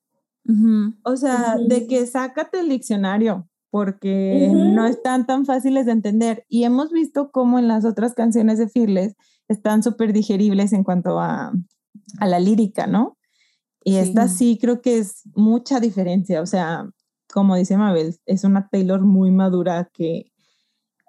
O 1.04 1.18
sea, 1.18 1.56
de 1.58 1.88
que 1.88 2.06
sácate 2.08 2.60
el 2.60 2.70
diccionario, 2.70 3.48
porque 3.70 4.52
no 4.54 4.86
están 4.86 5.26
tan 5.26 5.46
fáciles 5.46 5.86
de 5.86 5.94
entender. 5.94 6.46
Y 6.50 6.64
hemos 6.64 6.92
visto 6.92 7.32
cómo 7.32 7.60
en 7.60 7.68
las 7.68 7.86
otras 7.86 8.14
canciones 8.14 8.58
de 8.58 8.68
Fearless 8.68 9.16
están 9.52 9.84
súper 9.84 10.14
digeribles 10.14 10.74
en 10.74 10.84
cuanto 10.84 11.20
a, 11.20 11.52
a 12.20 12.28
la 12.28 12.40
lírica, 12.40 12.88
¿no? 12.88 13.18
Y 13.84 13.96
esta 13.96 14.28
sí 14.28 14.60
creo 14.62 14.82
que 14.82 15.00
es 15.00 15.24
mucha 15.34 15.80
diferencia. 15.80 16.42
O 16.42 16.46
sea, 16.46 16.88
como 17.34 17.56
dice 17.56 17.78
Mabel, 17.78 18.16
es 18.26 18.44
una 18.44 18.70
Taylor 18.70 19.02
muy 19.02 19.32
madura 19.32 19.90
que, 19.92 20.32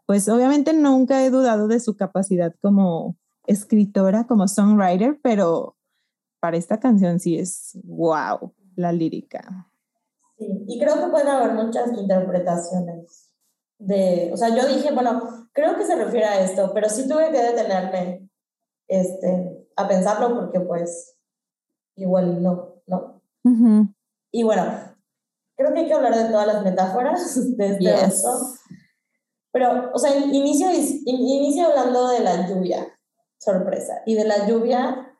pues 0.06 0.28
obviamente 0.28 0.72
nunca 0.72 1.24
he 1.24 1.30
dudado 1.30 1.68
de 1.68 1.80
su 1.80 1.96
capacidad 1.96 2.54
como 2.60 3.16
escritora, 3.46 4.26
como 4.26 4.48
songwriter, 4.48 5.18
pero 5.22 5.76
para 6.40 6.56
esta 6.56 6.80
canción 6.80 7.20
sí 7.20 7.38
es 7.38 7.78
wow, 7.84 8.54
la 8.74 8.92
lírica. 8.92 9.68
Sí, 10.38 10.46
y 10.66 10.78
creo 10.78 10.94
que 10.94 11.10
pueden 11.10 11.28
haber 11.28 11.52
muchas 11.52 11.92
interpretaciones 11.92 13.32
de, 13.78 14.30
o 14.32 14.36
sea, 14.36 14.48
yo 14.48 14.66
dije, 14.66 14.92
bueno, 14.92 15.48
creo 15.52 15.76
que 15.76 15.84
se 15.84 15.96
refiere 15.96 16.26
a 16.26 16.40
esto, 16.44 16.70
pero 16.72 16.88
sí 16.88 17.06
tuve 17.08 17.30
que 17.30 17.42
detenerme 17.42 18.21
este, 18.88 19.68
a 19.76 19.88
pensarlo 19.88 20.34
porque 20.34 20.60
pues 20.60 21.16
igual 21.96 22.42
no, 22.42 22.82
¿no? 22.86 23.22
Ujú. 23.44 23.88
Y 24.30 24.42
bueno, 24.42 24.64
creo 25.56 25.72
que 25.72 25.80
hay 25.80 25.86
que 25.86 25.94
hablar 25.94 26.14
de 26.14 26.30
todas 26.30 26.46
las 26.46 26.62
metáforas 26.62 27.56
de 27.56 27.66
este 27.66 27.84
Yes. 27.84 28.24
Pero, 29.52 29.90
o 29.92 29.98
sea, 29.98 30.16
inicio, 30.16 30.68
inicio 31.04 31.66
hablando 31.66 32.08
de 32.08 32.20
la 32.20 32.48
lluvia, 32.48 32.88
sorpresa, 33.38 34.00
y 34.06 34.14
de 34.14 34.24
la 34.24 34.46
lluvia, 34.48 35.14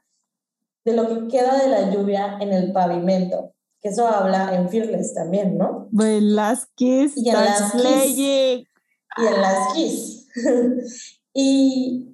de 0.86 0.94
lo 0.94 1.06
que 1.06 1.28
queda 1.28 1.58
de 1.58 1.68
la 1.68 1.90
lluvia 1.90 2.38
en 2.40 2.52
el 2.54 2.72
pavimento, 2.72 3.52
que 3.82 3.90
eso 3.90 4.06
habla 4.08 4.54
en 4.54 4.70
Fearless 4.70 5.12
también, 5.12 5.58
¿no? 5.58 5.88
Velázquez, 5.90 7.12
Y 7.16 7.28
en 7.28 7.34
las 7.34 7.74
y 7.74 9.26
en 9.26 9.40
las 9.40 9.74
Kiss. 9.74 10.28
y, 11.34 12.11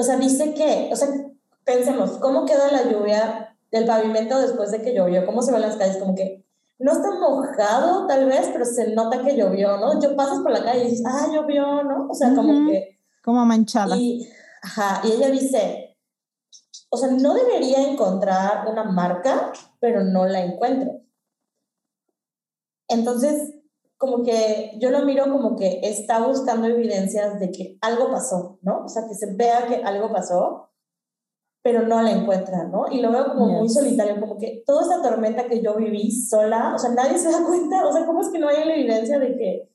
o 0.00 0.02
sea, 0.02 0.16
dice 0.16 0.54
que, 0.54 0.90
o 0.92 0.96
sea, 0.96 1.08
pensemos, 1.64 2.12
¿cómo 2.18 2.46
queda 2.46 2.72
la 2.72 2.90
lluvia 2.90 3.56
del 3.70 3.86
pavimento 3.86 4.40
después 4.40 4.70
de 4.70 4.82
que 4.82 4.94
llovió? 4.94 5.26
¿Cómo 5.26 5.42
se 5.42 5.52
ven 5.52 5.60
las 5.60 5.76
calles? 5.76 5.98
Como 5.98 6.14
que 6.14 6.44
no 6.78 6.92
está 6.92 7.10
mojado 7.10 8.06
tal 8.06 8.26
vez, 8.26 8.48
pero 8.52 8.64
se 8.64 8.94
nota 8.94 9.22
que 9.22 9.36
llovió, 9.36 9.76
¿no? 9.76 10.00
Yo 10.00 10.16
pasas 10.16 10.40
por 10.40 10.50
la 10.50 10.64
calle 10.64 10.84
y 10.86 10.90
dices, 10.90 11.06
ah, 11.06 11.28
llovió, 11.32 11.82
¿no? 11.82 12.08
O 12.08 12.14
sea, 12.14 12.34
como 12.34 12.52
Ujú. 12.52 12.70
que... 12.70 12.98
Como 13.22 13.44
manchada. 13.44 13.96
Y, 13.96 14.26
ajá, 14.62 15.02
y 15.04 15.12
ella 15.12 15.28
dice, 15.28 15.98
o 16.88 16.96
sea, 16.96 17.10
no 17.10 17.34
debería 17.34 17.82
encontrar 17.82 18.66
una 18.66 18.84
marca, 18.84 19.52
pero 19.78 20.02
no 20.02 20.26
la 20.26 20.40
encuentro. 20.40 21.02
Entonces, 22.88 23.54
como 24.00 24.22
que 24.22 24.78
yo 24.80 24.90
lo 24.90 25.04
miro 25.04 25.24
como 25.24 25.56
que 25.56 25.80
está 25.82 26.26
buscando 26.26 26.66
evidencias 26.66 27.38
de 27.38 27.50
que 27.50 27.76
algo 27.82 28.10
pasó, 28.10 28.58
¿no? 28.62 28.86
O 28.86 28.88
sea, 28.88 29.06
que 29.06 29.14
se 29.14 29.34
vea 29.34 29.66
que 29.66 29.84
algo 29.84 30.10
pasó, 30.10 30.70
pero 31.62 31.82
no 31.86 32.00
la 32.00 32.12
encuentra, 32.12 32.64
¿no? 32.64 32.90
Y 32.90 33.02
lo 33.02 33.12
veo 33.12 33.28
como 33.28 33.46
muy 33.46 33.68
solitario, 33.68 34.18
como 34.18 34.38
que 34.38 34.62
toda 34.64 34.84
esta 34.84 35.02
tormenta 35.06 35.44
que 35.44 35.62
yo 35.62 35.76
viví 35.76 36.10
sola, 36.10 36.72
o 36.74 36.78
sea, 36.78 36.92
nadie 36.92 37.18
se 37.18 37.30
da 37.30 37.44
cuenta, 37.46 37.86
o 37.86 37.92
sea, 37.92 38.06
¿cómo 38.06 38.22
es 38.22 38.30
que 38.30 38.38
no 38.38 38.48
hay 38.48 38.64
la 38.64 38.74
evidencia 38.74 39.18
de 39.18 39.36
que, 39.36 39.70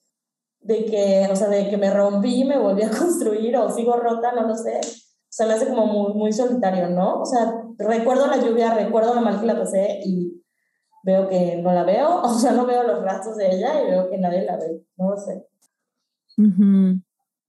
de 0.62 0.86
que, 0.86 1.28
o 1.32 1.36
sea, 1.36 1.48
de 1.48 1.70
que 1.70 1.78
me 1.78 1.94
rompí, 1.94 2.46
me 2.46 2.58
volví 2.58 2.82
a 2.82 2.90
construir 2.98 3.56
o 3.58 3.70
sigo 3.70 3.96
rota, 3.96 4.32
no 4.32 4.48
lo 4.48 4.56
sé? 4.56 4.80
O 4.80 5.30
sea, 5.30 5.46
me 5.46 5.54
hace 5.54 5.70
como 5.70 5.86
muy, 5.86 6.14
muy 6.16 6.34
solitario, 6.34 6.90
¿no? 6.90 7.22
O 7.22 7.26
sea, 7.26 7.62
recuerdo 7.78 8.26
la 8.26 8.38
lluvia, 8.38 8.74
recuerdo 8.74 9.14
lo 9.14 9.22
mal 9.22 9.40
que 9.40 9.46
la 9.46 9.60
pasé 9.60 10.00
y 10.04 10.42
veo 11.06 11.30
que 11.30 11.58
no 11.58 11.72
la 11.72 11.84
veo, 11.84 12.22
o 12.24 12.34
sea, 12.34 12.52
no 12.52 12.66
veo 12.66 12.84
los 12.84 13.04
rastros 13.04 13.38
de 13.38 13.56
ella 13.56 13.82
y 13.82 13.92
veo 13.92 14.10
que 14.10 14.18
nadie 14.18 14.44
la 14.44 14.58
ve, 14.58 14.84
no 14.98 15.12
lo 15.12 15.18
sé. 15.18 15.48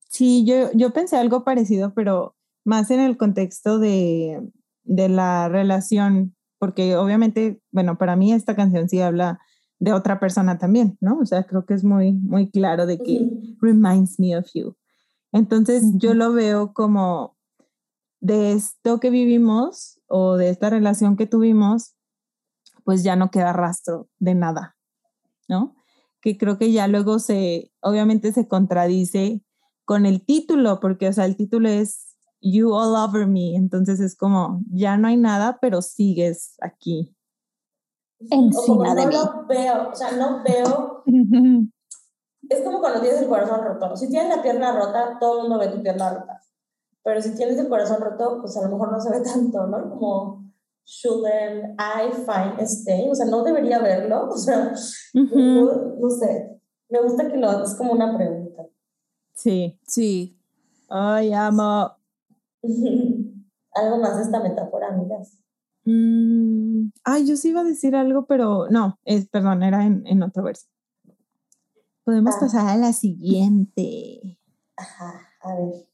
Sí, 0.09 0.45
yo, 0.45 0.71
yo 0.73 0.93
pensé 0.93 1.17
algo 1.17 1.43
parecido, 1.43 1.93
pero 1.95 2.37
más 2.65 2.91
en 2.91 3.01
el 3.01 3.17
contexto 3.17 3.79
de, 3.79 4.41
de 4.85 5.09
la 5.09 5.49
relación, 5.49 6.37
porque 6.59 6.97
obviamente, 6.97 7.61
bueno, 7.73 7.99
para 7.99 8.15
mí 8.15 8.33
esta 8.33 8.55
canción 8.55 8.89
sí 8.89 9.01
habla 9.01 9.41
de 9.79 9.93
otra 9.93 10.21
persona 10.21 10.59
también, 10.59 10.97
¿no? 11.01 11.19
O 11.19 11.27
sea, 11.27 11.45
creo 11.45 11.67
que 11.67 11.75
es 11.75 11.85
muy, 11.85 12.13
muy 12.13 12.51
claro 12.51 12.87
de 12.87 12.99
que 12.99 13.29
reminds 13.61 14.19
me 14.21 14.37
of 14.37 14.47
you. 14.55 14.77
Entonces, 15.33 15.83
yo 15.97 16.15
lo 16.15 16.33
veo 16.33 16.73
como 16.73 17.37
de 18.21 18.53
esto 18.53 19.01
que 19.01 19.11
vivimos 19.11 20.01
o 20.07 20.37
de 20.37 20.51
esta 20.51 20.71
relación 20.71 21.17
que 21.17 21.27
tuvimos, 21.27 21.96
pues 22.87 23.03
ya 23.03 23.17
no 23.17 23.33
queda 23.33 23.53
rastro 23.53 24.09
de 24.21 24.37
nada, 24.37 24.77
¿no? 25.49 25.75
Que 26.21 26.39
creo 26.39 26.57
que 26.57 26.71
ya 26.71 26.87
luego 26.87 27.19
se, 27.19 27.73
obviamente 27.81 28.33
se 28.33 28.47
contradice 28.47 29.43
con 29.85 30.07
el 30.07 30.25
título, 30.25 30.79
porque, 30.79 31.09
o 31.09 31.13
sea, 31.13 31.25
el 31.25 31.37
título 31.37 31.69
es 31.69 32.17
You 32.41 32.73
All 32.73 32.95
Over 32.95 33.27
Me. 33.27 33.57
Entonces 33.57 33.99
es 33.99 34.17
como, 34.17 34.61
ya 34.73 34.97
no 34.97 35.09
hay 35.09 35.17
nada, 35.17 35.59
pero 35.61 35.83
sigues 35.83 36.55
aquí. 36.63 37.17
Encima 38.31 38.95
de 38.95 39.07
no 39.07 39.11
lo 39.11 39.47
veo, 39.49 39.91
o 39.91 39.95
sea, 39.95 40.13
no 40.13 40.45
veo. 40.45 41.03
es 42.49 42.63
como 42.63 42.79
cuando 42.79 43.01
tienes 43.01 43.21
el 43.21 43.29
corazón 43.29 43.65
roto. 43.65 43.97
Si 43.97 44.09
tienes 44.09 44.37
la 44.37 44.43
pierna 44.45 44.79
rota, 44.79 45.19
todo 45.19 45.43
el 45.43 45.49
mundo 45.49 45.59
ve 45.59 45.75
tu 45.75 45.83
pierna 45.83 46.15
rota. 46.15 46.41
Pero 47.03 47.21
si 47.21 47.35
tienes 47.35 47.59
el 47.59 47.69
corazón 47.69 48.01
roto, 48.01 48.39
pues 48.41 48.57
a 48.57 48.63
lo 48.63 48.69
mejor 48.69 48.93
no 48.93 49.01
se 49.01 49.11
ve 49.11 49.25
tanto, 49.25 49.67
¿no? 49.67 49.91
Como, 49.91 50.46
shouldn't 50.87 51.75
I 51.79 52.11
find 52.13 52.61
a 52.61 52.67
stay? 52.67 53.09
O 53.11 53.15
sea, 53.15 53.27
no 53.27 53.43
debería 53.43 53.81
verlo. 53.81 54.29
O 54.29 54.37
sea, 54.37 54.73
no, 55.15 56.11
sé. 56.11 56.61
Me 56.89 57.03
gusta 57.03 57.29
que 57.29 57.37
lo 57.37 57.65
es 57.65 57.75
como 57.75 57.93
una 57.93 58.17
pregunta. 58.17 58.63
Sí. 59.35 59.79
Sí. 59.87 60.39
Ay, 60.89 61.33
amo. 61.33 61.91
algo 63.75 63.99
más 63.99 64.17
de 64.17 64.23
esta 64.23 64.41
metáfora, 64.41 64.89
amigas. 64.89 65.39
Mm, 65.85 66.89
ay, 67.05 67.27
yo 67.27 67.37
sí 67.37 67.51
iba 67.51 67.61
a 67.61 67.65
decir 67.65 67.95
algo, 67.95 68.27
pero 68.27 68.69
no, 68.71 68.99
es, 69.05 69.29
perdón, 69.29 69.63
era 69.63 69.85
en, 69.85 70.07
en 70.07 70.23
otro 70.23 70.43
verso. 70.43 70.67
Podemos 72.05 72.35
ah. 72.37 72.41
pasar 72.41 72.69
a 72.69 72.77
la 72.77 72.93
siguiente. 72.93 74.41
Ajá, 74.77 75.29
a 75.43 75.55
ver, 75.55 75.89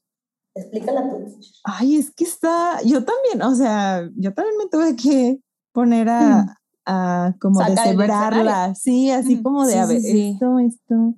explícala 0.55 1.09
tú. 1.09 1.25
Ay, 1.63 1.97
es 1.97 2.11
que 2.11 2.23
está, 2.23 2.81
yo 2.83 3.03
también, 3.03 3.41
o 3.41 3.55
sea, 3.55 4.09
yo 4.15 4.33
también 4.33 4.57
me 4.57 4.67
tuve 4.67 4.95
que 4.95 5.39
poner 5.71 6.09
a, 6.09 6.43
mm. 6.43 6.55
a 6.85 7.35
como 7.39 7.63
deshebrarla, 7.63 8.75
sí, 8.75 9.09
así 9.09 9.37
mm, 9.37 9.43
como 9.43 9.65
de, 9.65 9.79
a 9.79 9.85
ver, 9.85 9.97
esto, 9.97 10.59
esto. 10.59 11.15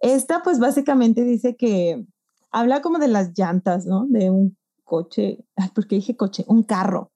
Esta 0.00 0.42
pues 0.42 0.58
básicamente 0.58 1.24
dice 1.24 1.56
que 1.56 2.06
habla 2.50 2.80
como 2.80 2.98
de 2.98 3.08
las 3.08 3.32
llantas, 3.36 3.86
¿no? 3.86 4.06
De 4.08 4.30
un 4.30 4.56
coche, 4.84 5.44
ay, 5.56 5.68
¿por 5.74 5.86
qué 5.86 5.96
dije 5.96 6.16
coche? 6.16 6.44
Un 6.48 6.62
carro. 6.62 7.12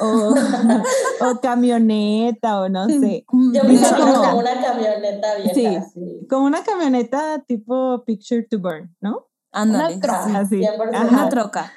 O, 0.00 0.34
o 1.20 1.40
camioneta, 1.40 2.60
o 2.60 2.68
no 2.68 2.86
sé. 2.86 3.24
Yo 3.52 3.64
me 3.64 3.80
como 3.80 4.38
una 4.38 4.62
camioneta 4.62 5.34
vieja. 5.36 5.84
Sí, 5.92 6.26
como 6.28 6.46
una 6.46 6.62
camioneta 6.62 7.42
tipo 7.46 8.04
Picture 8.04 8.44
to 8.44 8.60
Burn, 8.60 8.94
¿no? 9.00 9.27
Ándale. 9.52 9.96
Una 9.96 10.00
troca. 10.00 10.48
Sí, 10.48 10.62
Una 11.10 11.28
troca. 11.28 11.72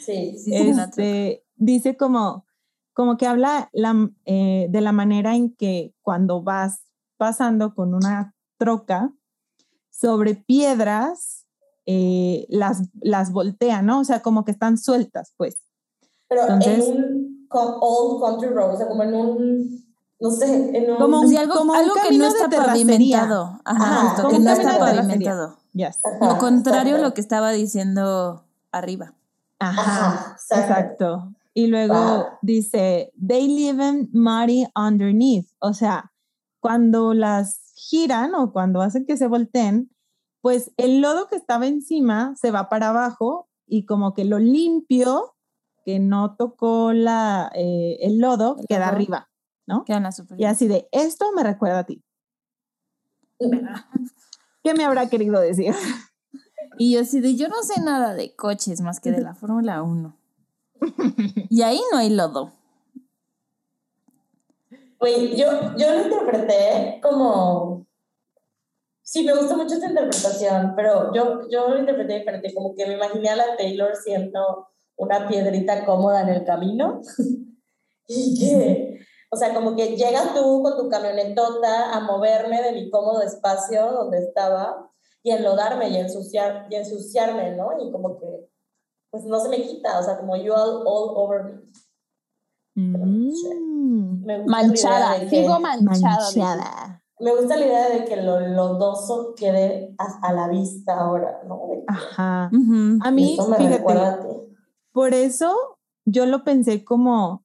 Sí, 0.00 0.38
sí, 0.38 0.54
este, 0.54 1.44
Dice 1.56 1.96
como, 1.96 2.46
como 2.94 3.18
que 3.18 3.26
habla 3.26 3.68
la, 3.72 3.94
eh, 4.24 4.66
de 4.70 4.80
la 4.80 4.92
manera 4.92 5.34
en 5.36 5.54
que 5.54 5.94
cuando 6.00 6.42
vas 6.42 6.84
pasando 7.18 7.74
con 7.74 7.94
una 7.94 8.34
troca 8.56 9.12
sobre 9.90 10.34
piedras, 10.34 11.46
eh, 11.84 12.46
las, 12.48 12.84
las 13.02 13.30
voltea, 13.30 13.82
¿no? 13.82 14.00
O 14.00 14.04
sea, 14.04 14.22
como 14.22 14.46
que 14.46 14.52
están 14.52 14.78
sueltas, 14.78 15.34
pues. 15.36 15.58
Pero 16.28 16.46
en 16.48 16.82
un 16.82 17.46
old 17.50 18.22
country 18.22 18.48
road, 18.48 18.74
o 18.74 18.76
sea, 18.78 18.88
como 18.88 19.02
en 19.02 19.14
un, 19.14 19.94
no 20.18 20.30
sé, 20.30 20.78
en 20.78 20.90
un... 20.92 20.96
Como, 20.96 21.20
algo, 21.20 21.74
algo 21.74 21.94
que 22.08 22.16
no 22.16 22.26
está 22.26 22.48
pavimentado. 22.48 23.60
Ajá, 23.66 24.28
que 24.30 24.38
no 24.38 24.50
está 24.50 24.78
pavimentado. 24.78 25.59
Lo 26.20 26.38
contrario 26.38 26.96
a 26.96 26.98
lo 26.98 27.14
que 27.14 27.20
estaba 27.20 27.52
diciendo 27.52 28.44
arriba. 28.72 29.14
Ajá, 29.58 30.36
exacto. 30.50 31.34
Y 31.52 31.66
luego 31.66 32.26
dice, 32.42 33.12
they 33.20 33.48
live 33.48 33.84
in 33.84 34.10
muddy 34.12 34.66
underneath. 34.74 35.46
O 35.58 35.74
sea, 35.74 36.12
cuando 36.60 37.14
las 37.14 37.72
giran 37.74 38.34
o 38.34 38.52
cuando 38.52 38.82
hacen 38.82 39.04
que 39.04 39.16
se 39.16 39.26
volteen, 39.26 39.90
pues 40.40 40.72
el 40.76 41.00
lodo 41.00 41.26
que 41.28 41.36
estaba 41.36 41.66
encima 41.66 42.34
se 42.36 42.50
va 42.50 42.68
para 42.68 42.90
abajo 42.90 43.48
y 43.66 43.84
como 43.84 44.14
que 44.14 44.24
lo 44.24 44.38
limpio, 44.38 45.34
que 45.84 45.98
no 45.98 46.36
tocó 46.36 46.92
la, 46.92 47.50
eh, 47.54 47.98
el 48.00 48.18
lodo, 48.18 48.56
queda 48.68 48.88
arriba, 48.88 49.28
¿no? 49.66 49.84
Queda 49.84 49.98
en 49.98 50.38
Y 50.38 50.44
así 50.44 50.68
de, 50.68 50.88
esto 50.92 51.26
me 51.34 51.42
recuerda 51.42 51.80
a 51.80 51.84
ti. 51.84 52.02
¿Qué 54.62 54.74
me 54.74 54.84
habrá 54.84 55.08
querido 55.08 55.40
decir? 55.40 55.74
Y 56.78 56.94
yo 56.94 57.00
así 57.00 57.20
de, 57.20 57.36
yo 57.36 57.48
no 57.48 57.62
sé 57.62 57.80
nada 57.80 58.14
de 58.14 58.34
coches 58.34 58.80
más 58.80 59.00
que 59.00 59.10
de 59.10 59.20
la 59.20 59.34
Fórmula 59.34 59.82
1. 59.82 60.16
y 61.50 61.62
ahí 61.62 61.80
no 61.92 61.98
hay 61.98 62.10
lodo. 62.10 62.52
Oye, 64.98 65.36
yo, 65.36 65.76
yo 65.76 65.94
lo 65.94 66.02
interpreté 66.04 67.00
como 67.02 67.86
Sí, 69.10 69.24
me 69.24 69.34
gusta 69.34 69.56
mucho 69.56 69.74
esta 69.74 69.88
interpretación, 69.88 70.74
pero 70.76 71.12
yo, 71.12 71.48
yo 71.50 71.68
lo 71.68 71.80
interpreté 71.80 72.20
diferente, 72.20 72.54
como 72.54 72.76
que 72.76 72.86
me 72.86 72.94
imaginé 72.94 73.30
a 73.30 73.34
la 73.34 73.56
Taylor 73.56 73.96
siendo 73.96 74.68
una 74.94 75.26
piedrita 75.26 75.84
cómoda 75.84 76.22
en 76.22 76.28
el 76.28 76.44
camino 76.44 77.00
y 78.06 78.38
que, 78.38 78.89
o 79.30 79.36
sea, 79.36 79.54
como 79.54 79.76
que 79.76 79.96
llegas 79.96 80.34
tú 80.34 80.62
con 80.62 80.76
tu 80.76 80.88
camionetota 80.88 81.94
a 81.94 82.00
moverme 82.00 82.62
de 82.62 82.72
mi 82.72 82.90
cómodo 82.90 83.22
espacio 83.22 83.92
donde 83.92 84.18
estaba 84.18 84.90
y 85.22 85.30
enlodarme 85.30 85.88
y, 85.88 85.96
ensuciar, 85.96 86.66
y 86.70 86.74
ensuciarme, 86.74 87.56
¿no? 87.56 87.70
Y 87.80 87.90
como 87.92 88.18
que, 88.18 88.48
pues 89.10 89.24
no 89.24 89.40
se 89.40 89.48
me 89.48 89.62
quita, 89.62 89.98
o 89.98 90.02
sea, 90.02 90.18
como 90.18 90.36
you 90.36 90.52
all, 90.52 90.82
all 90.86 91.12
over 91.16 91.44
me. 91.44 91.60
Mm. 92.74 94.46
manchada, 94.46 95.28
sigo 95.28 95.58
manchada 95.58 97.00
me 97.20 97.36
gusta 97.36 97.56
la 97.56 97.66
idea 97.66 97.88
de 97.90 98.04
que 98.06 98.16
lo 98.16 98.40
lodoso 98.40 99.34
quede 99.36 99.94
a, 99.98 100.32
la 100.32 100.48
vista 100.48 100.98
ahora, 100.98 101.42
¿no? 101.46 101.60
Ajá. 101.86 102.44
A 102.46 103.10
mí, 103.10 103.38
fíjate, 103.58 103.84
por 104.92 105.14
eso 105.14 105.78
yo 106.06 106.24
lo 106.26 106.44
pensé 106.44 106.82
como, 106.82 107.44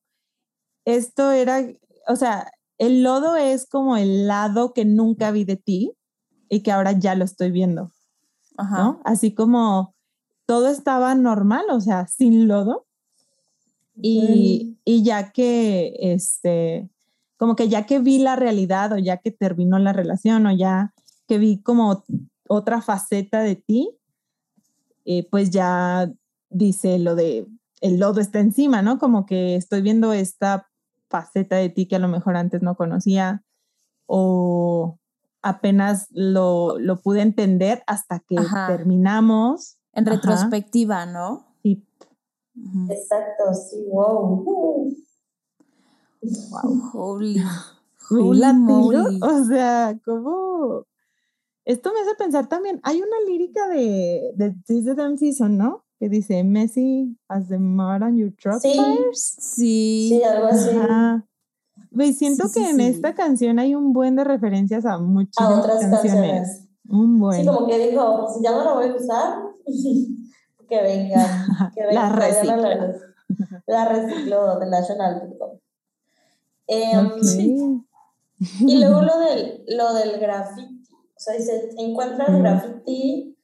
esto 0.86 1.32
era, 1.32 1.66
o 2.08 2.16
sea, 2.16 2.52
el 2.78 3.04
lodo 3.04 3.36
es 3.36 3.68
como 3.68 3.98
el 3.98 4.28
lado 4.28 4.74
que 4.74 4.86
nunca 4.86 5.32
vi 5.32 5.44
de 5.44 5.58
ti 5.58 5.94
y 6.50 6.62
que 6.62 6.72
ahora 6.72 6.92
ya 6.92 7.16
lo 7.16 7.26
estoy 7.26 7.52
viendo, 7.52 7.92
Ajá. 8.58 8.78
¿no? 8.78 9.02
Así 9.04 9.34
como 9.34 9.96
todo 10.46 10.70
estaba 10.70 11.16
normal, 11.16 11.66
o 11.72 11.82
sea, 11.82 12.08
sin 12.08 12.48
lodo. 12.48 12.86
Y, 14.02 14.78
y 14.84 15.04
ya 15.04 15.32
que, 15.32 15.96
este, 16.00 16.90
como 17.38 17.56
que 17.56 17.70
ya 17.70 17.86
que 17.86 18.00
vi 18.00 18.20
la 18.20 18.36
realidad 18.36 18.92
o 18.92 18.98
ya 18.98 19.18
que 19.18 19.32
terminó 19.32 19.80
la 19.80 19.94
relación 19.94 20.46
o 20.46 20.52
ya 20.52 20.94
que 21.28 21.38
vi 21.38 21.62
como 21.62 22.04
otra 22.48 22.82
faceta 22.82 23.40
de 23.42 23.56
ti, 23.56 23.90
eh, 25.06 25.28
pues 25.30 25.50
ya 25.50 26.12
dice 26.50 27.00
lo 27.00 27.16
de 27.16 27.48
el 27.82 28.00
lodo 28.00 28.20
está 28.20 28.40
encima, 28.40 28.82
¿no? 28.82 28.98
Como 29.00 29.26
que 29.26 29.56
estoy 29.56 29.82
viendo 29.82 30.14
esta 30.14 30.68
faceta 31.10 31.58
de 31.58 31.70
ti 31.70 31.88
que 31.88 31.96
a 31.96 32.00
lo 32.00 32.08
mejor 32.08 32.36
antes 32.36 32.62
no 32.62 32.76
conocía 32.76 33.44
o 34.06 35.00
apenas 35.42 36.08
lo, 36.12 36.80
lo 36.80 37.02
pude 37.02 37.22
entender 37.22 37.84
hasta 37.88 38.20
que 38.20 38.36
terminamos. 38.68 39.78
En 39.94 40.06
retrospectiva, 40.06 41.06
¿no? 41.06 41.56
Sí. 41.62 41.88
Exacto, 42.90 43.54
sí, 43.54 43.86
wow. 43.92 44.96
Wow, 46.22 46.90
holy. 46.94 47.42
holy 48.10 48.54
moly. 48.54 49.20
O 49.22 49.44
sea, 49.46 49.98
¿cómo? 50.04 50.86
Esto 51.64 51.92
me 51.94 52.02
hace 52.02 52.16
pensar 52.16 52.48
también, 52.48 52.80
hay 52.84 53.02
una 53.02 53.20
lírica 53.28 53.68
de, 53.68 54.34
de 54.36 54.56
This 54.66 54.86
the 54.86 54.96
Damn 54.96 55.18
Season, 55.18 55.58
¿no? 55.58 55.85
Que 56.00 56.10
dice, 56.10 56.44
Messi 56.44 57.18
as 57.30 57.48
the 57.48 57.58
mud 57.58 58.02
on 58.02 58.18
your 58.18 58.32
truck 58.36 58.60
Sí. 58.62 58.74
tires". 58.74 59.36
Sí. 59.40 60.10
Sí, 60.14 60.24
algo 60.24 60.48
así. 60.48 60.70
Ajá. 60.78 61.26
Güey, 61.92 62.14
siento 62.14 62.48
Sí, 62.50 62.60
que 62.62 62.70
en 62.70 62.78
sí. 62.78 62.86
esta 62.88 63.14
canción 63.16 63.58
hay 63.60 63.74
un 63.76 63.94
buen 63.94 64.16
de 64.18 64.24
referencias 64.26 64.86
a 64.86 64.94
A 64.96 65.00
muchísimas 65.00 65.60
otras 65.60 65.80
canciones. 65.80 66.02
canciones. 66.14 66.62
Un 66.90 67.18
buen. 67.20 67.42
Sí, 67.42 67.48
como 67.48 67.68
que 67.68 67.90
dijo, 67.90 68.28
si 68.36 68.44
ya 68.44 68.52
no 68.52 68.64
la 68.66 68.74
voy 68.74 68.88
a 68.90 68.96
usar, 68.96 69.40
que 70.70 70.82
vengan. 70.82 71.72
Que 71.74 71.82
La 71.94 72.10
vengan 72.10 72.16
traigan 72.16 72.60
a 72.60 72.68
reciclo. 72.68 73.06
La, 73.68 73.86
la 73.86 73.90
reciclo 73.90 74.60
de 74.60 74.66
National.com. 74.70 75.60
Em, 76.68 77.08
Ok. 77.08 77.82
Y 78.68 78.80
luego 78.80 79.02
lo 79.02 79.18
del, 79.20 79.64
lo 79.70 79.94
del 79.94 80.20
graffiti. 80.20 80.84
O 80.92 81.20
sea, 81.20 81.36
dice, 81.36 81.70
encuentras 81.78 82.30
Mm. 82.30 82.42
graffiti 82.42 83.38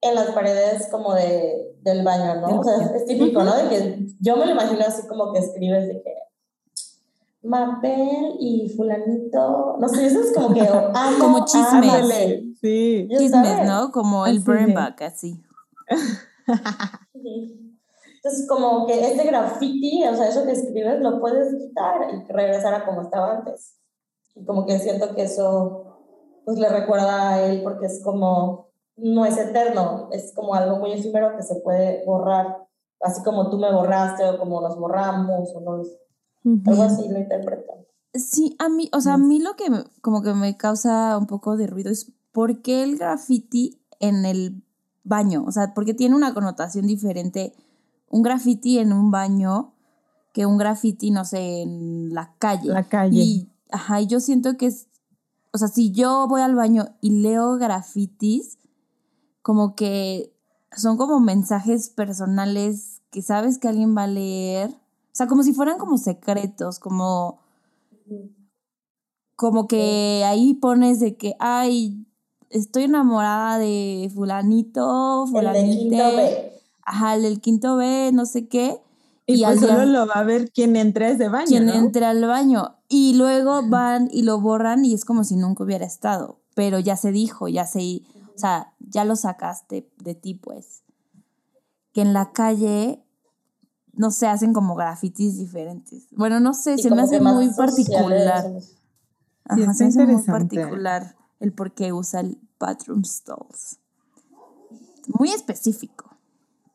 en 0.00 0.14
las 0.16 0.30
paredes 0.32 0.88
como 0.90 1.14
de, 1.14 1.73
del 1.84 2.02
baño, 2.02 2.40
¿no? 2.40 2.60
O 2.60 2.64
sea, 2.64 2.76
es 2.96 3.04
típico, 3.04 3.42
¿no? 3.44 3.54
De 3.56 3.68
que 3.68 4.06
yo 4.20 4.36
me 4.36 4.46
lo 4.46 4.52
imagino 4.52 4.80
así 4.86 5.06
como 5.06 5.32
que 5.32 5.38
escribes 5.40 5.86
de 5.88 6.02
que 6.02 6.14
Mabel 7.42 8.36
y 8.40 8.70
fulanito, 8.74 9.76
no 9.78 9.88
sé, 9.88 10.06
eso 10.06 10.20
es 10.20 10.32
como 10.34 10.54
que 10.54 10.60
amo 10.94 11.18
Como 11.20 11.36
a 11.38 11.44
chismes. 11.44 11.72
Ándale, 11.72 12.44
sí. 12.60 13.06
Chismes, 13.10 13.30
sabes. 13.30 13.66
¿no? 13.68 13.92
Como 13.92 14.26
el 14.26 14.38
Así 14.38 14.44
burn 14.46 14.66
de- 14.66 14.74
back, 14.74 15.02
así. 15.02 15.42
Entonces, 17.14 18.48
como 18.48 18.86
que 18.86 19.06
este 19.06 19.24
graffiti, 19.26 20.02
o 20.04 20.14
sea, 20.16 20.28
eso 20.28 20.44
que 20.46 20.52
escribes, 20.52 21.00
lo 21.00 21.20
puedes 21.20 21.54
quitar 21.56 22.08
y 22.14 22.32
regresar 22.32 22.72
a 22.74 22.86
como 22.86 23.02
estaba 23.02 23.36
antes. 23.36 23.74
Y 24.34 24.44
como 24.44 24.64
que 24.66 24.78
siento 24.78 25.14
que 25.14 25.22
eso, 25.24 25.98
pues 26.46 26.58
le 26.58 26.68
recuerda 26.70 27.30
a 27.34 27.42
él 27.46 27.62
porque 27.62 27.86
es 27.86 28.02
como, 28.02 28.68
no 28.96 29.24
es 29.24 29.36
eterno, 29.36 30.08
es 30.12 30.32
como 30.34 30.54
algo 30.54 30.78
muy 30.78 30.92
efímero 30.92 31.36
que 31.36 31.42
se 31.42 31.56
puede 31.56 32.04
borrar, 32.06 32.66
así 33.00 33.22
como 33.22 33.50
tú 33.50 33.58
me 33.58 33.72
borraste 33.72 34.24
o 34.28 34.38
como 34.38 34.60
nos 34.60 34.78
borramos 34.78 35.50
o 35.54 35.60
nos, 35.60 35.88
algo 36.66 36.82
así 36.82 37.08
lo 37.08 37.18
interpreto. 37.18 37.72
Sí, 38.14 38.54
a 38.60 38.68
mí, 38.68 38.88
o 38.92 39.00
sea, 39.00 39.14
a 39.14 39.18
mí 39.18 39.40
lo 39.40 39.56
que 39.56 39.70
me- 39.70 39.84
como 40.00 40.22
que 40.22 40.32
me 40.34 40.56
causa 40.56 41.18
un 41.18 41.26
poco 41.26 41.56
de 41.56 41.66
ruido 41.66 41.90
es 41.90 42.12
por 42.32 42.62
qué 42.62 42.82
el 42.84 42.96
graffiti 42.96 43.80
en 43.98 44.24
el 44.24 44.62
baño, 45.02 45.44
o 45.46 45.50
sea, 45.52 45.74
porque 45.74 45.94
tiene 45.94 46.14
una 46.14 46.32
connotación 46.34 46.86
diferente 46.86 47.54
un 48.08 48.22
graffiti 48.22 48.78
en 48.78 48.92
un 48.92 49.10
baño 49.10 49.72
que 50.32 50.46
un 50.46 50.56
graffiti, 50.56 51.10
no 51.10 51.24
sé, 51.24 51.62
en 51.62 52.14
la 52.14 52.34
calle. 52.38 52.68
La 52.70 52.84
calle. 52.88 53.16
Y, 53.18 53.48
ajá, 53.70 54.00
y 54.00 54.06
yo 54.06 54.20
siento 54.20 54.56
que 54.56 54.66
es, 54.66 54.88
o 55.52 55.58
sea, 55.58 55.66
si 55.68 55.90
yo 55.90 56.26
voy 56.28 56.42
al 56.42 56.54
baño 56.54 56.86
y 57.00 57.22
leo 57.22 57.56
grafitis, 57.56 58.58
como 59.44 59.74
que 59.74 60.32
son 60.74 60.96
como 60.96 61.20
mensajes 61.20 61.90
personales 61.90 63.02
que 63.10 63.20
sabes 63.20 63.58
que 63.58 63.68
alguien 63.68 63.94
va 63.94 64.04
a 64.04 64.06
leer, 64.06 64.70
o 64.70 65.12
sea, 65.12 65.26
como 65.26 65.42
si 65.42 65.52
fueran 65.52 65.76
como 65.76 65.98
secretos, 65.98 66.78
como 66.78 67.40
como 69.36 69.68
que 69.68 70.22
ahí 70.24 70.54
pones 70.54 70.98
de 70.98 71.16
que, 71.16 71.36
ay, 71.40 72.06
estoy 72.48 72.84
enamorada 72.84 73.58
de 73.58 74.10
fulanito, 74.14 75.26
fulanite, 75.26 75.76
quinto 75.76 76.16
B. 76.16 76.52
ajá, 76.82 77.14
el 77.16 77.22
del 77.22 77.40
quinto 77.42 77.76
B, 77.76 78.12
no 78.14 78.24
sé 78.24 78.48
qué, 78.48 78.80
Y, 79.26 79.44
pues 79.44 79.60
solo 79.60 79.84
lo 79.84 80.06
va 80.06 80.14
a 80.14 80.24
ver 80.24 80.50
quien 80.52 80.74
entre 80.76 81.04
a 81.04 81.08
ese 81.10 81.28
baño, 81.28 81.48
quien 81.48 81.66
¿no? 81.66 81.74
entre 81.74 82.06
al 82.06 82.24
baño. 82.24 82.76
Y 82.88 83.12
luego 83.14 83.60
van 83.68 84.08
y 84.10 84.22
lo 84.22 84.40
borran 84.40 84.86
y 84.86 84.94
es 84.94 85.04
como 85.04 85.22
si 85.22 85.36
nunca 85.36 85.64
hubiera 85.64 85.84
estado, 85.84 86.40
pero 86.54 86.78
ya 86.78 86.96
se 86.96 87.12
dijo, 87.12 87.48
ya 87.48 87.66
se, 87.66 88.00
o 88.34 88.38
sea, 88.38 88.72
ya 88.80 89.04
lo 89.04 89.16
sacaste 89.16 89.88
de 89.98 90.14
ti, 90.14 90.34
pues. 90.34 90.82
Que 91.92 92.00
en 92.02 92.12
la 92.12 92.32
calle, 92.32 93.04
no 93.92 94.10
sé, 94.10 94.26
hacen 94.26 94.52
como 94.52 94.74
grafitis 94.74 95.38
diferentes. 95.38 96.06
Bueno, 96.10 96.40
no 96.40 96.52
sé, 96.54 96.76
se 96.78 96.90
me 96.90 97.02
hace 97.02 97.20
muy 97.20 97.46
sociales, 97.48 97.56
particular. 97.56 98.52
Ajá, 99.44 99.60
está 99.60 99.74
se 99.74 99.84
me 99.84 99.88
hace 99.88 100.06
muy 100.06 100.22
particular 100.22 101.16
el 101.40 101.52
por 101.52 101.72
qué 101.74 101.92
usa 101.92 102.20
el 102.20 102.38
bathroom 102.58 103.04
stalls. 103.04 103.78
Muy 105.06 105.30
específico. 105.30 106.16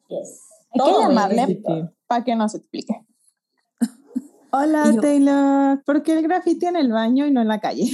Yes. 0.08 0.41
Hay 0.72 0.80
que 0.93 1.00
llamarle 1.00 1.63
para 2.08 2.24
que 2.24 2.36
nos 2.36 2.54
explique. 2.56 3.06
Hola, 4.52 4.91
yo- 4.93 5.02
Taylor. 5.02 5.84
¿Por 5.84 6.04
qué 6.04 6.13
el 6.13 6.22
graffiti 6.24 6.67
en 6.67 6.76
el 6.76 6.91
baño 6.91 7.26
y 7.26 7.32
no 7.32 7.41
en 7.41 7.48
la 7.48 7.60
calle? 7.60 7.91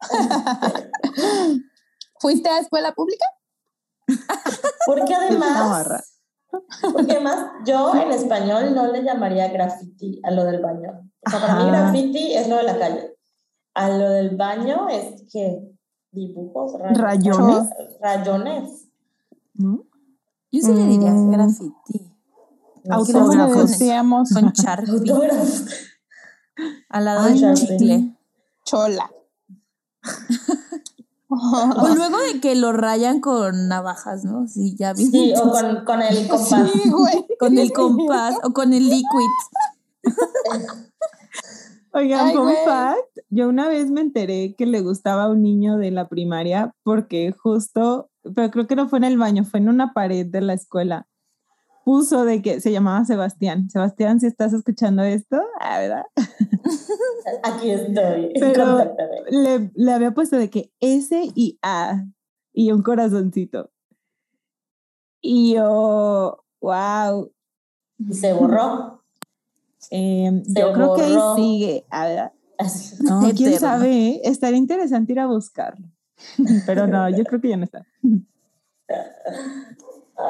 ¿Fuiste 2.24 2.48
a 2.48 2.58
escuela 2.58 2.94
pública? 2.94 3.26
Porque 4.86 5.14
además, 5.20 6.02
porque 6.90 7.12
además 7.12 7.50
yo 7.66 7.94
en 7.96 8.12
español 8.12 8.74
no 8.74 8.86
le 8.90 9.02
llamaría 9.02 9.48
graffiti 9.48 10.22
a 10.24 10.30
lo 10.30 10.44
del 10.44 10.62
baño. 10.62 11.10
O 11.26 11.30
sea, 11.30 11.38
para 11.38 11.56
mí 11.56 11.66
graffiti 11.70 12.32
es 12.32 12.48
lo 12.48 12.56
de 12.56 12.62
la 12.62 12.78
calle. 12.78 13.14
A 13.74 13.90
lo 13.90 14.08
del 14.08 14.36
baño 14.38 14.88
es 14.88 15.24
que 15.30 15.70
dibujos, 16.12 16.72
Rayones. 16.80 17.68
rayones. 18.00 18.88
Yo 19.52 20.60
sí 20.62 20.72
le 20.72 20.86
diría 20.86 21.10
Mm. 21.10 21.30
graffiti. 21.30 22.10
No 22.84 22.94
Aunque 22.94 23.12
sé. 23.12 23.18
luego 23.18 23.28
¿Cómo 23.32 23.42
le 23.42 23.48
le 23.48 23.54
pones 23.54 23.70
decíamos? 23.78 24.30
con 24.32 24.50
Sharpie 24.54 24.92
Autógrafos. 24.94 25.64
al 26.88 27.04
lado 27.04 27.20
Ay, 27.20 27.32
del 27.32 27.40
Sharpie. 27.54 27.66
chicle. 27.76 28.16
Chola. 28.64 29.10
O 31.34 31.88
luego 31.94 32.18
de 32.18 32.40
que 32.40 32.54
lo 32.54 32.72
rayan 32.72 33.20
con 33.20 33.68
navajas, 33.68 34.24
¿no? 34.24 34.46
Sí, 34.46 34.74
ya 34.78 34.92
vi. 34.92 35.06
Sí, 35.06 35.34
o 35.36 35.50
con, 35.50 35.84
con 35.84 36.02
el 36.02 36.28
compás. 36.28 36.70
Sí, 36.72 36.90
güey. 36.90 37.26
Con 37.38 37.58
el 37.58 37.72
compás 37.72 38.36
o 38.42 38.52
con 38.52 38.72
el 38.72 38.88
liquid. 38.88 39.30
Oigan, 41.92 42.32
fun 42.32 42.52
fact, 42.64 43.20
yo 43.30 43.48
una 43.48 43.68
vez 43.68 43.88
me 43.88 44.00
enteré 44.00 44.56
que 44.58 44.66
le 44.66 44.80
gustaba 44.80 45.24
a 45.24 45.28
un 45.28 45.42
niño 45.42 45.76
de 45.76 45.92
la 45.92 46.08
primaria 46.08 46.72
porque 46.82 47.32
justo, 47.38 48.10
pero 48.34 48.50
creo 48.50 48.66
que 48.66 48.74
no 48.74 48.88
fue 48.88 48.98
en 48.98 49.04
el 49.04 49.16
baño, 49.16 49.44
fue 49.44 49.60
en 49.60 49.68
una 49.68 49.92
pared 49.92 50.26
de 50.26 50.40
la 50.40 50.54
escuela. 50.54 51.06
Puso 51.84 52.24
de 52.24 52.40
que 52.40 52.60
se 52.60 52.72
llamaba 52.72 53.04
Sebastián. 53.04 53.68
Sebastián, 53.68 54.18
si 54.20 54.26
estás 54.26 54.52
escuchando 54.54 55.02
esto, 55.02 55.38
ah, 55.60 55.78
¿verdad? 55.78 56.04
Aquí 57.42 57.70
estoy. 57.70 58.32
Pero-. 58.40 58.94
Le, 59.30 59.70
le 59.74 59.92
había 59.92 60.12
puesto 60.12 60.36
de 60.36 60.48
que 60.50 60.72
S 60.80 61.14
y 61.34 61.58
A 61.62 62.04
y 62.54 62.72
un 62.72 62.82
corazoncito. 62.82 63.70
Y 65.20 65.54
yo, 65.54 66.44
wow. 66.60 67.30
Y 67.98 68.14
se 68.14 68.32
borró. 68.32 69.02
em, 69.90 70.42
Se 70.44 70.60
yo 70.60 70.72
creo 70.72 70.94
que 70.94 71.02
ahí 71.02 71.12
borró. 71.14 71.36
sigue, 71.36 71.86
ah, 71.90 72.06
¿verdad? 72.06 72.32
Así. 72.58 72.96
No, 73.02 73.20
quién 73.36 73.52
Eterno. 73.52 73.58
sabe, 73.58 74.08
¿eh? 74.08 74.20
estaría 74.24 74.58
interesante 74.58 75.12
ir 75.12 75.20
a 75.20 75.26
buscarlo. 75.26 75.86
Pero 76.66 76.86
no, 76.86 77.08
yo 77.10 77.24
creo 77.24 77.40
que 77.40 77.48
ya 77.50 77.56
no 77.56 77.64
está. 77.64 77.86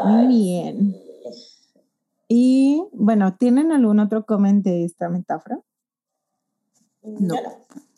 Muy 0.05 0.27
bien. 0.29 0.97
Y 2.29 2.83
bueno, 2.93 3.37
¿tienen 3.37 3.73
algún 3.73 4.01
otro 4.01 4.25
comment 4.25 4.65
de 4.65 4.85
esta 4.85 5.09
metáfora? 5.09 5.61
No. 7.03 7.35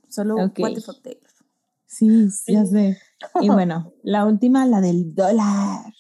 Solo 0.09 0.35
Ok. 0.37 0.59
what 0.59 0.75
the 0.75 0.81
fuck 0.81 1.01
Taylor. 1.03 1.23
Sí, 1.87 2.29
ya 2.47 2.67
sé. 2.67 2.99
Y 3.41 3.49
bueno, 3.49 3.93
la 4.03 4.27
última, 4.27 4.67
la 4.67 4.81
del 4.81 5.15
dólar. 5.15 5.95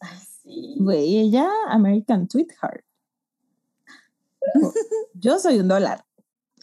Ay, 0.00 0.18
sí. 0.42 0.76
Güey, 0.78 1.18
ella, 1.18 1.48
American 1.68 2.28
Sweetheart. 2.28 2.84
Yo 5.14 5.38
soy 5.38 5.58
un 5.58 5.68
dólar. 5.68 6.04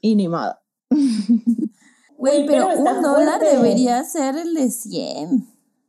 Y 0.01 0.15
ni 0.15 0.27
modo. 0.27 0.57
Güey, 2.17 2.45
pero, 2.45 2.69
un 2.69 2.83
dólar 3.01 3.39
fuerte. 3.39 3.57
debería 3.57 4.01
ser 4.05 4.37
el 4.37 4.53
de 4.53 4.71
100. 4.71 5.47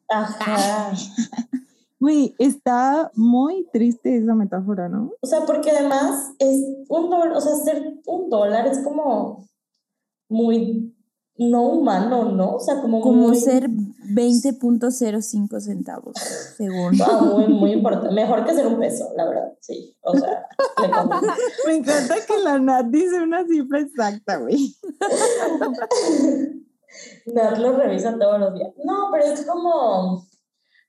Ajá. 0.08 0.92
Güey, 1.98 2.34
está 2.38 3.10
muy 3.14 3.66
triste 3.72 4.18
esa 4.18 4.34
metáfora, 4.34 4.88
¿no? 4.88 5.12
O 5.20 5.26
sea, 5.26 5.46
porque 5.46 5.70
además 5.70 6.32
es 6.38 6.62
un 6.88 7.08
dólar, 7.08 7.32
o 7.32 7.40
sea, 7.40 7.54
ser 7.54 7.94
un 8.06 8.28
dólar 8.28 8.66
es 8.66 8.80
como 8.80 9.46
muy 10.28 10.92
no 11.38 11.64
humano, 11.68 12.32
¿no? 12.32 12.54
O 12.56 12.60
sea, 12.60 12.80
como, 12.80 13.00
Como 13.00 13.28
muy, 13.28 13.36
ser 13.36 13.68
20.05 13.68 15.60
centavos, 15.60 16.16
según. 16.56 16.98
Ah, 17.06 17.20
muy, 17.22 17.48
muy 17.48 17.72
importante. 17.72 18.14
Mejor 18.14 18.44
que 18.44 18.54
ser 18.54 18.66
un 18.66 18.78
peso, 18.78 19.10
la 19.16 19.26
verdad, 19.26 19.52
sí. 19.60 19.96
O 20.02 20.16
sea, 20.16 20.46
le. 20.80 20.88
Me 21.66 21.76
encanta 21.76 22.14
que 22.26 22.38
la 22.42 22.58
Nat 22.58 22.86
dice 22.86 23.20
una 23.20 23.46
cifra 23.46 23.80
exacta, 23.80 24.38
güey. 24.38 24.74
Nat 27.26 27.58
lo 27.58 27.76
revisa 27.76 28.18
todos 28.18 28.40
los 28.40 28.54
días. 28.54 28.72
No, 28.84 29.08
pero 29.12 29.24
es 29.26 29.44
como, 29.44 30.26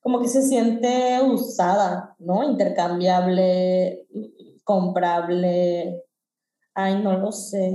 como 0.08 0.22
que 0.22 0.30
se 0.30 0.42
siente 0.42 1.22
usada, 1.22 2.16
¿no? 2.18 2.50
Intercambiable, 2.50 4.08
comprable. 4.64 6.06
Ay, 6.74 7.04
no 7.04 7.18
lo 7.18 7.34
sé. 7.34 7.72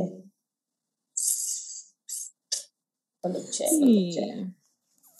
No 3.23 3.29
lo 3.29 3.39
sé, 3.39 3.67
no 3.79 3.87
lo 3.87 3.93
sé. 3.93 4.13
Sí. 4.15 4.55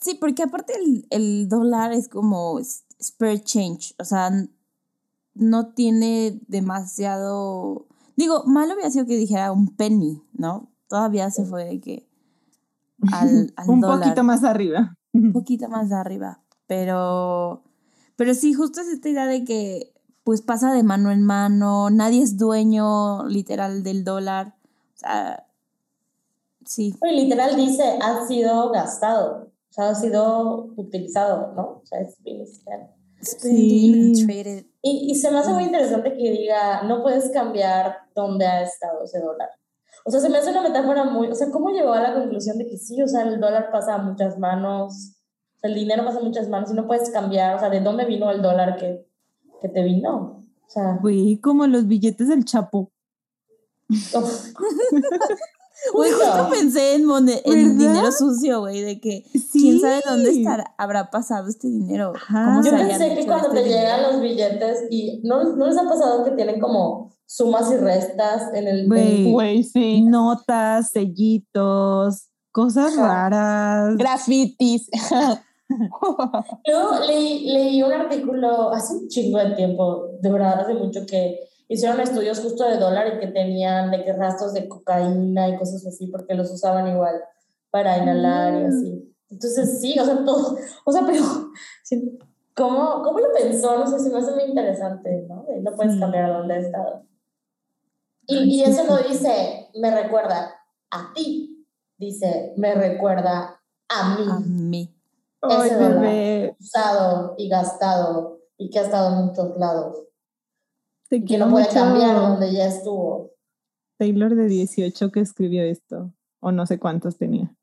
Sí, 0.01 0.15
porque 0.15 0.43
aparte 0.45 0.73
el, 0.75 1.07
el 1.11 1.49
dólar 1.51 1.93
es 1.93 2.09
como 2.09 2.59
spare 2.99 3.43
change, 3.45 3.95
o 3.99 4.07
sea, 4.07 4.31
no 5.35 5.75
tiene 5.75 6.41
demasiado... 6.49 7.89
Digo, 8.17 8.45
malo 8.47 8.73
hubiera 8.73 8.91
sido 8.91 9.05
que 9.05 9.19
dijera 9.19 9.53
un 9.53 9.77
penny, 9.77 10.23
¿no? 10.33 10.73
Todavía 10.89 11.31
se 11.31 11.45
fue 11.45 11.67
de 11.67 11.79
que 11.79 12.09
al, 13.13 13.53
al 13.57 13.69
Un 13.69 13.83
dólar. 13.83 13.99
poquito 14.01 14.25
más 14.25 14.45
arriba. 14.45 14.97
un 15.13 15.35
poquito 15.35 15.69
más 15.69 15.93
arriba. 15.93 16.43
Pero, 16.73 17.63
pero 18.17 18.33
sí, 18.33 18.55
justo 18.55 18.81
es 18.81 18.89
esta 18.89 19.11
idea 19.11 19.27
de 19.27 19.45
que 19.45 19.93
pues 20.25 20.41
pasa 20.41 20.73
de 20.73 20.83
mano 20.83 21.11
en 21.11 21.23
mano, 21.23 21.91
nadie 21.91 22.23
es 22.23 22.39
dueño 22.39 23.27
literal 23.27 23.83
del 23.83 24.05
dólar. 24.05 24.55
O 24.95 24.99
sea, 24.99 25.47
sí. 26.65 26.97
Oye, 27.03 27.13
literal 27.25 27.57
dice, 27.57 27.99
ha 28.01 28.27
sido 28.27 28.71
gastado, 28.71 29.53
o 29.69 29.73
sea, 29.73 29.91
ha 29.91 29.95
sido 29.95 30.73
utilizado, 30.77 31.53
¿no? 31.55 31.63
O 31.63 31.83
sea, 31.85 32.01
es 32.01 32.17
and 32.25 32.89
Sí. 33.21 34.25
traded. 34.27 34.65
Y, 34.81 35.11
y 35.11 35.15
se 35.17 35.31
me 35.31 35.41
hace 35.41 35.53
muy 35.53 35.65
interesante 35.65 36.17
que 36.17 36.31
diga, 36.31 36.85
no 36.85 37.03
puedes 37.03 37.31
cambiar 37.33 37.99
dónde 38.15 38.47
ha 38.47 38.63
estado 38.63 39.05
ese 39.05 39.21
dólar. 39.21 39.51
O 40.07 40.11
sea, 40.11 40.21
se 40.21 40.31
me 40.31 40.39
hace 40.39 40.53
una 40.53 40.63
metáfora 40.63 41.05
muy, 41.05 41.29
o 41.29 41.35
sea, 41.35 41.51
¿cómo 41.51 41.69
llegó 41.69 41.93
a 41.93 42.01
la 42.01 42.15
conclusión 42.15 42.57
de 42.57 42.67
que 42.67 42.79
sí, 42.79 43.03
o 43.03 43.07
sea, 43.07 43.25
el 43.25 43.41
dólar 43.41 43.71
pasa 43.71 43.97
a 43.97 43.99
muchas 43.99 44.39
manos, 44.39 45.19
el 45.63 45.75
dinero 45.75 46.05
pasa 46.05 46.19
a 46.19 46.23
muchas 46.23 46.49
manos 46.49 46.71
y 46.71 46.75
no 46.75 46.87
puedes 46.87 47.11
cambiar, 47.11 47.57
o 47.57 47.59
sea, 47.59 47.71
¿de 47.71 47.81
dónde 47.81 48.05
vino 48.05 48.31
el 48.31 48.43
dólar 48.43 48.77
que, 48.77 49.07
que 49.61 49.69
te 49.69 49.83
vino? 49.83 50.45
O 50.67 50.71
sea, 50.71 50.99
Güey, 51.01 51.39
como 51.41 51.67
los 51.67 51.87
billetes 51.87 52.29
del 52.29 52.45
Chapo. 52.45 52.91
Güey, 55.93 56.13
justo 56.13 56.49
pensé 56.49 56.95
en, 56.95 57.07
en 57.45 57.77
dinero 57.79 58.13
sucio, 58.13 58.61
güey, 58.61 58.83
de 58.83 59.01
que 59.01 59.25
Sí. 59.33 59.49
quién 59.63 59.81
sabe 59.81 60.01
dónde 60.09 60.31
estará, 60.31 60.75
habrá 60.79 61.11
pasado 61.11 61.49
este 61.49 61.67
dinero. 61.67 62.13
Ajá. 62.15 62.45
¿Cómo 62.45 62.63
Yo 62.65 62.71
pensé 62.71 63.15
que 63.17 63.27
cuando 63.27 63.49
este 63.49 63.63
te 63.63 63.69
llegan 63.69 63.97
dinero? 63.97 64.13
los 64.13 64.21
billetes 64.21 64.85
y 64.91 65.21
¿no, 65.25 65.43
¿no 65.57 65.67
les 65.67 65.77
ha 65.77 65.89
pasado 65.89 66.25
que 66.25 66.31
tienen 66.33 66.61
como 66.61 67.11
sumas 67.27 67.71
y 67.73 67.79
restas 67.79 68.55
en 68.55 68.69
el... 68.69 68.87
Güey. 68.87 69.65
Sí. 69.65 70.03
Notas, 70.03 70.91
sellitos, 70.91 72.29
cosas 72.53 72.95
raras. 72.97 73.97
Grafitis. 73.97 74.89
Yo 76.67 77.01
leí, 77.07 77.51
leí 77.53 77.83
un 77.83 77.93
artículo 77.93 78.71
hace 78.71 78.95
un 78.95 79.09
chingo 79.09 79.39
de 79.39 79.55
tiempo, 79.55 80.11
de 80.21 80.31
verdad 80.31 80.61
hace 80.61 80.75
mucho 80.75 81.07
que 81.07 81.41
hicieron 81.69 82.01
estudios 82.01 82.41
justo 82.41 82.65
de 82.65 82.77
dólar 82.77 83.15
y 83.15 83.19
que 83.19 83.29
tenían 83.29 83.91
de 83.91 84.05
que 84.05 84.13
rastros 84.13 84.53
de 84.53 84.69
cocaína 84.69 85.49
y 85.49 85.57
cosas 85.57 85.87
así 85.87 86.07
porque 86.07 86.35
los 86.35 86.51
usaban 86.51 86.89
igual 86.89 87.23
para 87.71 87.99
inhalar 87.99 88.61
y 88.61 88.65
así. 88.65 89.15
Entonces 89.31 89.81
sí, 89.81 89.99
o 89.99 90.05
sea, 90.05 90.25
todo, 90.25 90.59
o 90.85 90.93
sea, 90.93 91.03
pero 91.07 91.23
¿cómo, 92.55 93.03
cómo 93.03 93.19
lo 93.19 93.33
pensó? 93.33 93.79
No 93.79 93.87
sé, 93.87 93.99
si 93.99 94.11
me 94.11 94.19
hace 94.19 94.33
muy 94.33 94.45
interesante, 94.45 95.27
¿no? 95.29 95.47
No 95.63 95.73
puedes 95.75 95.99
cambiar 95.99 96.27
a 96.27 96.39
dónde 96.39 96.57
has 96.57 96.65
estado. 96.65 97.07
Y, 98.27 98.37
y 98.37 98.63
eso 98.63 98.85
no 98.85 98.99
dice, 98.99 99.69
me 99.75 99.91
recuerda 99.91 100.55
a 100.91 101.13
ti, 101.15 101.67
dice, 101.97 102.53
me 102.57 102.75
recuerda 102.75 103.61
a 103.89 104.17
mí 104.17 104.27
A 104.31 104.39
mí. 104.41 104.95
Ay, 105.43 105.67
ese 105.69 105.75
dólar. 105.77 106.01
bebé, 106.01 106.57
usado 106.61 107.35
y 107.37 107.49
gastado 107.49 108.41
y 108.57 108.71
que 108.71 108.79
ha 108.79 108.83
estado 108.83 109.19
en 109.19 109.27
muchos 109.27 109.57
lados 109.57 109.99
te 111.09 111.17
y 111.17 111.25
que 111.25 111.37
no 111.39 111.51
puede 111.51 111.65
mucho. 111.67 111.75
cambiar 111.75 112.17
donde 112.17 112.53
ya 112.53 112.67
estuvo. 112.67 113.33
Taylor 113.99 114.35
de 114.35 114.47
18 114.47 115.11
que 115.13 115.21
escribió 115.21 115.63
esto, 115.63 116.13
o 116.41 116.51
no 116.53 116.67
sé 116.67 116.79
cuántos 116.79 117.17
tenía. 117.19 117.55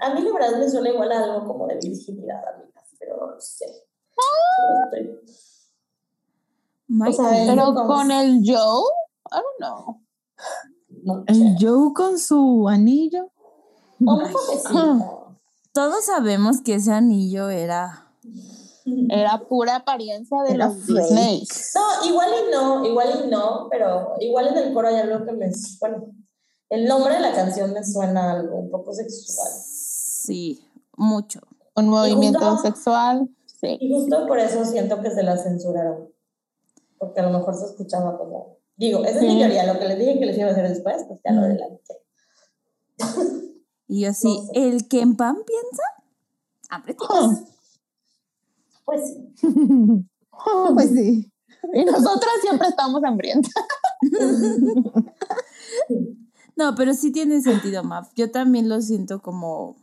A 0.00 0.14
mí 0.14 0.22
la 0.22 0.32
verdad 0.32 0.58
me 0.58 0.68
suena 0.68 0.90
igual 0.90 1.12
a 1.12 1.24
algo 1.24 1.46
como 1.46 1.66
de 1.66 1.76
virginidad, 1.76 2.42
amigas, 2.54 2.84
pero 2.98 3.16
no 3.18 3.26
lo 3.32 3.40
sé. 3.40 3.66
Solo 4.10 4.84
estoy- 4.84 5.20
Might 6.88 7.14
sea. 7.14 7.44
Pero 7.46 7.74
con 7.74 8.10
el 8.10 8.42
Joe, 8.44 8.82
I 9.30 9.36
don't 9.36 9.58
know. 9.58 10.02
No 11.04 11.24
El 11.28 11.34
sé. 11.36 11.56
Joe 11.60 11.92
con 11.94 12.18
su 12.18 12.66
anillo. 12.68 13.30
O 14.04 14.14
un. 14.14 14.24
Todos 15.72 16.04
sabemos 16.06 16.60
que 16.62 16.74
ese 16.74 16.92
anillo 16.92 17.48
era... 17.50 18.06
Era 19.08 19.38
pura 19.48 19.76
apariencia 19.76 20.42
de 20.42 20.54
Era 20.54 20.66
los 20.68 20.76
fake. 20.84 20.98
Disney. 20.98 21.44
No, 21.74 22.08
igual 22.08 22.28
y 22.30 22.50
no, 22.52 22.84
igual 22.86 23.08
y 23.24 23.30
no, 23.30 23.68
pero 23.70 24.14
igual 24.20 24.48
en 24.48 24.58
el 24.58 24.72
coro 24.74 24.88
hay 24.88 24.96
algo 24.96 25.24
que 25.24 25.32
me... 25.32 25.50
Bueno, 25.80 26.06
el 26.70 26.86
nombre 26.86 27.14
de 27.14 27.20
la 27.20 27.32
canción 27.32 27.72
me 27.72 27.84
suena 27.84 28.32
algo 28.32 28.56
un 28.56 28.70
poco 28.70 28.92
sexual. 28.92 29.48
Sí, 29.64 30.64
mucho. 30.96 31.40
Un 31.76 31.88
movimiento 31.88 32.40
justo- 32.40 32.62
sexual. 32.62 33.28
Sí. 33.60 33.76
Y 33.80 33.92
justo 33.92 34.26
por 34.26 34.38
eso 34.38 34.64
siento 34.64 35.00
que 35.02 35.10
se 35.10 35.22
la 35.22 35.36
censuraron. 35.36 36.08
Porque 36.98 37.20
a 37.20 37.24
lo 37.30 37.38
mejor 37.38 37.54
se 37.54 37.66
escuchaba 37.66 38.18
como... 38.18 38.56
Digo, 38.76 39.04
esa 39.04 39.18
es 39.20 39.22
mi 39.22 39.38
teoría, 39.38 39.72
lo 39.72 39.78
que 39.78 39.86
les 39.86 39.98
dije 39.98 40.18
que 40.18 40.26
les 40.26 40.38
iba 40.38 40.48
a 40.48 40.52
hacer 40.52 40.68
después, 40.68 41.04
pues 41.06 41.20
ya 41.24 41.32
lo 41.32 41.42
adelanté. 41.42 41.94
Y 43.90 44.02
yo 44.02 44.10
así, 44.10 44.28
No 44.28 44.44
sé. 44.44 44.68
¿el 44.68 44.86
que 44.86 45.00
en 45.00 45.16
pan 45.16 45.36
piensa? 45.44 45.82
Hambre 46.68 46.96
tienes. 46.96 47.42
Pues 48.84 49.02
sí. 49.36 49.42
Pues 50.74 50.90
sí. 50.90 51.30
Y 51.74 51.84
nosotras 51.84 52.32
siempre 52.40 52.68
estamos 52.68 53.02
hambrientas. 53.04 53.52
No, 56.56 56.74
pero 56.74 56.92
sí 56.92 57.10
tiene 57.10 57.40
sentido, 57.40 57.82
Maf. 57.84 58.10
Yo 58.16 58.30
también 58.30 58.68
lo 58.68 58.82
siento 58.82 59.22
como, 59.22 59.76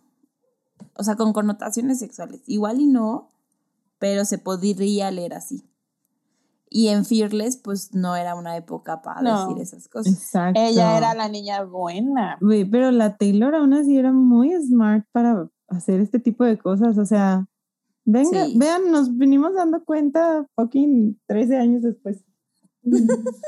o 0.94 1.04
sea, 1.04 1.16
con 1.16 1.34
connotaciones 1.34 1.98
sexuales. 1.98 2.42
Igual 2.46 2.80
y 2.80 2.86
no, 2.86 3.30
pero 3.98 4.26
se 4.26 4.38
podría 4.38 5.10
leer 5.10 5.34
así. 5.34 5.64
Y 6.70 6.90
en 6.90 7.06
Fearless, 7.06 7.58
pues 7.58 7.94
no 7.94 8.16
era 8.16 8.36
una 8.36 8.58
época 8.58 9.02
para 9.02 9.22
No. 9.22 9.48
decir 9.48 9.62
esas 9.64 9.88
cosas. 9.88 10.14
Exacto. 10.14 10.60
Ella 10.60 10.98
era 10.98 11.14
la 11.16 11.30
niña 11.30 11.64
buena. 11.64 12.38
Pero 12.72 12.92
la 12.92 13.16
Taylor 13.18 13.56
aún 13.56 13.74
así 13.74 13.98
era 13.98 14.12
muy 14.12 14.52
smart 14.62 15.06
para 15.12 15.50
hacer 15.70 16.00
este 16.02 16.20
tipo 16.20 16.44
de 16.44 16.58
cosas. 16.58 16.98
O 16.98 17.06
sea, 17.06 17.48
venga, 18.06 18.46
Sí. 18.46 18.58
vean, 18.58 18.92
nos 18.92 19.16
vinimos 19.18 19.54
dando 19.54 19.84
cuenta 19.86 20.46
fucking 20.56 21.20
13 21.28 21.58
años 21.58 21.84
después. 21.84 22.24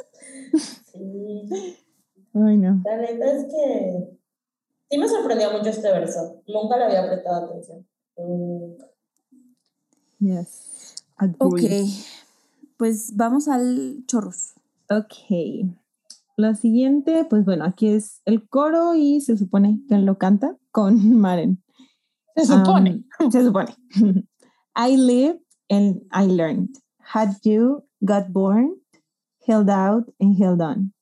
Sí. 0.91 1.77
Ay, 2.33 2.57
no. 2.57 2.81
La 2.85 2.97
neta 2.97 3.31
es 3.31 3.45
que 3.45 4.17
sí 4.89 4.97
me 4.97 5.07
sorprendió 5.07 5.51
mucho 5.51 5.69
este 5.69 5.91
verso. 5.91 6.41
Nunca 6.47 6.77
le 6.77 6.85
había 6.85 7.05
prestado 7.07 7.45
atención. 7.45 7.85
Mm, 8.17 8.73
Yes. 10.21 10.95
Ok, 11.21 11.53
Agree. 11.59 11.85
Pues 12.79 13.11
vamos 13.15 13.49
al 13.49 14.05
chorros. 14.07 14.53
Ok. 14.89 15.75
Lo 16.37 16.55
siguiente, 16.55 17.25
pues 17.29 17.43
bueno, 17.43 17.65
aquí 17.65 17.89
es 17.89 18.21
el 18.23 18.47
coro 18.47 18.95
y 18.95 19.19
se 19.19 19.37
supone 19.37 19.81
que 19.89 19.97
lo 19.97 20.17
canta 20.17 20.55
con 20.71 21.19
Maren. 21.19 21.61
Se 22.37 22.45
supone. 22.45 23.03
Um, 23.19 23.29
se 23.29 23.43
supone. 23.43 23.75
I 24.75 24.95
lived 24.95 25.41
and 25.69 26.01
I 26.13 26.25
learned. 26.25 26.69
Had 27.13 27.35
you 27.43 27.83
got 28.05 28.31
born, 28.31 28.77
held 29.45 29.69
out 29.69 30.05
and 30.17 30.37
held 30.41 30.61
on. 30.61 30.93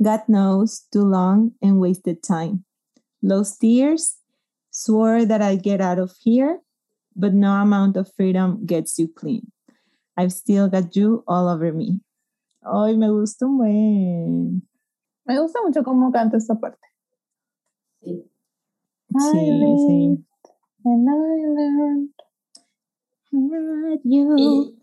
God 0.00 0.28
knows 0.28 0.86
too 0.92 1.02
long 1.02 1.54
and 1.60 1.80
wasted 1.80 2.22
time. 2.22 2.64
Lost 3.20 3.60
tears, 3.60 4.18
swore 4.70 5.24
that 5.24 5.42
I'd 5.42 5.64
get 5.64 5.80
out 5.80 5.98
of 5.98 6.12
here, 6.22 6.60
but 7.16 7.34
no 7.34 7.50
amount 7.54 7.96
of 7.96 8.12
freedom 8.14 8.64
gets 8.64 8.96
you 8.96 9.08
clean. 9.08 9.50
I've 10.16 10.32
still 10.32 10.68
got 10.68 10.96
you 10.96 11.22
all 11.26 11.48
over 11.48 11.72
me. 11.72 12.00
Ay, 12.62 12.96
me 12.96 13.10
gusta 13.10 13.46
un 13.46 13.58
buen. 13.58 14.62
Me 15.24 15.38
gusta 15.38 15.60
mucho 15.62 15.82
cómo 15.82 16.10
canta 16.10 16.36
esta 16.36 16.54
parte. 16.54 16.86
sí. 18.02 18.30
Sí, 19.18 19.38
I 19.38 19.76
sí. 19.86 20.24
And 20.84 21.08
I 21.08 21.46
learned. 21.54 22.10
Had 23.32 24.00
you. 24.04 24.36
Y 24.36 24.76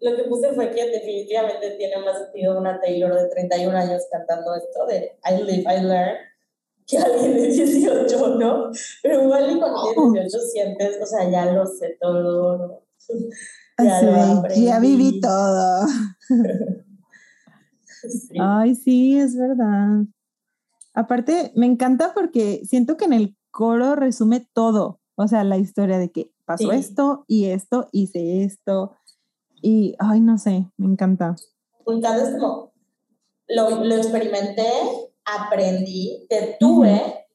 lo 0.00 0.16
que 0.16 0.24
puse 0.24 0.52
fue 0.52 0.70
que 0.70 0.86
definitivamente 0.90 1.70
tiene 1.72 1.98
más 2.04 2.18
sentido 2.18 2.58
una 2.58 2.80
Taylor 2.80 3.14
de 3.14 3.28
31 3.28 3.76
años 3.76 4.02
cantando 4.10 4.54
esto 4.54 4.86
de 4.86 5.18
I 5.24 5.42
live, 5.42 5.62
I 5.62 5.82
learn, 5.82 6.16
que 6.86 6.98
alguien 6.98 7.34
de 7.34 7.48
18, 7.48 8.36
¿no? 8.36 8.70
Pero 9.02 9.24
igual 9.24 9.50
y 9.50 9.58
cuando 9.58 9.82
tienes 10.12 10.32
18 10.32 10.38
sientes, 10.46 11.02
o 11.02 11.06
sea, 11.06 11.28
ya 11.30 11.52
lo 11.52 11.66
sé 11.66 11.96
todo, 12.00 12.58
¿no? 12.58 12.82
Sí, 13.78 14.64
ya 14.64 14.80
viví 14.80 15.20
todo. 15.20 15.86
Sí. 18.00 18.38
Ay, 18.40 18.76
sí, 18.76 19.18
es 19.18 19.36
verdad. 19.36 20.04
Aparte, 20.94 21.50
me 21.56 21.66
encanta 21.66 22.14
porque 22.14 22.62
siento 22.64 22.96
que 22.96 23.06
en 23.06 23.12
el 23.12 23.36
coro 23.50 23.96
resume 23.96 24.48
todo. 24.52 25.00
O 25.16 25.26
sea, 25.26 25.42
la 25.42 25.58
historia 25.58 25.98
de 25.98 26.12
que 26.12 26.30
pasó 26.44 26.70
Sí. 26.70 26.76
esto 26.76 27.24
y 27.26 27.46
esto, 27.46 27.88
hice 27.90 28.44
esto. 28.44 28.92
Y, 29.62 29.96
ay, 29.98 30.20
no 30.20 30.38
sé, 30.38 30.70
me 30.76 30.86
encanta. 30.86 31.34
Un 31.86 32.00
caso 32.00 32.24
es 32.28 32.38
como, 32.38 32.72
lo, 33.48 33.84
lo 33.84 33.96
experimenté, 33.96 34.70
aprendí, 35.24 36.24
te 36.28 36.56
tuve 36.60 37.26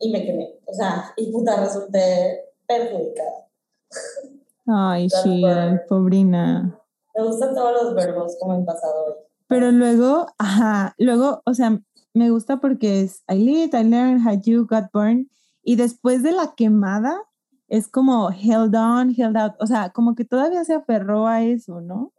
y 0.00 0.10
me 0.10 0.24
quemé. 0.26 0.48
O 0.66 0.74
sea, 0.74 1.12
y 1.16 1.30
puta, 1.30 1.60
resulté 1.64 2.40
perjudicada. 2.66 3.46
Ay, 4.66 5.08
sí, 5.10 5.42
pobrina. 5.88 6.78
Me 7.16 7.24
gustan 7.24 7.54
todos 7.54 7.82
los 7.82 7.94
verbos 7.94 8.36
como 8.40 8.54
en 8.54 8.64
pasado 8.64 9.04
hoy. 9.06 9.14
Pero 9.48 9.70
luego, 9.70 10.26
ajá, 10.38 10.94
luego, 10.98 11.42
o 11.44 11.52
sea, 11.54 11.78
me 12.14 12.30
gusta 12.30 12.58
porque 12.58 13.02
es 13.02 13.22
I 13.28 13.34
lived, 13.34 13.74
I 13.78 13.84
learned, 13.84 14.26
how 14.26 14.40
you 14.40 14.66
got 14.66 14.84
burned. 14.92 15.26
Y 15.62 15.76
después 15.76 16.22
de 16.22 16.32
la 16.32 16.54
quemada, 16.56 17.20
es 17.68 17.88
como 17.88 18.30
held 18.30 18.74
on, 18.74 19.14
held 19.16 19.36
out. 19.36 19.52
O 19.60 19.66
sea, 19.66 19.90
como 19.90 20.14
que 20.14 20.24
todavía 20.24 20.64
se 20.64 20.74
aferró 20.74 21.26
a 21.26 21.42
eso, 21.42 21.80
¿no? 21.80 22.12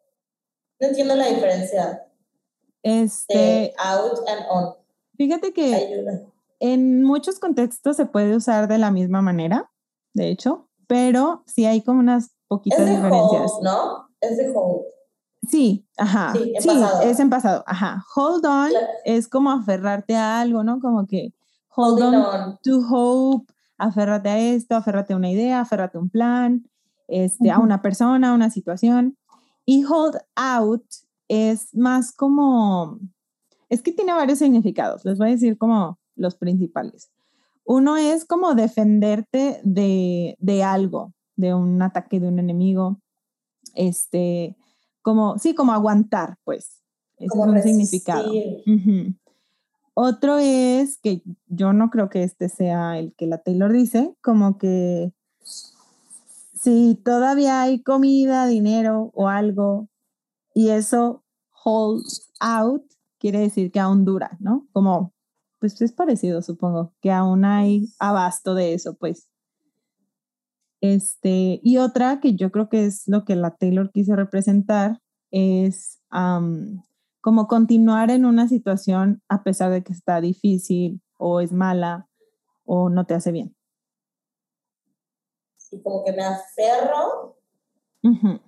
No 0.80 0.88
entiendo 0.88 1.16
la 1.16 1.28
diferencia 1.28 2.04
Este, 2.84 3.38
de 3.38 3.74
out 3.78 4.20
and 4.28 4.46
on. 4.50 4.74
fíjate 5.18 5.54
que 5.54 5.74
Ayuda. 5.76 6.22
en 6.60 7.04
muchos 7.04 7.40
contextos 7.40 7.96
se 7.96 8.06
puede 8.06 8.36
usar 8.36 8.68
de 8.68 8.78
la 8.78 8.92
misma 8.92 9.22
manera, 9.22 9.72
de 10.14 10.30
hecho, 10.30 10.68
pero 10.88 11.44
sí 11.46 11.66
hay 11.66 11.82
como 11.82 12.00
unas 12.00 12.26
Es 12.26 12.32
poquitas 12.48 12.80
de 12.86 12.92
diferencias. 12.96 13.52
hold, 13.54 13.64
¿no? 13.64 14.08
Es 14.22 14.38
de 14.38 14.50
hold. 14.56 14.82
Sí, 15.50 15.86
ajá. 15.98 16.34
Sí, 16.34 16.54
en 16.56 16.62
Sí, 16.62 16.70
es 17.04 17.20
en 17.20 17.30
pasado. 17.30 17.64
Ajá. 17.68 18.04
Hold 18.16 18.46
on 18.46 18.70
Claro. 18.70 18.88
es 19.06 19.28
como 19.28 19.52
aferrarte 19.52 20.16
a 20.16 20.40
algo, 20.40 20.64
¿no? 20.64 20.80
Como 20.80 21.06
que 21.06 21.34
hold 21.76 22.02
on 22.02 22.16
on. 22.16 22.60
to 22.64 22.80
hope, 22.90 23.52
aférrate 23.78 24.30
a 24.30 24.40
esto, 24.40 24.76
aférrate 24.76 25.14
a 25.14 25.18
una 25.18 25.30
idea, 25.32 25.60
aférrate 25.60 25.98
a 25.98 26.02
un 26.02 26.10
plan, 26.10 26.66
este, 27.10 27.52
a 27.52 27.58
Ujú. 27.58 27.66
una 27.66 27.82
persona, 27.82 28.32
a 28.32 28.34
una 28.34 28.50
situación. 28.50 29.18
Y 29.66 29.84
hold 29.84 30.18
out 30.36 30.86
es 31.28 31.74
más 31.76 32.12
como, 32.14 33.00
es 33.70 33.82
que 33.82 33.92
tiene 33.92 34.14
varios 34.14 34.40
significados, 34.40 35.04
les 35.04 35.18
voy 35.18 35.28
a 35.30 35.32
decir 35.32 35.58
como 35.58 35.98
los 36.16 36.36
principales. 36.36 37.10
Uno 37.66 37.98
es 37.98 38.26
como 38.26 38.56
defenderte 38.56 39.62
de, 39.64 40.36
de 40.40 40.64
algo, 40.64 41.14
de 41.36 41.54
un 41.54 41.82
ataque 41.82 42.20
de 42.20 42.28
un 42.28 42.40
enemigo, 42.40 43.00
este, 43.76 44.56
como, 45.02 45.38
sí, 45.38 45.56
como 45.56 45.74
aguantar, 45.74 46.38
pues. 46.44 46.82
Ese 47.18 47.28
Como 47.30 47.44
es 47.46 47.50
un 47.50 47.56
resistir. 47.56 47.90
significado. 47.90 48.32
Otro 49.96 50.40
es 50.40 50.98
que 50.98 51.22
yo 51.48 51.72
no 51.72 51.90
creo 51.92 52.10
que 52.10 52.24
este 52.24 52.50
sea 52.50 52.98
el 52.98 53.14
que 53.16 53.28
la 53.28 53.38
Taylor 53.38 53.72
dice, 53.72 54.16
como 54.22 54.58
que 54.58 55.14
si 56.64 56.96
todavía 56.96 57.62
hay 57.62 57.84
comida, 57.84 58.48
dinero 58.48 59.12
o 59.14 59.28
algo 59.28 59.90
y 60.56 60.70
eso 60.70 61.24
holds 61.64 62.32
out, 62.40 62.84
quiere 63.20 63.40
decir 63.40 63.72
que 63.72 63.80
aún 63.80 64.04
dura, 64.04 64.38
¿no? 64.40 64.68
Como, 64.72 65.14
pues 65.64 65.82
es 65.82 65.94
parecido, 65.94 66.42
supongo, 66.42 66.94
que 67.00 67.10
aún 67.10 67.46
hay 67.46 67.88
abasto 67.98 68.54
de 68.54 68.74
eso, 68.74 68.96
pues. 68.96 69.30
Este, 70.82 71.62
y 71.64 71.78
otra 71.78 72.20
que 72.20 72.36
yo 72.36 72.52
creo 72.52 72.68
que 72.68 72.86
es 72.86 73.08
lo 73.08 73.24
que 73.24 73.38
la 73.38 73.56
Taylor 73.56 73.90
quiso 73.94 74.18
representar 74.18 75.00
es 75.32 76.02
como 77.22 77.48
continuar 77.48 78.12
en 78.12 78.26
una 78.26 78.50
situación 78.50 79.24
a 79.30 79.44
pesar 79.44 79.72
de 79.72 79.86
que 79.86 79.94
está 79.94 80.20
difícil 80.20 81.02
o 81.18 81.40
es 81.40 81.54
mala 81.54 82.10
o 82.66 82.90
no 82.90 83.06
te 83.06 83.14
hace 83.14 83.32
bien. 83.32 83.56
Y 85.72 85.82
como 85.82 86.04
que 86.04 86.12
me 86.12 86.26
aferro. 86.26 87.38
¿no? 88.02 88.42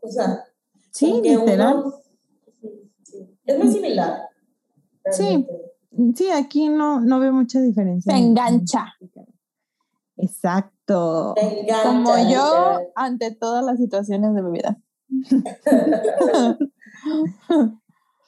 O 0.00 0.08
sea, 0.08 0.44
Sí, 0.92 1.20
literal. 1.20 1.78
uno- 1.78 2.00
sí. 3.02 3.36
Es 3.44 3.58
muy 3.58 3.72
similar. 3.72 4.28
Sí. 5.12 5.22
realmente. 5.24 5.52
Sí, 6.16 6.30
aquí 6.30 6.68
no, 6.68 7.00
no 7.00 7.18
veo 7.18 7.32
mucha 7.32 7.60
diferencia. 7.60 8.12
Se 8.12 8.18
en- 8.18 8.26
engancha. 8.28 8.94
Exacto. 10.16 11.34
Como 11.84 12.16
yo 12.30 12.78
ante 12.94 13.34
todas 13.34 13.64
las 13.64 13.78
situaciones 13.78 14.34
de 14.34 14.42
mi 14.42 14.50
vida. 14.52 14.76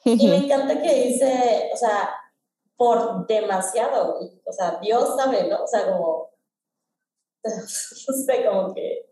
Y 0.03 0.27
me 0.27 0.37
encanta 0.45 0.81
que 0.81 1.07
dice, 1.07 1.69
o 1.73 1.77
sea, 1.77 2.09
por 2.75 3.27
demasiado. 3.27 4.17
O 4.45 4.51
sea, 4.51 4.79
Dios 4.81 5.15
sabe, 5.17 5.47
¿no? 5.49 5.63
O 5.63 5.67
sea, 5.67 5.85
como, 5.91 6.29
no 7.43 7.51
sé, 7.67 8.45
como 8.45 8.73
que 8.73 9.09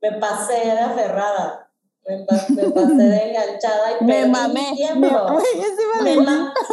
me 0.00 0.12
pasé 0.18 0.54
de 0.66 0.78
aferrada, 0.78 1.67
me, 2.08 2.24
pa- 2.24 2.46
me 2.48 2.64
pasé 2.70 2.94
de 2.96 3.28
enganchada 3.28 3.92
y 4.00 4.04
Me 4.04 4.12
perdí 4.14 4.30
mamé, 4.30 4.70
mi 4.70 4.76
tiempo. 4.76 5.38
Me- 6.02 6.16
Me, 6.16 6.16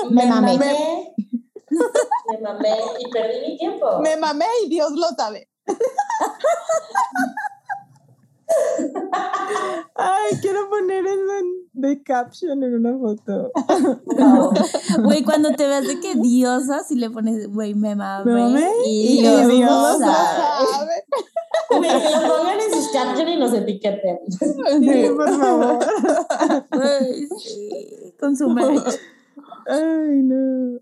Me 0.09 0.25
mamé. 0.27 0.57
Me 2.27 2.37
mamé 2.41 2.75
y 2.99 3.09
perdí 3.11 3.39
mi 3.41 3.57
tiempo. 3.57 3.99
Me 4.01 4.15
mamé 4.17 4.45
y 4.63 4.69
Dios 4.69 4.91
lo 4.93 5.07
sabe. 5.17 5.49
Ay, 9.95 10.37
quiero 10.41 10.69
poner 10.69 11.05
eso 11.05 11.37
en- 11.39 11.65
de 11.73 12.01
caption 12.03 12.63
en 12.63 12.73
una 12.75 12.97
foto. 12.97 13.51
Güey, 15.03 15.23
cuando 15.23 15.51
te 15.51 15.67
veas 15.67 15.85
de 15.87 15.99
que 15.99 16.15
diosa, 16.15 16.83
si 16.83 16.95
le 16.95 17.09
pones, 17.09 17.51
güey, 17.51 17.73
me 17.73 17.95
mamé. 17.95 18.31
Me 18.31 18.41
mamé 18.41 18.69
y 18.85 19.17
y 19.17 19.21
Dios 19.21 19.47
Dios 19.47 19.69
lo 19.69 19.81
lo 19.91 19.97
sabe. 19.99 21.03
Güey, 21.69 21.89
que 21.89 22.09
lo 22.11 22.37
pongan 22.37 22.59
en 22.61 22.73
sus 22.73 22.91
captions 22.91 23.29
y 23.31 23.35
nos 23.37 23.53
etiqueten. 23.53 24.19
Sí, 24.29 25.09
por 25.15 25.29
favor. 25.37 25.79
Güey, 26.71 27.27
sí, 27.39 28.13
con 28.19 28.35
su 28.37 28.49
merch. 28.49 28.99
Ay, 29.67 30.21
no. 30.23 30.79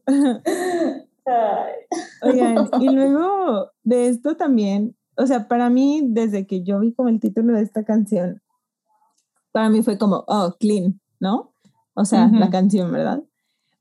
Ay. 1.26 1.74
Oigan, 2.22 2.70
y 2.82 2.90
luego 2.90 3.72
de 3.84 4.10
esto 4.10 4.36
también, 4.36 4.96
o 5.16 5.28
sea, 5.28 5.48
para 5.48 5.70
mí, 5.70 6.02
desde 6.06 6.48
que 6.48 6.64
yo 6.64 6.80
vi 6.80 6.94
como 6.94 7.10
el 7.10 7.20
título 7.20 7.54
de 7.54 7.62
esta 7.62 7.84
canción, 7.84 8.42
para 9.52 9.70
mí 9.70 9.84
fue 9.84 9.98
como, 9.98 10.24
oh, 10.28 10.56
clean, 10.60 11.00
¿no? 11.20 11.54
O 11.94 12.06
sea, 12.06 12.28
la 12.28 12.50
canción, 12.50 12.92
¿verdad? 12.92 13.24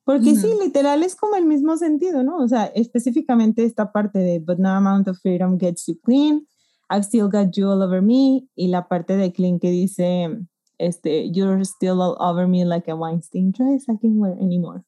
Porque 0.05 0.35
sí, 0.35 0.53
literal 0.61 1.03
es 1.03 1.17
como 1.17 1.37
el 1.37 1.47
mismo 1.47 1.77
sentido, 1.77 2.23
¿no? 2.23 2.39
O 2.39 2.49
sea, 2.49 2.67
específicamente 2.67 3.65
esta 3.65 3.93
parte 3.93 4.19
de, 4.19 4.39
but 4.39 4.59
no 4.59 4.69
amount 4.69 5.09
of 5.09 5.19
freedom 5.19 5.59
gets 5.59 5.87
you 5.87 5.99
clean, 6.01 6.47
I've 6.91 7.05
still 7.05 7.29
got 7.29 7.53
you 7.53 7.69
all 7.69 7.83
over 7.83 8.03
me, 8.03 8.47
y 8.55 8.69
la 8.69 8.87
parte 8.89 9.17
de 9.17 9.33
clean 9.33 9.59
que 9.59 9.71
dice, 9.71 10.45
este, 10.79 11.31
you're 11.31 11.65
still 11.65 12.03
all 12.03 12.17
over 12.21 12.47
me 12.47 12.65
like 12.65 12.91
a 12.91 12.95
Weinstein 12.95 13.53
dress 13.53 13.89
I 13.89 13.97
can't 13.97 14.17
wear 14.17 14.37
anymore. 14.39 14.83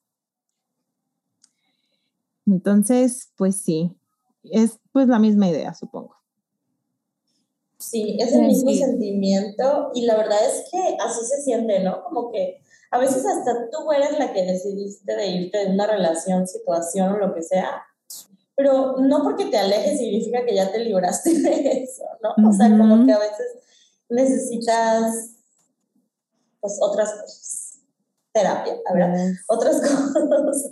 Entonces, 2.47 3.33
pues 3.37 3.57
sí, 3.63 3.97
es 4.43 4.79
pues 4.93 5.09
la 5.09 5.19
misma 5.19 5.49
idea, 5.49 5.73
supongo. 5.73 6.17
Sí, 7.91 8.17
es 8.19 8.33
el 8.33 8.47
mismo 8.47 8.71
sí. 8.71 8.79
sentimiento 8.79 9.91
y 9.95 10.07
la 10.07 10.17
verdad 10.17 10.39
es 10.45 10.71
que 10.71 10.97
así 11.01 11.25
se 11.27 11.43
siente, 11.43 11.81
¿no? 11.81 12.03
Como 12.05 12.31
que 12.31 12.63
a 12.91 12.99
veces 12.99 13.25
hasta 13.27 13.69
tú 13.71 13.93
eres 13.93 14.19
la 14.19 14.33
que 14.33 14.45
decidiste 14.45 15.15
de 15.15 15.27
irte 15.27 15.59
de 15.59 15.67
una 15.67 15.87
relación, 15.87 16.47
situación 16.47 17.13
o 17.13 17.19
lo 17.19 17.35
que 17.35 17.43
sea, 17.43 17.83
pero 18.57 18.97
no 18.99 19.23
porque 19.23 19.47
te 19.47 19.59
alejes 19.59 19.99
significa 19.99 20.47
que 20.47 20.55
ya 20.55 20.73
te 20.73 20.79
libraste 20.79 21.39
de 21.41 21.83
eso, 21.83 22.05
¿no? 22.23 22.49
O 22.49 22.53
sea, 22.53 22.69
como 22.71 23.05
que 23.05 23.13
a 23.13 23.19
veces 23.19 23.59
necesitas 24.09 25.33
pues 26.61 26.79
otras 26.81 27.13
cosas, 27.13 27.81
terapia, 28.33 28.77
a 28.87 28.95
ver, 28.95 29.35
otras 29.49 29.81
cosas. 29.83 30.71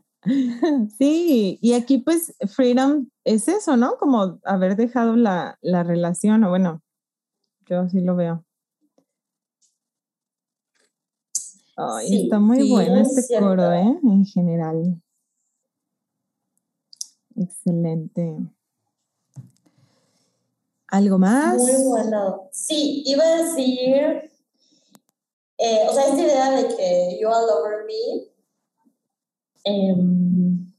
Sí, 0.98 1.58
y 1.60 1.72
aquí 1.74 1.98
pues 1.98 2.34
freedom 2.54 3.08
es 3.24 3.48
eso, 3.48 3.76
¿no? 3.76 3.96
Como 3.98 4.38
haber 4.44 4.76
dejado 4.76 5.16
la, 5.16 5.58
la 5.62 5.82
relación, 5.82 6.44
o 6.44 6.50
bueno, 6.50 6.82
yo 7.66 7.80
así 7.80 8.00
lo 8.00 8.14
veo. 8.16 8.44
Ay, 11.76 12.08
Sí, 12.08 12.22
está 12.24 12.38
muy 12.38 12.60
sí, 12.62 12.70
bueno 12.70 12.96
este 12.96 13.22
cierto. 13.22 13.46
coro, 13.48 13.72
¿eh? 13.72 13.98
En 14.04 14.24
general. 14.26 15.02
Excelente. 17.34 18.36
¿Algo 20.88 21.18
más? 21.18 21.56
Muy 21.56 21.84
bueno. 21.88 22.48
Sí, 22.52 23.02
iba 23.06 23.24
a 23.24 23.42
decir, 23.42 24.30
eh, 25.58 25.86
o 25.88 25.92
sea, 25.94 26.08
esta 26.08 26.20
idea 26.22 26.50
de 26.50 26.76
que 26.76 27.18
you 27.20 27.28
all 27.28 27.48
over 27.48 27.86
me. 27.86 28.31
Em, 29.64 30.72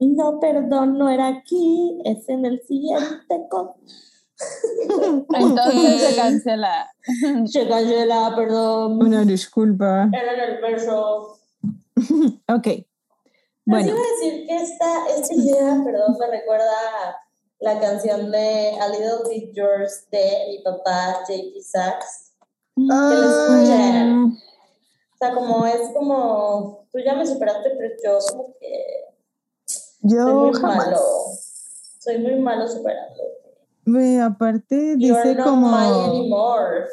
no, 0.00 0.38
perdón, 0.40 0.96
no 0.98 1.08
era 1.08 1.28
aquí, 1.28 2.00
es 2.04 2.28
en 2.28 2.44
el 2.44 2.60
siguiente. 2.62 3.46
con- 3.50 3.72
Entonces 5.34 6.00
se 6.02 6.16
cancela. 6.20 6.90
Se 7.46 7.68
cancela, 7.68 8.32
perdón. 8.36 9.02
Una 9.02 9.24
disculpa. 9.24 10.08
Era 10.12 10.34
en 10.34 10.54
el 10.54 10.60
verso. 10.60 11.38
Ok. 12.48 12.66
Les 12.66 12.86
Bueno, 13.66 13.88
iba 13.90 13.98
a 13.98 14.02
decir 14.12 14.46
que 14.46 14.56
esta, 14.56 15.06
esta 15.14 15.34
idea, 15.34 15.82
perdón, 15.84 16.16
me 16.18 16.26
recuerda 16.30 16.64
a 17.04 17.16
la 17.60 17.78
canción 17.80 18.30
de 18.30 18.78
A 18.80 18.88
Little 18.88 19.28
Bit 19.28 19.52
Yours 19.54 20.06
de 20.10 20.46
mi 20.48 20.62
papá, 20.62 21.18
JP 21.28 21.60
Sachs. 21.60 22.32
Que 22.76 22.84
lo 22.84 23.28
escuchen. 23.28 24.38
O 25.20 25.24
sea, 25.24 25.34
como 25.34 25.66
es 25.66 25.90
como, 25.94 26.86
tú 26.92 26.98
ya 27.04 27.14
me 27.16 27.26
superaste, 27.26 27.70
pero 27.76 27.94
yo 28.04 28.18
como 28.30 28.54
que 28.60 29.08
Soy 29.66 30.10
Yo 30.10 30.34
muy 30.34 30.52
jamás. 30.54 30.76
malo. 30.76 31.00
Soy 31.98 32.18
muy 32.18 32.36
malo 32.36 32.68
superando. 32.68 33.22
Güey, 33.84 34.18
aparte 34.18 34.96
dice 34.96 35.34
not 35.34 35.44
como... 35.44 35.70
mine 35.70 36.04
anymore. 36.04 36.86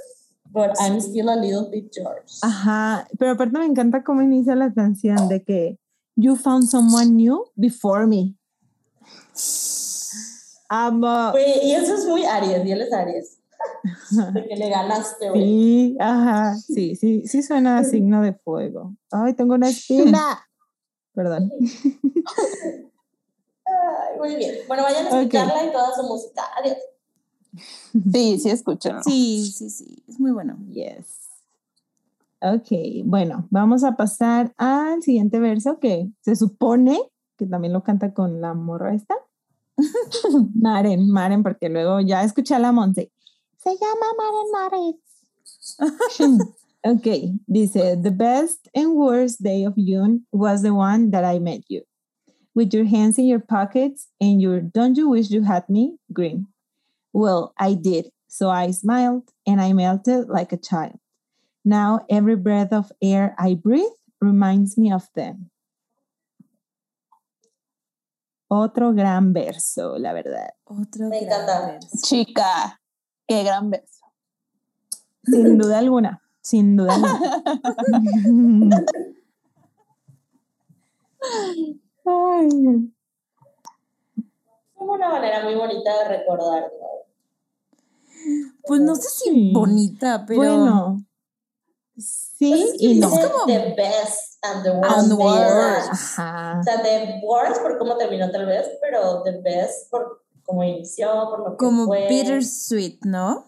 But 0.51 0.71
I'm 0.79 0.99
still 1.01 1.29
a 1.29 1.35
little 1.35 1.69
bit 1.69 1.91
yours. 1.95 2.39
Ajá, 2.41 3.07
pero 3.19 3.31
aparte 3.31 3.59
me 3.59 3.65
encanta 3.65 4.03
cómo 4.03 4.21
inicia 4.21 4.55
la 4.55 4.73
canción 4.73 5.27
de 5.27 5.43
que 5.43 5.77
you 6.15 6.35
found 6.37 6.67
someone 6.69 7.11
new 7.11 7.43
before 7.55 8.07
me. 8.07 8.35
Amo. 10.69 11.31
Güey, 11.31 11.67
y 11.67 11.73
eso 11.73 11.93
es 11.95 12.05
muy 12.05 12.23
Aries, 12.25 12.65
y 12.65 12.71
él 12.71 12.81
es 12.81 12.93
Aries. 12.93 13.34
De 14.33 14.47
que 14.47 14.55
le 14.55 14.69
ganaste, 14.69 15.29
güey. 15.29 15.41
Sí, 15.41 15.97
ajá, 15.99 16.55
sí, 16.55 16.95
sí, 16.95 17.27
sí 17.27 17.43
suena 17.43 17.77
a 17.79 17.83
signo 17.85 18.21
de 18.21 18.33
fuego. 18.33 18.95
Ay, 19.11 19.33
tengo 19.33 19.55
una 19.55 19.69
espina. 19.69 20.47
Perdón. 21.13 21.51
Ay, 23.65 24.17
muy 24.19 24.35
bien. 24.35 24.55
Bueno, 24.67 24.83
vayan 24.83 25.07
a 25.07 25.09
escucharla 25.09 25.65
y 25.65 25.71
toda 25.71 25.95
su 25.95 26.03
música. 26.03 26.43
Adiós. 26.59 26.77
Sí, 28.11 28.39
sí, 28.39 28.49
escúchenlo. 28.49 29.01
Sí, 29.03 29.51
sí, 29.51 29.69
sí, 29.69 30.03
es 30.07 30.19
muy 30.19 30.31
bueno. 30.31 30.57
Yes. 30.69 31.25
Ok, 32.41 32.67
bueno, 33.05 33.47
vamos 33.49 33.83
a 33.83 33.95
pasar 33.95 34.53
al 34.57 35.01
siguiente 35.01 35.39
verso 35.39 35.79
que 35.79 36.11
se 36.21 36.35
supone 36.35 36.99
que 37.37 37.47
también 37.47 37.73
lo 37.73 37.83
canta 37.83 38.13
con 38.13 38.41
la 38.41 38.53
morra 38.53 38.93
esta. 38.93 39.15
Maren, 40.53 41.09
Maren, 41.09 41.43
porque 41.43 41.69
luego 41.69 41.99
ya 42.01 42.23
escuché 42.23 42.55
a 42.55 42.59
la 42.59 42.71
Monse. 42.71 43.11
Se 43.65 43.75
llama 43.81 44.13
Maren 44.17 44.51
Maren. 44.51 44.93
ok, 46.85 47.33
dice, 47.51 47.95
the 47.99 48.11
best 48.11 48.69
and 48.75 48.93
worst 48.95 49.41
day 49.41 49.63
of 49.63 49.75
June 49.75 50.25
was 50.31 50.61
the 50.61 50.73
one 50.73 51.09
that 51.11 51.25
I 51.25 51.39
met 51.39 51.61
you. 51.67 51.81
With 52.53 52.73
your 52.73 52.85
hands 52.85 53.17
in 53.17 53.25
your 53.25 53.39
pockets 53.39 54.07
and 54.21 54.39
your 54.39 54.61
don't 54.61 54.95
you 54.95 55.09
wish 55.09 55.31
you 55.31 55.41
had 55.41 55.67
me 55.67 55.97
grin. 56.13 56.47
Well, 57.11 57.53
I 57.57 57.73
did. 57.73 58.11
So 58.27 58.49
I 58.49 58.71
smiled 58.71 59.31
and 59.47 59.59
I 59.59 59.73
melted 59.73 60.29
like 60.29 60.51
a 60.53 60.57
child. 60.57 60.99
Now 61.65 62.05
every 62.09 62.35
breath 62.35 62.71
of 62.71 62.91
air 63.01 63.35
I 63.39 63.55
breathe 63.55 63.97
reminds 64.21 64.77
me 64.77 64.91
of 64.91 65.07
them. 65.15 65.49
Otro 68.49 68.93
gran 68.93 69.33
verso, 69.33 69.97
la 69.97 70.13
verdad. 70.13 70.51
Otro 70.67 71.09
Me 71.09 71.25
gran 71.25 71.41
encanta. 71.41 71.65
verso. 71.73 72.07
Chica, 72.07 72.77
qué 73.27 73.43
gran 73.43 73.69
beso. 73.69 74.05
Sin 75.23 75.57
duda 75.57 75.79
alguna, 75.79 76.21
sin 76.41 76.75
duda 76.77 76.93
alguna. 76.95 78.85
Ay, 82.05 82.47
Es 84.17 84.23
como 84.75 84.93
una 84.93 85.09
manera 85.09 85.43
muy 85.43 85.55
bonita 85.55 85.91
de 86.03 86.17
recordar, 86.17 86.63
¿no? 86.63 86.87
Pues 88.67 88.81
no 88.81 88.95
sé 88.95 89.09
si 89.09 89.29
Sí. 89.29 89.51
bonita, 89.53 90.23
pero. 90.27 90.39
Bueno, 90.41 91.05
sí 91.97 92.49
Pues 92.51 92.61
es 92.61 92.71
que 92.79 92.85
y 92.85 92.99
no. 92.99 93.09
dice 93.09 93.29
como- 93.31 93.45
The 93.45 93.73
best 93.75 94.37
and 94.43 94.63
the 94.63 94.71
worst. 94.71 94.97
And 94.97 95.11
of 95.13 95.19
worst. 95.19 95.89
Ajá. 95.91 96.59
O 96.59 96.63
sea, 96.63 96.81
the 96.83 97.19
worst 97.23 97.61
por 97.61 97.77
cómo 97.77 97.97
terminó 97.97 98.29
tal 98.31 98.45
vez, 98.45 98.67
pero 98.81 99.23
the 99.23 99.39
best 99.41 99.89
por 99.89 100.23
cómo 100.45 100.63
inició, 100.63 101.07
por 101.29 101.39
lo 101.39 101.51
que 101.51 101.57
como 101.57 101.85
fue. 101.85 102.07
bittersweet, 102.09 102.99
¿no? 103.05 103.45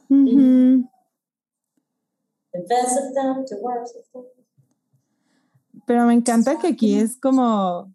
The 2.51 2.59
best 2.67 2.97
of 2.97 3.13
them, 3.13 3.45
the 3.45 3.55
worst 3.61 3.95
of 3.95 4.03
them. 4.13 4.23
Pero 5.85 6.05
me 6.05 6.13
encanta 6.13 6.57
que 6.59 6.67
aquí 6.67 6.95
es 6.99 7.17
como, 7.19 7.93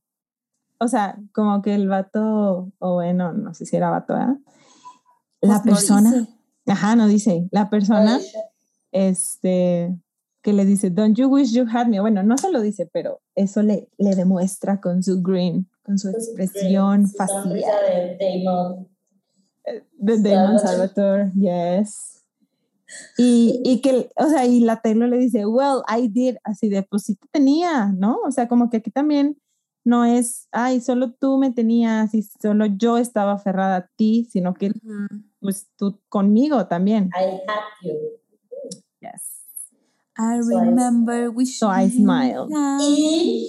o 0.79 0.89
sea, 0.89 1.19
como 1.35 1.61
que 1.63 1.75
el 1.75 1.89
vato, 1.89 2.73
o 2.79 2.95
bueno, 2.95 3.33
no 3.33 3.53
sé 3.55 3.67
si 3.67 3.77
era 3.77 3.91
vato, 3.91 4.15
¿verdad? 4.15 4.37
La 5.41 5.61
Pues 5.63 5.67
no 5.67 5.73
persona, 5.73 6.11
dice. 6.13 6.29
ajá, 6.69 6.97
no 6.97 7.07
dice, 7.09 7.49
la 7.51 7.69
persona, 7.69 8.19
este, 8.93 9.95
que 10.43 10.53
le 10.53 10.65
dice, 10.65 10.89
don't 10.91 11.17
you 11.19 11.27
wish 11.29 11.53
you 11.53 11.67
had 11.71 11.87
me, 11.89 12.01
bueno, 12.01 12.23
no 12.23 12.39
se 12.39 12.51
lo 12.51 12.61
dice, 12.63 12.89
pero 12.91 13.21
eso 13.35 13.63
le, 13.63 13.89
le 13.99 14.15
demuestra 14.15 14.81
con 14.81 15.03
su 15.03 15.21
grin, 15.23 15.69
con 15.83 15.99
su 15.99 16.09
expresión 16.09 17.09
facial. 17.11 17.53
de 17.53 18.17
Damon. 18.19 18.89
De 19.99 20.19
Damon 20.21 20.59
Salvatore. 20.59 21.33
Yes. 21.35 22.19
Y, 23.17 23.61
y 23.65 23.81
que, 23.81 24.11
o 24.17 24.29
sea, 24.29 24.45
y 24.45 24.61
la 24.61 24.81
Taylor 24.83 25.09
le 25.09 25.19
dice, 25.19 25.47
well, 25.47 25.83
I 25.89 26.09
did, 26.09 26.37
así 26.45 26.69
de, 26.69 26.83
pues 26.83 27.05
sí 27.05 27.15
te 27.15 27.27
tenía, 27.31 27.87
¿no? 27.87 28.19
O 28.27 28.31
sea, 28.31 28.49
como 28.49 28.69
que 28.69 28.79
aquí 28.79 28.91
también 28.91 29.39
no 29.85 30.05
es, 30.05 30.47
ay, 30.53 30.81
solo 30.81 31.13
tú 31.13 31.39
me 31.39 31.51
tenías 31.53 32.13
y 32.15 32.23
solo 32.23 32.67
yo 32.67 32.99
estaba 32.99 33.33
aferrada 33.33 33.77
a 33.77 33.87
ti, 33.97 34.29
sino 34.31 34.53
que, 34.55 34.69
Ujú. 34.71 35.23
pues 35.41 35.69
tú 35.77 35.99
conmigo 36.09 36.67
también. 36.67 37.11
I 37.19 37.25
had 37.49 37.63
you. 37.83 37.95
Yes. 39.01 39.23
I 40.19 40.43
So 40.43 40.59
I- 40.59 40.65
remember 40.67 41.31
wishing 41.31 41.55
So 41.59 41.69
I 41.71 41.89
smiled. 41.89 42.51
Y 42.81 43.49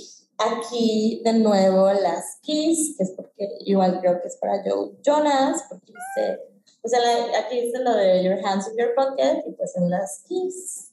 aquí 0.51 1.21
de 1.23 1.33
nuevo 1.33 1.91
las 1.93 2.37
Kiss, 2.41 2.95
que 2.97 3.03
es 3.03 3.11
porque 3.11 3.47
igual 3.61 3.99
creo 4.01 4.21
que 4.21 4.27
es 4.27 4.37
para 4.37 4.61
Joe 4.63 4.91
Jonas, 5.03 5.63
porque 5.69 5.93
dice, 5.93 6.39
o 6.81 6.87
sea, 6.87 6.99
la- 6.99 7.39
aquí 7.39 7.61
dice 7.61 7.79
lo 7.83 7.93
de 7.95 8.23
Your 8.23 8.39
Hands 8.45 8.67
in 8.67 8.77
Your 8.77 8.93
Pocket, 8.95 9.43
y 9.47 9.51
pues 9.53 9.75
en 9.77 9.89
las 9.89 10.23
Kiss 10.27 10.91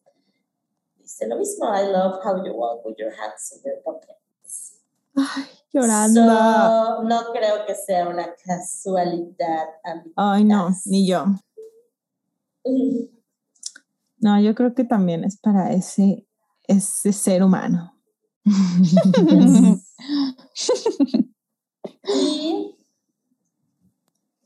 dice 0.98 1.26
lo 1.26 1.36
mismo, 1.36 1.66
I 1.74 1.86
love 1.92 2.20
how 2.24 2.44
you 2.44 2.52
walk 2.52 2.84
with 2.84 2.96
your 2.98 3.12
hands 3.12 3.52
in 3.52 3.62
your 3.64 3.82
pockets. 3.82 4.76
Ay, 5.16 5.44
llorando. 5.72 6.20
So, 6.24 7.02
no 7.02 7.32
creo 7.32 7.66
que 7.66 7.74
sea 7.74 8.08
una 8.08 8.34
casualidad. 8.44 9.66
ay, 10.16 10.44
no, 10.44 10.66
amigas. 10.66 10.86
ni 10.86 11.06
yo. 11.06 11.24
No, 14.18 14.40
yo 14.40 14.54
creo 14.54 14.74
que 14.74 14.84
también 14.84 15.24
es 15.24 15.38
para 15.38 15.72
ese, 15.72 16.26
ese 16.68 17.12
ser 17.12 17.42
humano. 17.42 17.99
Y 22.14 22.76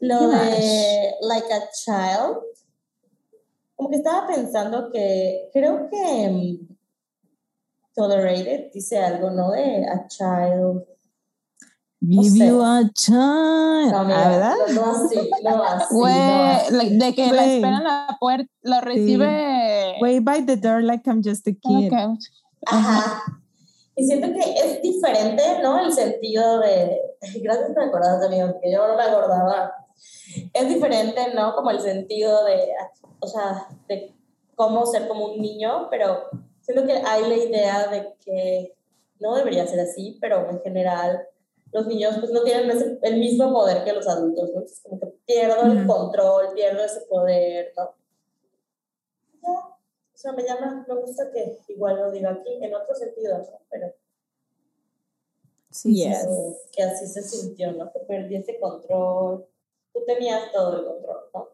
lo 0.01 0.19
¿Qué 0.19 0.27
de 0.37 1.15
Like 1.23 1.53
a 1.53 1.71
Child, 1.73 2.37
como 3.77 3.91
que 3.91 3.97
estaba 3.97 4.27
pensando 4.27 4.91
que 4.93 5.49
creo 5.53 5.89
que 5.91 6.29
mm, 6.31 6.75
Tolerated 7.95 8.73
dice 8.73 8.99
algo, 8.99 9.31
¿no? 9.31 9.53
De 9.53 9.87
a 9.87 10.07
child. 10.09 10.85
Give 12.07 12.29
sé. 12.39 12.47
you 12.49 12.61
a 12.61 12.83
child. 12.93 13.93
No, 13.93 13.99
Ah, 14.01 14.05
mira, 14.05 14.29
¿verdad? 14.29 14.55
no, 14.75 14.75
no 14.75 15.07
así, 15.07 15.31
no 15.43 15.63
así. 15.63 15.95
Güey, 15.95 16.15
no 16.15 16.43
así. 16.53 16.75
la- 16.75 16.85
de 17.07 17.15
que 17.15 17.27
la 17.33 17.43
Güey. 17.45 17.55
espera 17.57 17.77
en 17.79 17.85
la 17.85 18.17
puerta, 18.21 18.51
lo 18.63 18.81
recibe. 18.83 19.95
Wait 20.01 20.23
by 20.23 20.45
the 20.45 20.57
door 20.57 20.83
like 20.83 21.09
I'm 21.09 21.23
just 21.25 21.47
a 21.49 21.53
kid. 21.53 21.91
Ok. 21.93 22.19
Ajá. 22.67 23.23
Y 23.97 24.05
siento 24.07 24.29
que 24.33 24.41
es 24.55 24.83
diferente, 24.83 25.43
¿no? 25.63 25.85
El 25.85 25.93
sentido 25.93 26.59
de. 26.61 27.01
Gracias 27.41 27.71
por 27.73 27.83
acordarse, 27.85 28.27
amigo, 28.27 28.53
porque 28.53 28.73
yo 28.73 28.87
no 28.89 28.97
me 28.97 29.03
acordaba. 29.05 29.73
Es 30.53 30.69
diferente, 30.69 31.33
¿no? 31.35 31.55
Como 31.55 31.71
el 31.71 31.81
sentido 31.81 32.45
de. 32.45 32.73
O 33.21 33.27
sea, 33.27 33.69
de 33.89 34.13
cómo 34.57 34.85
ser 34.87 35.07
como 35.09 35.27
un 35.27 35.41
niño, 35.41 35.89
pero 35.91 36.29
siento 36.61 36.87
que 36.87 36.93
hay 37.05 37.23
la 37.29 37.37
idea 37.37 37.87
de 37.89 38.15
que 38.25 38.77
no 39.21 39.37
debería 39.37 39.67
ser 39.67 39.81
así, 39.81 40.19
pero 40.21 40.49
en 40.51 40.61
general 40.63 41.27
los 41.73 41.87
niños 41.87 42.17
pues 42.21 42.31
no 42.33 42.43
tienen 42.45 42.71
ese- 42.71 42.99
el 43.03 43.19
mismo 43.19 43.53
poder 43.53 43.85
que 43.85 43.93
los 43.93 44.07
adultos, 44.07 44.45
¿no? 44.51 44.61
Entonces 44.61 44.81
como 44.83 45.01
que 45.01 45.07
pierdo 45.27 45.63
el 45.63 45.87
control, 45.87 46.53
pierdo 46.55 46.85
ese 46.85 47.01
poder, 47.09 47.73
¿no? 47.77 47.95
Ya, 49.43 49.74
sea, 50.25 50.33
me 50.33 50.43
llama, 50.45 50.85
me 50.89 50.95
gusta 50.95 51.31
que 51.33 51.59
igual 51.69 51.97
lo 51.97 52.11
diga 52.11 52.31
aquí, 52.31 52.59
en 52.63 52.75
otro 52.75 52.95
sentido, 52.95 53.39
¿no? 53.39 53.59
Pero 53.71 53.93
Sí, 55.71 55.93
Yes. 55.95 56.23
sí. 56.23 56.57
que 56.73 56.83
así 56.85 57.07
se 57.07 57.23
sintió, 57.23 57.73
¿no? 57.73 57.93
Que 57.93 57.99
perdí 58.01 58.37
ese 58.37 58.59
control. 58.61 59.45
Tú 59.93 60.01
tenías 60.07 60.53
todo 60.53 60.79
el 60.79 60.85
control, 60.87 61.21
¿no? 61.35 61.49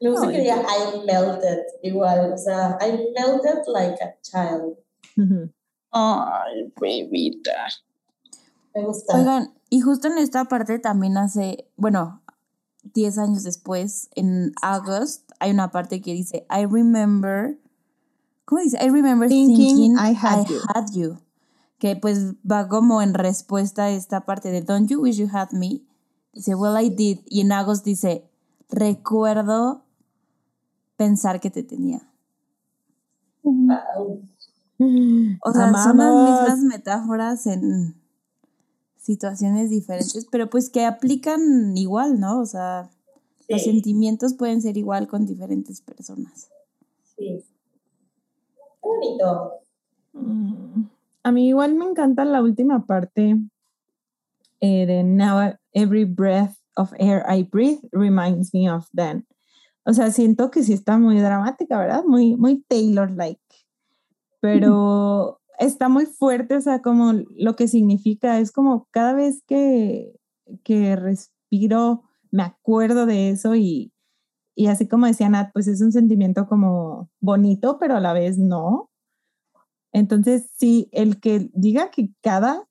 Me 0.00 0.10
gusta 0.10 0.28
que 0.32 0.40
diga 0.40 0.56
I 0.56 1.04
melted, 1.04 1.66
igual, 1.82 2.32
o 2.32 2.36
sea, 2.38 2.78
I 2.80 3.12
melted 3.14 3.64
like 3.68 4.02
a 4.02 4.16
child. 4.22 4.76
Ay, 5.92 6.72
bebita. 6.80 7.66
Me 8.74 8.84
gusta. 8.84 9.16
Oigan, 9.16 9.54
y 9.68 9.80
justo 9.80 10.08
en 10.08 10.18
esta 10.18 10.44
parte 10.46 10.78
también 10.78 11.16
hace, 11.16 11.68
bueno, 11.76 12.19
10 12.94 13.18
años 13.18 13.42
después, 13.42 14.08
en 14.14 14.52
August, 14.62 15.30
hay 15.38 15.50
una 15.50 15.70
parte 15.70 16.00
que 16.00 16.12
dice, 16.12 16.46
I 16.50 16.66
remember, 16.66 17.58
¿cómo 18.44 18.60
dice? 18.62 18.78
I 18.82 18.88
remember 18.90 19.28
Thinking 19.28 19.56
thinking, 19.56 19.92
I 19.98 20.14
had 20.14 20.46
you. 20.46 20.58
had 20.74 20.86
you. 20.92 21.18
Que 21.78 21.96
pues 21.96 22.34
va 22.48 22.68
como 22.68 23.00
en 23.00 23.14
respuesta 23.14 23.84
a 23.84 23.90
esta 23.90 24.26
parte 24.26 24.50
de 24.50 24.60
Don't 24.60 24.88
you 24.90 25.00
wish 25.00 25.16
you 25.16 25.28
had 25.32 25.50
me? 25.52 25.82
Dice, 26.32 26.54
Well, 26.54 26.76
I 26.82 26.90
did. 26.90 27.20
Y 27.26 27.40
en 27.40 27.52
August 27.52 27.84
dice, 27.84 28.30
Recuerdo 28.68 29.84
pensar 30.96 31.40
que 31.40 31.50
te 31.50 31.62
tenía. 31.62 32.06
Wow. 33.42 34.22
O 35.42 35.52
sea, 35.52 35.62
son 35.64 35.72
las 35.72 35.86
Amamos. 35.86 36.30
mismas 36.30 36.58
metáforas 36.60 37.46
en 37.46 37.99
situaciones 39.10 39.70
diferentes, 39.70 40.26
pero 40.30 40.48
pues 40.48 40.70
que 40.70 40.84
aplican 40.84 41.76
igual, 41.76 42.20
¿no? 42.20 42.40
O 42.40 42.46
sea, 42.46 42.88
los 43.48 43.62
Sí. 43.62 43.70
sentimientos 43.72 44.34
pueden 44.34 44.62
ser 44.62 44.76
igual 44.76 45.08
con 45.08 45.26
diferentes 45.26 45.80
personas. 45.80 46.48
Sí. 47.16 47.42
Qué 48.54 48.88
bonito. 48.88 49.52
Mm, 50.12 50.84
A 51.24 51.32
mí 51.32 51.48
igual 51.48 51.74
me 51.74 51.84
encanta 51.84 52.24
la 52.24 52.40
última 52.42 52.86
parte 52.86 53.36
eh, 54.60 54.86
de 54.86 55.02
Now 55.04 55.54
every 55.72 56.04
breath 56.04 56.54
of 56.76 56.92
air 56.98 57.24
I 57.28 57.42
breathe 57.42 57.80
reminds 57.92 58.54
me 58.54 58.70
of 58.70 58.86
then. 58.94 59.26
O 59.84 59.92
sea, 59.92 60.10
siento 60.12 60.50
que 60.50 60.62
sí 60.62 60.72
está 60.72 60.98
muy 60.98 61.18
dramática, 61.18 61.78
¿verdad? 61.78 62.04
Muy, 62.04 62.36
muy 62.36 62.62
Taylor-like. 62.68 63.40
Pero 64.40 65.39
está 65.60 65.88
muy 65.88 66.06
fuerte, 66.06 66.56
o 66.56 66.60
sea, 66.60 66.80
como 66.80 67.12
lo 67.36 67.54
que 67.54 67.68
significa, 67.68 68.38
es 68.38 68.50
como 68.50 68.88
cada 68.90 69.12
vez 69.12 69.42
que, 69.46 70.18
que 70.64 70.96
respiro, 70.96 72.02
me 72.30 72.42
acuerdo 72.42 73.06
de 73.06 73.30
eso 73.30 73.54
y, 73.54 73.92
y 74.54 74.66
así 74.68 74.88
como 74.88 75.06
decía 75.06 75.28
Nat, 75.28 75.52
pues 75.52 75.68
es 75.68 75.82
un 75.82 75.92
sentimiento 75.92 76.48
como 76.48 77.10
bonito, 77.20 77.78
pero 77.78 77.96
a 77.96 78.00
la 78.00 78.14
vez 78.14 78.38
no. 78.38 78.90
Entonces, 79.92 80.50
sí, 80.56 80.88
el 80.92 81.20
que 81.20 81.50
diga 81.52 81.90
que 81.90 82.10
cada 82.22 82.66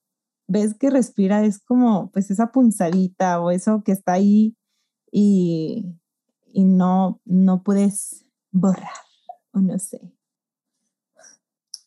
vez 0.48 0.74
que 0.74 0.90
respira 0.90 1.46
es 1.46 1.60
como 1.60 2.10
pues 2.12 2.32
esa 2.32 2.52
punzadita 2.52 3.40
o 3.40 3.52
eso 3.52 3.84
que 3.84 3.92
está 3.92 4.14
ahí 4.14 4.56
y, 5.12 5.86
y 6.48 6.64
no, 6.64 7.22
no 7.24 7.62
puedes 7.62 8.26
borrar 8.52 8.90
o 9.54 9.60
no 9.60 9.78
sé. 9.78 10.02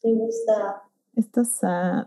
Me 0.05 0.13
gusta. 0.13 0.92
Esto 1.15 1.45
sad. 1.45 2.07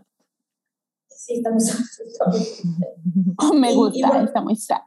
Sí, 1.08 1.34
estamos. 1.38 1.64
Me 3.54 3.70
Y- 3.70 3.72
y 3.72 3.76
gusta, 3.76 4.08
bueno- 4.08 4.24
está 4.26 4.40
muy 4.40 4.56
sad. 4.56 4.80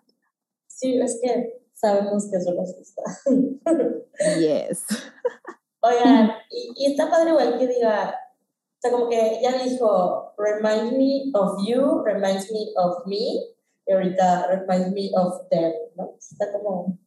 Sí, 0.67 0.99
es 0.99 1.19
que 1.21 1.63
sabemos 1.73 2.29
que 2.29 2.37
eso 2.37 2.53
nos 2.53 2.75
gusta. 2.75 3.01
Yes. 4.39 4.85
Oigan, 5.81 6.31
y, 6.51 6.73
y 6.75 6.91
está 6.91 7.09
padre 7.09 7.29
igual 7.31 7.57
que 7.57 7.67
diga, 7.67 8.09
o 8.09 8.81
sea, 8.81 8.91
como 8.91 9.07
que 9.09 9.39
ya 9.41 9.63
dijo, 9.63 10.33
remind 10.37 10.97
me 10.97 11.31
of 11.33 11.57
you, 11.65 12.01
reminds 12.03 12.51
me 12.51 12.73
of 12.75 13.05
me, 13.05 13.15
y 13.87 13.91
ahorita 13.93 14.47
reminds 14.47 14.91
me 14.91 15.09
of 15.15 15.47
them, 15.49 15.71
¿no? 15.95 16.15
Está 16.17 16.51
como, 16.51 16.97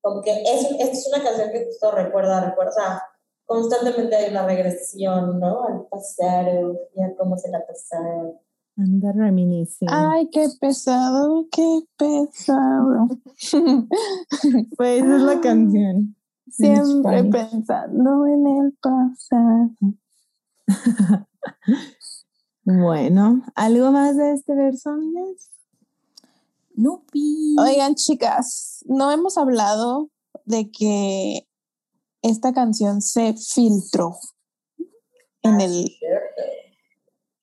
como 0.00 0.22
que 0.22 0.42
es, 0.42 0.70
esta 0.70 0.84
es 0.92 1.06
una 1.12 1.22
canción 1.22 1.50
que 1.52 1.66
justo 1.66 1.90
recuerda, 1.92 2.40
recuerda, 2.48 2.70
o 2.70 2.74
sea, 2.74 3.02
constantemente 3.48 4.14
hay 4.14 4.30
una 4.30 4.46
regresión, 4.46 5.40
¿no? 5.40 5.64
Al 5.64 5.86
pasado, 5.90 6.78
y 6.94 7.02
a 7.02 7.16
cómo 7.16 7.36
se 7.36 7.50
la 7.50 7.66
pasaron. 7.66 8.34
Anda 8.76 9.10
reminiscing. 9.12 9.88
Ay, 9.90 10.28
qué 10.30 10.46
pesado, 10.60 11.48
qué 11.50 11.80
pesado. 11.96 13.08
Pues 14.76 15.02
esa 15.02 15.16
es 15.16 15.22
la 15.22 15.40
canción. 15.40 16.14
Siempre 16.50 17.24
pensando 17.24 18.26
en 18.26 18.46
el 18.46 18.72
pasado. 18.80 19.70
Bueno, 22.70 23.42
¿algo 23.54 23.90
más 23.92 24.18
de 24.18 24.34
este 24.34 24.54
verso, 24.54 24.90
amigas? 24.90 25.50
Nupi. 26.74 27.56
Oigan, 27.58 27.94
chicas, 27.94 28.84
no 28.86 29.10
hemos 29.10 29.38
hablado 29.38 30.10
de 30.44 30.70
que 30.70 31.47
esta 32.22 32.52
canción 32.52 33.00
se 33.00 33.34
filtró 33.34 34.16
en 35.42 35.60
el 35.60 35.90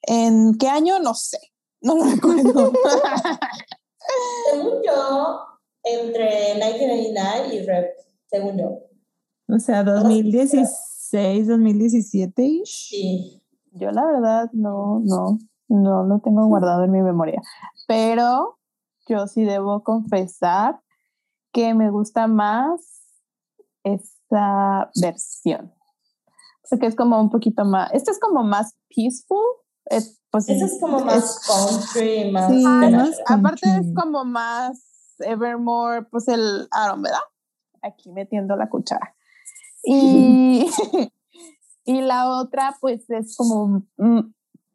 ¿En 0.07 0.55
qué 0.57 0.67
año? 0.67 0.99
No 0.99 1.13
sé. 1.13 1.39
No 1.81 1.95
lo 1.95 2.03
recuerdo. 2.03 2.71
Según 4.51 4.81
yo, 4.85 5.39
entre 5.83 6.53
1999 6.53 7.55
y 7.55 7.65
Rep, 7.65 7.95
según 8.27 8.57
yo. 8.57 8.81
O 9.47 9.59
sea, 9.59 9.83
2016, 9.83 11.47
2017-ish. 11.47 12.65
Sí. 12.65 13.41
Yo 13.71 13.91
la 13.91 14.05
verdad 14.05 14.49
no, 14.53 15.01
no, 15.03 15.39
no 15.67 16.03
lo 16.03 16.19
tengo 16.19 16.45
guardado 16.47 16.83
en 16.83 16.91
mi 16.91 17.01
memoria. 17.01 17.41
Pero 17.87 18.59
yo 19.07 19.27
sí 19.27 19.43
debo 19.43 19.83
confesar 19.83 20.79
que 21.51 21.73
me 21.73 21.89
gusta 21.89 22.27
más 22.27 23.01
esta 24.25 24.89
versión. 25.01 25.73
Porque 26.69 26.87
es 26.87 26.95
como 26.95 27.19
un 27.21 27.29
poquito 27.29 27.63
más, 27.65 27.91
esta 27.93 28.11
es 28.11 28.19
como 28.19 28.43
más 28.43 28.75
peaceful. 28.95 29.43
Es, 29.85 30.19
pues, 30.31 30.49
Esa 30.49 30.65
es 30.65 30.77
como 30.81 30.99
más 30.99 31.39
country, 31.47 32.31
más... 32.31 32.51
Sí, 32.51 32.63
Ah. 32.65 33.05
Aparte 33.27 33.69
es 33.69 33.93
como 33.95 34.25
más 34.25 34.83
Evermore, 35.19 36.03
pues 36.09 36.27
el 36.27 36.67
Aaron, 36.71 37.03
¿verdad? 37.03 37.19
Aquí 37.83 38.11
metiendo 38.11 38.55
la 38.55 38.67
cuchara. 38.67 39.15
Y, 39.83 40.65
y 41.85 42.01
la 42.01 42.29
otra, 42.31 42.75
pues 42.81 43.07
es 43.11 43.37
como, 43.37 43.83
mm, 43.97 44.19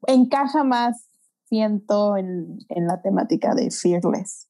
encaja 0.07 0.63
más, 0.63 1.09
siento, 1.47 2.17
en, 2.17 2.59
en 2.69 2.87
la 2.87 3.03
temática 3.03 3.55
de 3.57 3.73
Fearless. 3.73 4.49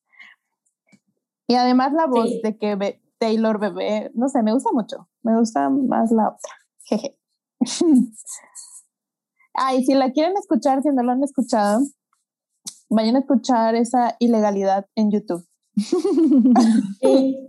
Y 1.46 1.54
además 1.54 1.92
la 1.94 2.06
voz 2.06 2.28
Sí. 2.28 2.40
de 2.44 2.58
que 2.58 2.99
Taylor 3.20 3.60
Bebé, 3.60 4.10
no 4.14 4.28
sé, 4.28 4.42
me 4.42 4.52
gusta 4.52 4.70
mucho. 4.72 5.08
Me 5.22 5.38
gusta 5.38 5.68
más 5.70 6.10
la 6.10 6.28
otra. 6.30 6.52
Jeje. 6.84 7.16
Ay, 9.54 9.84
si 9.84 9.94
la 9.94 10.10
quieren 10.10 10.36
escuchar, 10.36 10.82
si 10.82 10.88
no 10.88 11.02
lo 11.02 11.12
han 11.12 11.22
escuchado, 11.22 11.80
vayan 12.88 13.16
a 13.16 13.20
escuchar 13.20 13.74
esa 13.74 14.16
ilegalidad 14.18 14.86
en 14.96 15.10
YouTube. 15.10 15.46
Sí. 17.00 17.46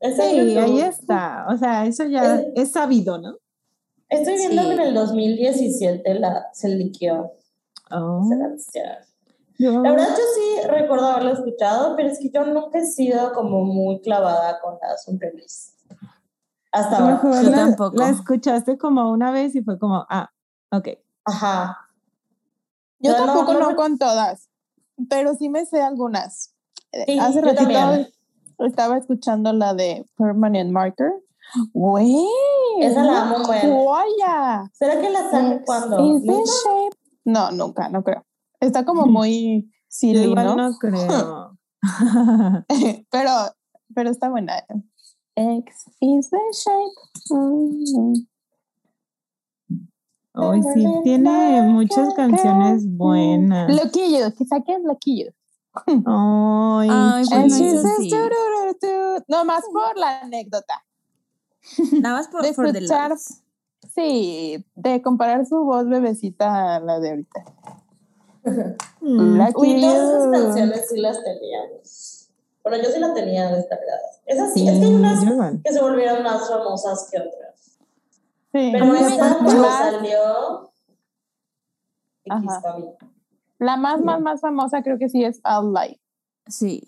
YouTube. 0.00 0.58
ahí 0.58 0.80
está. 0.80 1.46
O 1.48 1.56
sea, 1.56 1.86
eso 1.86 2.04
ya 2.06 2.34
Es- 2.40 2.46
es 2.56 2.72
sabido, 2.72 3.18
¿no? 3.18 3.36
Estoy 4.08 4.34
viendo 4.34 4.62
Sí. 4.62 4.68
que 4.68 4.74
en 4.74 4.80
el 4.80 4.94
2017 4.94 6.14
la, 6.14 6.46
se 6.52 6.70
liqueó 6.70 7.30
Oh, 7.92 8.22
esa 8.26 8.38
canción. 8.40 8.96
La 9.70 9.90
verdad 9.92 10.08
yo 10.08 10.24
sí 10.34 10.66
recuerdo 10.66 11.06
haberlo 11.06 11.32
escuchado, 11.32 11.94
pero 11.94 12.08
es 12.08 12.18
que 12.18 12.30
yo 12.30 12.44
nunca 12.44 12.78
he 12.78 12.86
sido 12.86 13.32
como 13.32 13.64
muy 13.64 14.00
clavada 14.00 14.60
con 14.60 14.76
las 14.80 15.06
unreleased. 15.06 15.74
Hasta 16.72 16.98
ahora. 16.98 17.20
Yo 17.22 17.50
la, 17.50 17.56
tampoco. 17.56 17.96
la 17.96 18.08
escuchaste 18.08 18.78
como 18.78 19.10
una 19.10 19.30
vez 19.30 19.54
y 19.54 19.62
fue 19.62 19.78
como, 19.78 20.06
ah, 20.08 20.30
ok. 20.70 20.88
Ajá. 21.24 21.78
Yo 22.98 23.14
tampoco 23.14 23.54
no 23.54 23.76
con 23.76 23.98
todas, 23.98 24.48
pero 25.08 25.34
sí 25.34 25.48
me 25.48 25.66
sé 25.66 25.82
algunas. 25.82 26.54
Sí, 27.06 27.18
Hace 27.18 27.40
yo 27.40 27.46
ratito 27.46 27.70
también. 27.70 28.08
estaba 28.58 28.96
escuchando 28.96 29.52
la 29.52 29.74
de 29.74 30.06
Permanent 30.16 30.72
Marker. 30.72 31.12
Güey, 31.72 32.26
Esa 32.80 33.04
la 33.04 33.22
amo 33.22 33.44
joya. 33.44 34.70
¿Será 34.72 35.00
que 35.00 35.10
la 35.10 35.30
saque 35.30 35.56
Is 35.56 35.62
cuando? 35.66 35.98
No, 37.24 37.50
nunca, 37.50 37.88
no 37.88 38.02
creo. 38.02 38.24
Está 38.62 38.84
como 38.84 39.06
muy 39.06 39.70
silly, 39.88 40.22
igual 40.22 40.46
¿no? 40.46 40.56
no 40.56 40.78
creo. 40.78 41.58
pero, 43.10 43.30
pero 43.94 44.10
está 44.10 44.30
buena. 44.30 44.64
X 45.34 45.90
is 46.00 46.30
the 46.30 46.38
shape. 46.52 46.94
Mm. 47.30 48.14
Hoy 50.34 50.62
sí, 50.62 50.86
tiene 51.02 51.62
muchas 51.62 52.14
canciones 52.14 52.86
buenas. 52.86 53.74
Loquillo, 53.74 54.32
que 54.34 54.46
saquen 54.46 54.84
loquillo. 54.84 55.32
Ay, 55.74 56.88
Ay, 56.90 57.24
bueno. 57.28 57.82
No 59.28 59.44
más 59.44 59.62
por 59.72 59.98
la 59.98 60.20
anécdota. 60.20 60.84
Nada 62.00 62.16
más 62.16 62.28
por, 62.28 62.42
de 62.42 62.50
escuchar-. 62.50 63.18
Sí, 63.94 64.64
de 64.74 65.02
comparar 65.02 65.44
su 65.44 65.64
voz 65.64 65.86
bebecita 65.86 66.76
a 66.76 66.80
la 66.80 67.00
de 67.00 67.10
ahorita. 67.10 67.44
Mm, 69.00 69.40
Uy, 69.56 69.80
todas 69.80 70.08
esas 70.10 70.30
canciones 70.32 70.88
sí 70.88 71.00
las 71.00 71.22
teníamos. 71.22 72.30
Bueno, 72.62 72.82
yo 72.82 72.90
sí 72.90 73.00
las 73.00 73.14
tenía 73.14 73.50
descargadas. 73.54 74.20
Esas 74.26 74.52
sí, 74.54 74.68
es 74.68 74.78
que 74.78 74.84
hay 74.84 74.94
unas 74.94 75.20
que 75.64 75.72
se 75.72 75.80
volvieron 75.82 76.22
más 76.22 76.48
famosas 76.48 77.08
que 77.10 77.18
otras. 77.18 77.78
Sí. 78.52 78.70
Pero 78.72 78.94
esta 78.94 79.38
cuando 79.38 79.64
salió... 79.70 80.72
Ajá. 82.28 82.62
La 83.58 83.76
más, 83.76 84.00
más, 84.00 84.20
más 84.20 84.40
famosa 84.40 84.82
creo 84.82 84.98
que 84.98 85.08
sí 85.08 85.24
es 85.24 85.40
All 85.44 85.72
Life. 85.72 86.00
Sí. 86.46 86.84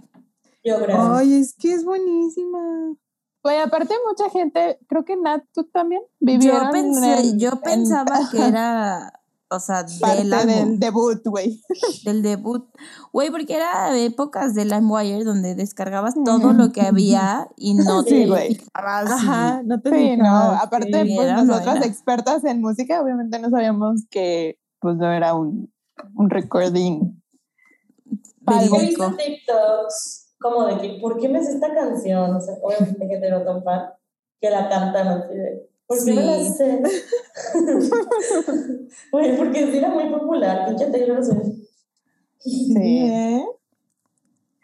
Yo 0.64 0.78
creo. 0.82 1.16
Ay, 1.16 1.34
es 1.40 1.54
que 1.54 1.72
es 1.72 1.84
buenísima. 1.84 2.94
Güey, 3.42 3.58
aparte 3.60 3.94
mucha 4.08 4.30
gente, 4.30 4.78
creo 4.88 5.04
que 5.04 5.16
Nat, 5.16 5.44
tú 5.52 5.64
también 5.64 6.02
vivieron 6.18 6.64
Yo 6.66 6.70
pensé, 6.70 7.20
en- 7.20 7.38
yo 7.38 7.50
en 7.50 7.58
pensaba 7.60 8.20
que 8.30 8.38
era, 8.48 9.20
o 9.50 9.60
sea, 9.60 9.82
del 9.84 9.98
parte 10.00 10.34
álbum, 10.34 10.46
del 10.70 10.78
debut, 10.80 11.22
güey. 11.24 11.60
del 12.04 12.22
debut. 12.22 12.68
Güey, 13.12 13.30
porque 13.30 13.54
era 13.54 13.90
de 13.92 14.06
épocas 14.06 14.54
de 14.54 14.64
LimeWire 14.64 15.24
donde 15.24 15.54
descargabas 15.54 16.14
todo 16.24 16.52
lo 16.52 16.72
que 16.72 16.80
había 16.82 17.48
y 17.56 17.74
no 17.74 18.02
Sí, 18.02 18.08
te 18.10 18.26
güey. 18.26 18.54
fijabas. 18.56 19.10
y- 19.10 19.12
Ajá, 19.14 19.62
no 19.64 19.80
te 19.80 19.90
Sí, 19.90 20.16
no, 20.16 20.26
aparte, 20.36 21.04
sí. 21.04 21.14
pues 21.14 21.32
nosotras 21.44 21.84
expertas 21.86 22.44
en 22.44 22.60
música, 22.60 23.00
obviamente 23.00 23.38
no 23.38 23.50
sabíamos 23.50 24.02
que 24.10 24.58
pues 24.80 24.96
no 24.96 25.12
era 25.12 25.34
un, 25.34 25.72
un 26.14 26.30
recording 26.30 27.20
He 28.46 28.86
visto 28.86 29.16
TikToks 29.16 30.34
como 30.38 30.66
de 30.66 30.78
que, 30.78 30.98
¿por 31.00 31.18
qué 31.18 31.28
me 31.28 31.38
hace 31.38 31.52
esta 31.52 31.72
canción? 31.74 32.34
O 32.36 32.40
sea, 32.40 32.54
obviamente 32.62 33.08
que 33.08 33.16
tengo 33.18 33.42
tan 33.44 33.62
fan 33.62 33.90
que 34.40 34.50
la 34.50 34.68
cantan 34.68 35.08
así 35.08 35.34
de, 35.34 35.70
¿por 35.86 36.04
qué 36.04 36.14
me 36.14 36.22
la 36.22 36.44
sé? 36.44 36.82
Oye, 39.12 39.34
porque 39.36 39.70
sí 39.70 39.78
era 39.78 39.90
muy 39.90 40.08
popular, 40.10 40.66
pinche 40.68 40.86
Taylor 40.86 41.24
Swift. 41.24 41.68
Sí. 42.38 42.74
¿eh? 42.76 43.44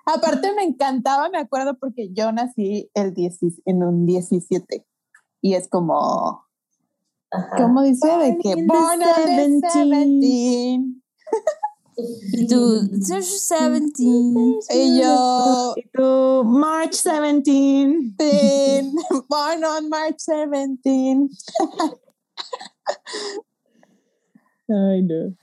Aparte 0.06 0.52
me 0.54 0.64
encantaba, 0.64 1.28
me 1.28 1.38
acuerdo, 1.38 1.78
porque 1.78 2.10
yo 2.12 2.32
nací 2.32 2.90
el 2.94 3.14
10, 3.14 3.38
en 3.66 3.82
un 3.82 4.06
17 4.06 4.86
y 5.40 5.54
es 5.54 5.68
como, 5.68 6.44
Ajá. 7.30 7.56
¿cómo 7.56 7.82
dice? 7.82 8.08
De 8.08 8.38
que 8.38 8.54
born 8.64 9.02
on 9.02 9.26
the 9.26 9.48
17. 9.48 10.99
Y 11.96 12.46
tú, 12.46 12.80
17. 12.88 13.92
Y 14.74 15.00
yo, 15.00 15.74
y 15.76 15.88
tú, 15.92 16.44
March 16.44 17.02
17. 17.02 18.92
born 19.28 19.64
on 19.64 19.88
March 19.88 20.18
17. 20.26 21.28
Ay, 24.68 25.02
no. 25.02 25.36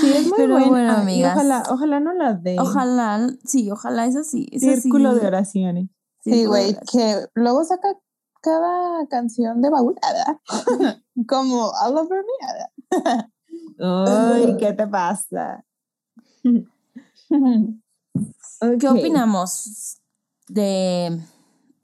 Sí, 0.00 0.12
es 0.14 0.22
muy 0.28 0.32
Pero 0.36 0.54
buena. 0.54 0.68
bueno, 0.70 0.92
amigas. 0.92 1.36
ojalá, 1.36 1.62
ojalá 1.70 2.00
no 2.00 2.12
la 2.14 2.32
de. 2.34 2.56
Ojalá, 2.58 3.28
sí, 3.44 3.70
ojalá 3.70 4.06
es 4.06 4.16
así. 4.16 4.48
Es 4.50 4.62
Círculo 4.62 5.10
así. 5.10 5.20
de 5.20 5.26
oraciones. 5.26 5.90
Sí, 6.20 6.46
güey, 6.46 6.74
que 6.90 7.26
luego 7.34 7.64
saca 7.64 7.88
cada 8.40 9.06
canción 9.08 9.60
de 9.60 9.68
baulada. 9.70 10.40
como 11.28 11.70
All 11.70 11.98
Over 11.98 12.22
Me. 12.24 13.02
¿verdad? 13.02 13.26
Ay, 13.78 14.56
¿qué 14.58 14.72
te 14.72 14.86
pasa? 14.86 15.64
¿Qué 18.80 18.88
opinamos 18.88 20.00
de 20.48 21.20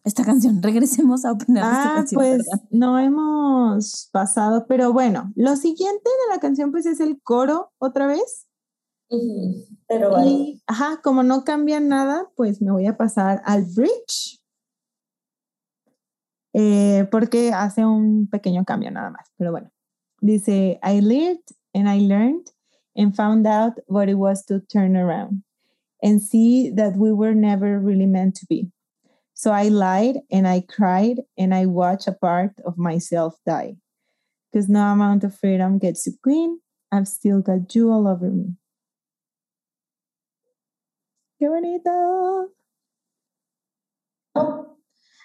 esta 0.04 0.24
canción? 0.24 0.62
Regresemos 0.62 1.24
a 1.24 1.32
opinar 1.32 1.64
de 1.64 1.70
esta 1.70 1.90
Ah, 1.92 1.94
canción. 1.96 2.18
pues 2.20 2.38
¿verdad? 2.46 2.64
no 2.70 2.98
hemos 2.98 4.08
pasado, 4.12 4.66
pero 4.66 4.92
bueno, 4.92 5.32
lo 5.34 5.56
siguiente 5.56 6.08
de 6.28 6.34
la 6.34 6.40
canción 6.40 6.70
pues 6.70 6.86
es 6.86 7.00
el 7.00 7.20
coro 7.22 7.72
otra 7.78 8.06
vez. 8.06 8.46
Pero. 9.88 10.24
Y, 10.24 10.62
ajá, 10.66 11.00
como 11.02 11.22
no 11.24 11.42
cambia 11.44 11.80
nada, 11.80 12.30
pues 12.36 12.62
me 12.62 12.70
voy 12.70 12.86
a 12.86 12.96
pasar 12.96 13.42
al 13.44 13.64
bridge. 13.64 14.40
Eh, 16.52 17.08
porque 17.10 17.52
hace 17.52 17.84
un 17.84 18.28
pequeño 18.28 18.64
cambio 18.64 18.90
nada 18.90 19.10
más, 19.10 19.28
pero 19.36 19.50
bueno. 19.52 19.70
Dice, 20.20 20.78
I 20.82 21.00
lived 21.00 21.44
and 21.74 21.88
I 21.88 21.98
learned 21.98 22.50
and 22.96 23.14
found 23.14 23.46
out 23.46 23.72
what 23.86 24.08
it 24.08 24.14
was 24.14 24.44
to 24.46 24.60
turn 24.60 24.96
around 24.96 25.42
and 26.02 26.22
see 26.22 26.70
that 26.70 26.96
we 26.96 27.12
were 27.12 27.34
never 27.34 27.78
really 27.78 28.06
meant 28.06 28.34
to 28.36 28.46
be. 28.46 28.70
So 29.34 29.52
I 29.52 29.68
lied 29.68 30.16
and 30.30 30.46
I 30.46 30.62
cried 30.68 31.20
and 31.38 31.54
I 31.54 31.66
watched 31.66 32.08
a 32.08 32.12
part 32.12 32.52
of 32.66 32.76
myself 32.76 33.36
die. 33.46 33.76
Because 34.52 34.68
no 34.68 34.80
amount 34.80 35.24
of 35.24 35.38
freedom 35.38 35.78
gets 35.78 36.06
you 36.06 36.14
clean. 36.22 36.60
I've 36.92 37.08
still 37.08 37.40
got 37.40 37.74
you 37.74 37.90
all 37.90 38.08
over 38.08 38.30
me. 38.30 38.56
¡Qué 41.40 41.48
bonito! 41.48 42.52
Amo, 44.34 44.76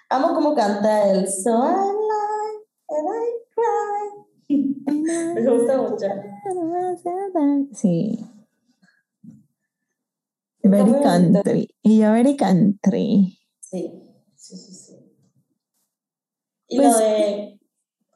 amo 0.09 0.27
cómo 0.33 0.55
canta 0.55 1.09
el 1.09 1.27
So 1.27 1.51
I 1.51 1.73
lie 1.73 2.59
and 2.89 3.09
I. 3.09 3.24
Me 5.05 5.45
gusta 5.45 5.77
mucho. 5.81 6.05
Sí. 7.73 8.19
Very 10.63 10.91
country. 11.03 11.69
Y 11.83 11.99
yo 11.99 12.11
very 12.11 12.35
country. 12.35 13.37
Sí, 13.59 13.91
sí, 14.35 14.57
sí, 14.57 14.73
sí. 14.73 14.95
Y 16.67 16.77
Pues- 16.77 16.91
lo 16.91 16.97
de. 16.97 17.59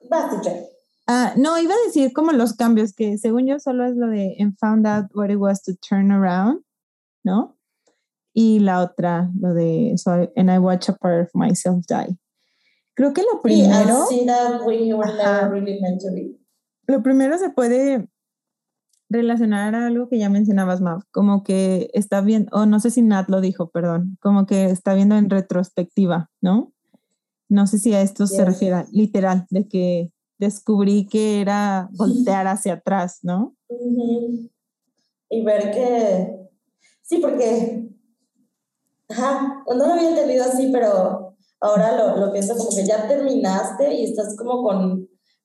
Vas, 0.10 0.32
teacher. 0.32 0.66
Ah, 1.06 1.34
no, 1.38 1.58
iba 1.60 1.74
a 1.74 1.86
decir 1.88 2.12
como 2.14 2.32
los 2.32 2.54
cambios, 2.56 2.94
que 2.94 3.18
según 3.18 3.46
yo 3.48 3.60
solo 3.60 3.86
es 3.86 3.96
lo 3.96 4.08
de 4.08 4.36
and 4.40 4.56
found 4.60 4.86
out 4.88 5.06
what 5.16 5.30
it 5.30 5.38
was 5.38 5.62
to 5.64 5.74
turn 5.76 6.12
around, 6.12 6.64
¿no? 7.24 7.58
Y 8.34 8.60
la 8.60 8.82
otra, 8.82 9.30
lo 9.40 9.54
de 9.54 9.94
so 9.98 10.24
I- 10.24 10.30
and 10.36 10.50
I 10.52 10.58
watch 10.60 10.88
a 10.90 10.94
part 10.94 11.28
of 11.28 11.30
myself 11.36 11.86
die. 11.88 12.18
Creo 12.96 13.14
que 13.14 13.22
lo 13.24 13.34
Sí, 13.34 13.40
primero, 13.44 14.06
see 14.08 14.26
that 14.26 14.62
we 14.66 14.94
were 14.94 15.12
never 15.16 15.50
really 15.52 15.80
meant 15.82 16.02
to 16.02 16.12
be. 16.12 16.39
Lo 16.90 17.04
primero 17.04 17.38
se 17.38 17.52
puede 17.52 18.08
relacionar 19.10 19.76
a 19.76 19.86
algo 19.86 20.10
que 20.10 20.18
ya 20.18 20.28
mencionabas, 20.28 20.82
Mav, 20.82 21.04
como 21.12 21.44
que 21.44 21.92
está 21.94 22.22
viendo, 22.22 22.50
o 22.52 22.66
no 22.66 22.80
sé 22.80 22.90
si 22.90 23.04
Nat 23.04 23.30
lo 23.30 23.42
dijo, 23.42 23.70
perdón, 23.70 24.18
como 24.20 24.48
que 24.48 24.66
está 24.66 24.96
viendo 24.96 25.16
en 25.16 25.30
retrospectiva, 25.30 26.32
¿no? 26.42 26.74
No 27.48 27.68
sé 27.68 27.78
si 27.78 27.94
a 27.94 28.02
esto 28.02 28.26
se 28.26 28.44
refiere, 28.44 28.86
literal, 28.92 29.46
de 29.52 29.68
que 29.68 30.12
descubrí 30.40 31.06
que 31.06 31.42
era 31.42 31.90
voltear 31.92 32.48
hacia 32.48 32.74
atrás, 32.74 33.20
¿no? 33.22 33.56
Ujú. 33.68 34.50
Y 35.30 35.44
ver 35.44 35.72
que. 35.72 36.36
Sí, 37.04 37.18
porque. 37.18 37.88
Ajá, 39.10 39.64
no 39.68 39.76
lo 39.76 39.94
había 39.94 40.10
entendido 40.10 40.44
así, 40.44 40.70
pero 40.72 41.36
ahora 41.60 41.98
lo, 41.98 42.18
lo 42.18 42.32
pienso 42.32 42.56
como 42.56 42.70
que 42.70 42.86
ya 42.86 43.08
terminaste 43.08 43.94
y 43.94 44.06
estás 44.06 44.36
como 44.36 44.64
con 44.64 44.99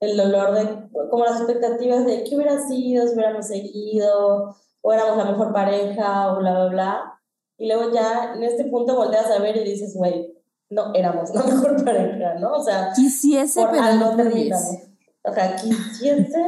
el 0.04 0.16
dolor 0.16 0.54
de. 0.54 0.88
como 1.10 1.24
las 1.24 1.40
expectativas 1.40 2.04
de 2.06 2.24
qué 2.24 2.36
hubiera 2.36 2.58
sido 2.66 3.06
si 3.06 3.14
hubiéramos 3.14 3.46
seguido, 3.46 4.56
o 4.80 4.92
éramos 4.92 5.16
la 5.16 5.24
mejor 5.24 5.52
pareja, 5.52 6.32
o 6.32 6.38
bla, 6.38 6.52
bla, 6.52 6.66
bla. 6.68 7.20
Y 7.56 7.68
luego 7.68 7.92
ya 7.92 8.34
en 8.34 8.42
este 8.42 8.64
punto 8.64 8.96
volteas 8.96 9.30
a 9.30 9.38
ver 9.38 9.56
y 9.56 9.64
dices, 9.64 9.94
güey, 9.96 10.34
no 10.70 10.92
éramos 10.94 11.34
la 11.34 11.42
mejor 11.46 11.84
pareja, 11.84 12.34
¿no? 12.34 12.52
O 12.52 12.62
sea, 12.62 12.92
Quisiese, 12.94 13.60
por 13.60 13.70
pero 13.70 13.82
algo 13.82 14.04
no 14.04 14.16
terminamos. 14.16 14.76
O 15.22 15.32
sea, 15.32 15.56
quisiese, 15.56 16.44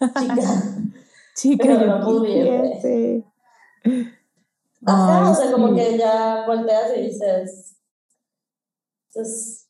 chica. 0.18 0.62
Chica, 1.34 1.64
Pero 1.64 1.80
yo 1.80 1.86
no 1.86 2.04
pudiese. 2.04 3.24
Ajá, 4.84 5.26
Ay, 5.26 5.30
o 5.30 5.34
sea, 5.34 5.52
como 5.52 5.68
sí. 5.68 5.74
que 5.74 5.98
ya 5.98 6.44
volteas 6.46 6.92
y 6.96 7.02
dices. 7.02 7.76
Pues, 9.14 9.61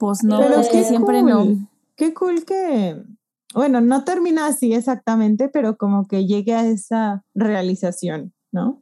Pues 0.00 0.24
no, 0.24 0.38
Pero 0.38 0.60
es 0.60 0.68
que 0.68 0.78
qué 0.78 0.84
siempre 0.84 1.20
cool. 1.20 1.30
no. 1.30 1.68
Qué 1.94 2.14
cool 2.14 2.46
que, 2.46 3.00
bueno, 3.54 3.82
no 3.82 4.02
termina 4.04 4.46
así 4.46 4.72
exactamente, 4.72 5.50
pero 5.50 5.76
como 5.76 6.08
que 6.08 6.26
llegue 6.26 6.54
a 6.54 6.66
esa 6.66 7.22
realización, 7.34 8.32
¿no? 8.50 8.80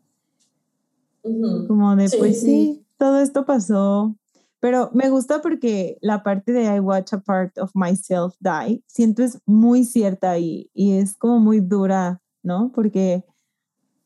Como 1.67 1.97
de, 1.97 2.09
Sí, 2.09 2.17
pues 2.19 2.41
sí. 2.41 2.47
sí, 2.47 2.87
todo 2.97 3.19
esto 3.21 3.45
pasó. 3.45 4.15
Pero 4.61 4.91
me 4.95 5.11
gusta 5.11 5.43
porque 5.43 5.99
la 6.01 6.23
parte 6.23 6.53
de 6.53 6.65
I 6.77 6.79
watch 6.79 7.13
a 7.13 7.19
part 7.21 7.59
of 7.59 7.73
myself 7.75 8.37
die, 8.39 8.85
siento 8.87 9.25
es 9.25 9.41
muy 9.45 9.85
cierta 9.85 10.39
y, 10.39 10.71
y 10.73 10.93
es 10.99 11.17
como 11.17 11.41
muy 11.41 11.59
dura, 11.59 12.23
¿no? 12.45 12.71
Porque 12.73 13.25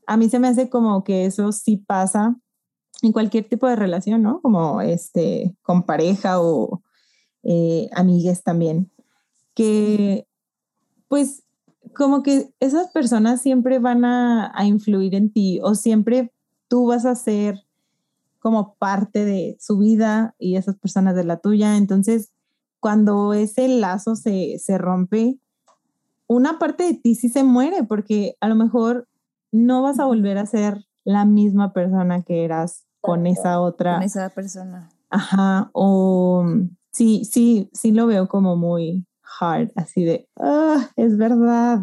a 0.06 0.16
mí 0.16 0.30
se 0.30 0.38
me 0.38 0.48
hace 0.48 0.70
como 0.70 1.04
que 1.04 1.26
eso 1.26 1.52
sí 1.52 1.76
pasa 1.76 2.36
en 3.02 3.12
cualquier 3.12 3.46
tipo 3.46 3.66
de 3.68 3.76
relación, 3.76 4.22
¿no? 4.22 4.40
Como 4.40 4.80
este, 4.80 5.54
con 5.62 5.82
pareja 5.82 6.40
o 6.40 6.82
eh, 7.42 7.88
amigues 7.92 8.42
también. 8.42 8.90
Que 9.54 10.26
pues 11.08 11.42
como 11.94 12.22
que 12.22 12.52
esas 12.60 12.90
personas 12.90 13.42
siempre 13.42 13.78
van 13.78 14.04
a, 14.04 14.50
a 14.54 14.64
influir 14.64 15.14
en 15.14 15.30
ti 15.30 15.60
o 15.62 15.74
siempre 15.74 16.32
tú 16.68 16.86
vas 16.86 17.04
a 17.04 17.14
ser 17.14 17.66
como 18.42 18.74
parte 18.74 19.24
de 19.24 19.56
su 19.60 19.78
vida 19.78 20.34
y 20.38 20.56
esas 20.56 20.76
personas 20.76 21.14
de 21.14 21.24
la 21.24 21.36
tuya. 21.36 21.76
Entonces, 21.76 22.32
cuando 22.80 23.34
ese 23.34 23.68
lazo 23.68 24.16
se, 24.16 24.58
se 24.58 24.78
rompe, 24.78 25.38
una 26.26 26.58
parte 26.58 26.84
de 26.84 26.94
ti 26.94 27.14
sí 27.14 27.28
se 27.28 27.44
muere 27.44 27.84
porque 27.84 28.36
a 28.40 28.48
lo 28.48 28.56
mejor 28.56 29.06
no 29.52 29.82
vas 29.82 30.00
a 30.00 30.06
volver 30.06 30.38
a 30.38 30.46
ser 30.46 30.84
la 31.04 31.24
misma 31.24 31.72
persona 31.72 32.22
que 32.22 32.44
eras 32.44 32.84
con 33.00 33.26
esa 33.26 33.60
otra. 33.60 33.94
Con 33.94 34.02
esa 34.02 34.28
persona. 34.30 34.88
Ajá, 35.10 35.70
o 35.72 36.44
sí, 36.92 37.24
sí, 37.24 37.68
sí 37.72 37.92
lo 37.92 38.06
veo 38.06 38.28
como 38.28 38.56
muy 38.56 39.06
hard, 39.40 39.70
así 39.76 40.04
de, 40.04 40.28
ah, 40.38 40.90
es 40.96 41.16
verdad. 41.16 41.80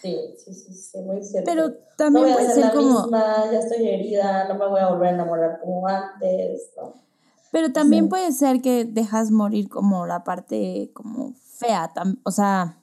Sí, 0.00 0.16
sí, 0.36 0.54
sí, 0.54 0.72
sí, 0.74 0.98
muy 1.02 1.22
cierto. 1.22 1.50
Pero 1.50 1.68
no 1.68 1.74
también 1.96 2.24
voy 2.24 2.32
a 2.32 2.34
puede 2.34 2.46
ser 2.46 2.54
ser 2.54 2.64
la 2.64 2.72
como. 2.80 3.02
misma, 3.02 3.52
ya 3.52 3.58
estoy 3.58 3.88
herida, 3.88 4.48
no 4.48 4.54
me 4.54 4.68
voy 4.68 4.80
a 4.80 4.88
volver 4.90 5.08
a 5.08 5.12
enamorar 5.14 5.60
como 5.60 5.86
antes, 5.88 6.70
¿no? 6.76 6.94
Pero 7.50 7.72
también 7.72 8.04
Sí. 8.04 8.10
puede 8.10 8.32
ser 8.32 8.60
que 8.60 8.84
dejas 8.84 9.30
morir 9.30 9.68
como 9.68 10.06
la 10.06 10.22
parte 10.22 10.90
como 10.94 11.34
fea, 11.34 11.92
tam- 11.94 12.18
o 12.24 12.30
sea, 12.30 12.78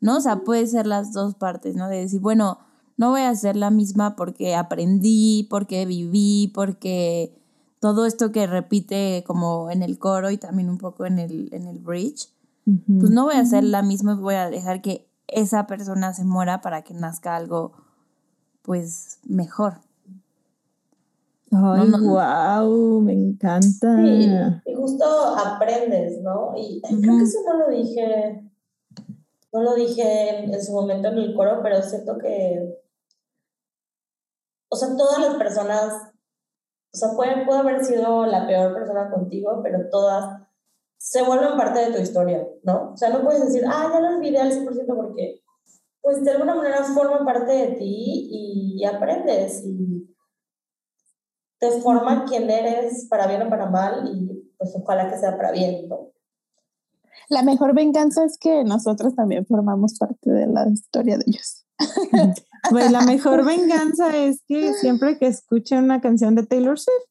¿no? 0.00 0.18
O 0.18 0.20
sea, 0.20 0.36
puede 0.44 0.66
ser 0.66 0.86
las 0.86 1.12
dos 1.12 1.34
partes, 1.34 1.74
¿no? 1.74 1.88
De 1.88 2.00
decir, 2.02 2.20
bueno, 2.20 2.58
no 2.98 3.10
voy 3.10 3.22
a 3.22 3.34
ser 3.34 3.56
la 3.56 3.70
misma 3.70 4.14
porque 4.14 4.54
aprendí, 4.54 5.46
porque 5.50 5.86
viví, 5.86 6.52
porque 6.54 7.34
todo 7.86 8.04
esto 8.04 8.32
que 8.32 8.48
repite 8.48 9.22
como 9.24 9.70
en 9.70 9.84
el 9.84 9.96
coro 9.96 10.32
y 10.32 10.38
también 10.38 10.68
un 10.68 10.78
poco 10.78 11.06
en 11.06 11.20
el, 11.20 11.48
en 11.52 11.68
el 11.68 11.78
bridge, 11.78 12.32
pues 12.64 13.10
no 13.10 13.26
voy 13.26 13.36
a 13.36 13.44
ser 13.44 13.62
la 13.62 13.82
misma 13.82 14.14
y 14.14 14.20
voy 14.20 14.34
a 14.34 14.50
dejar 14.50 14.82
que 14.82 15.06
esa 15.28 15.68
persona 15.68 16.12
se 16.14 16.24
muera 16.24 16.60
para 16.62 16.82
que 16.82 16.94
nazca 16.94 17.36
algo 17.36 17.74
pues 18.62 19.20
mejor. 19.24 19.74
Ay, 21.52 21.88
no, 21.88 21.98
no. 21.98 22.14
wow, 22.14 23.00
me 23.02 23.12
encanta. 23.12 23.96
Sí, 24.02 24.28
y 24.66 24.74
justo 24.74 25.04
aprendes, 25.36 26.20
¿no? 26.22 26.54
Y 26.56 26.82
creo 26.82 27.18
que 27.18 27.22
eso 27.22 27.38
no 27.46 27.58
lo 27.58 27.70
dije, 27.70 28.50
no 29.52 29.62
lo 29.62 29.74
dije 29.76 30.42
en, 30.42 30.52
en 30.52 30.64
su 30.64 30.72
momento 30.72 31.06
en 31.06 31.18
el 31.18 31.36
coro, 31.36 31.60
pero 31.62 31.80
siento 31.82 32.18
que, 32.18 32.82
o 34.70 34.76
sea, 34.76 34.96
todas 34.96 35.20
las 35.20 35.36
personas, 35.36 36.05
o 36.96 36.98
sea, 36.98 37.10
puede, 37.14 37.44
puede 37.44 37.58
haber 37.58 37.84
sido 37.84 38.24
la 38.24 38.46
peor 38.46 38.72
persona 38.72 39.10
contigo, 39.10 39.60
pero 39.62 39.90
todas 39.90 40.40
se 40.96 41.22
vuelven 41.22 41.58
parte 41.58 41.80
de 41.80 41.92
tu 41.92 42.00
historia, 42.00 42.48
¿no? 42.62 42.92
O 42.92 42.96
sea, 42.96 43.10
no 43.10 43.22
puedes 43.22 43.44
decir, 43.44 43.64
ah, 43.68 43.90
ya 43.92 44.00
lo 44.00 44.16
olvidé 44.16 44.38
al 44.38 44.50
100% 44.50 44.96
porque, 44.96 45.42
pues, 46.00 46.24
de 46.24 46.30
alguna 46.30 46.54
manera 46.54 46.82
forma 46.84 47.22
parte 47.22 47.52
de 47.52 47.66
ti 47.76 48.28
y, 48.78 48.84
aprendes 48.86 49.62
y 49.66 50.16
te 51.58 51.70
forma 51.82 52.24
quien 52.24 52.48
eres 52.48 53.06
para 53.10 53.26
bien 53.26 53.42
o 53.42 53.50
para 53.50 53.68
mal 53.68 54.08
y 54.14 54.52
pues 54.56 54.74
ojalá 54.74 55.10
que 55.10 55.18
sea 55.18 55.36
para 55.36 55.52
bien, 55.52 55.88
¿no? 55.88 56.12
La 57.28 57.42
mejor 57.42 57.74
venganza 57.74 58.24
es 58.24 58.38
que 58.38 58.64
nosotros 58.64 59.14
también 59.14 59.44
formamos 59.44 59.98
parte 59.98 60.30
de 60.30 60.46
la 60.46 60.66
historia 60.68 61.18
de 61.18 61.24
ellos. 61.26 61.65
Pues 62.70 62.90
la 62.90 63.02
mejor 63.02 63.44
venganza 63.46 64.16
es 64.16 64.42
que 64.46 64.72
siempre 64.74 65.18
que 65.18 65.26
escuchen 65.26 65.84
una 65.84 66.00
canción 66.00 66.34
de 66.34 66.46
Taylor 66.46 66.78
Swift, 66.78 67.04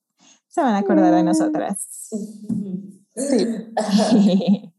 se 0.47 0.61
van 0.61 0.76
a 0.76 0.80
acordar 0.80 1.13
de 1.13 1.24
nosotras. 1.24 2.09
Sí. 3.16 3.47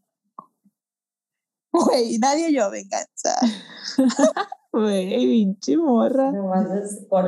Güey, 1.72 2.18
nadie 2.18 2.54
yo 2.54 2.70
venganza. 2.70 3.36
Güey, 4.72 5.26
pinche 5.26 5.76
morra. 5.76 6.32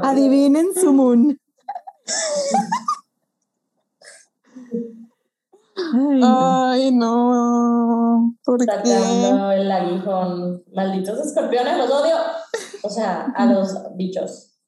Adivinen 0.02 0.68
su 0.74 0.92
moon. 0.92 1.38
Ay, 5.76 6.18
no. 6.18 6.70
Ay, 6.70 6.92
no. 6.92 8.34
¿Por 8.42 8.58
qué? 8.58 9.60
El 9.60 9.70
aguijón. 9.70 10.64
Malditos 10.74 11.26
escorpiones, 11.26 11.76
los 11.76 11.90
odio. 11.90 12.16
O 12.82 12.90
sea, 12.90 13.32
a 13.36 13.46
los 13.46 13.74
bichos. 13.96 14.58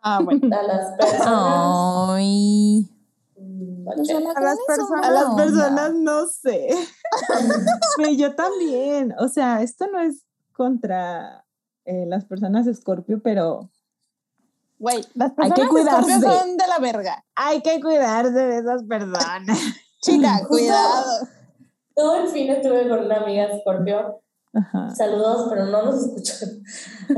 Ah, 0.00 0.20
bueno. 0.22 0.40
A 0.56 0.62
las 0.62 0.92
personas. 0.96 1.26
Ay. 1.26 2.88
mm, 3.36 3.84
personas- 3.84 4.36
A 4.36 4.40
las 4.40 5.34
personas 5.36 5.90
onda. 5.90 6.12
no 6.12 6.26
sé. 6.26 6.68
Güey, 7.96 8.16
yo 8.16 8.34
también. 8.34 9.14
O 9.18 9.28
sea, 9.28 9.62
esto 9.62 9.86
no 9.88 10.00
es 10.00 10.24
contra 10.52 11.44
eh, 11.84 12.04
las 12.06 12.24
personas 12.24 12.66
Scorpio, 12.76 13.20
pero 13.22 13.70
Güey, 14.78 15.04
las 15.14 15.32
Hay 15.38 15.50
que 15.50 15.62
personas 15.62 15.70
cuidarse. 15.70 16.10
Scorpio 16.20 16.38
son 16.40 16.56
de 16.56 16.66
la 16.68 16.78
verga. 16.78 17.24
hay 17.34 17.60
que 17.62 17.80
cuidarse 17.80 18.30
de 18.38 18.58
esas 18.58 18.84
personas. 18.84 19.58
Chica, 20.00 20.42
cuidado. 20.48 21.26
Todo 21.96 22.14
el 22.22 22.28
fin 22.28 22.48
estuve 22.50 22.88
con 22.88 23.04
una 23.06 23.16
amiga 23.16 23.48
Scorpio. 23.60 24.20
Ajá. 24.58 24.90
Saludos, 24.94 25.46
pero 25.48 25.66
no 25.66 25.82
nos 25.82 26.04
escuchan. 26.04 26.62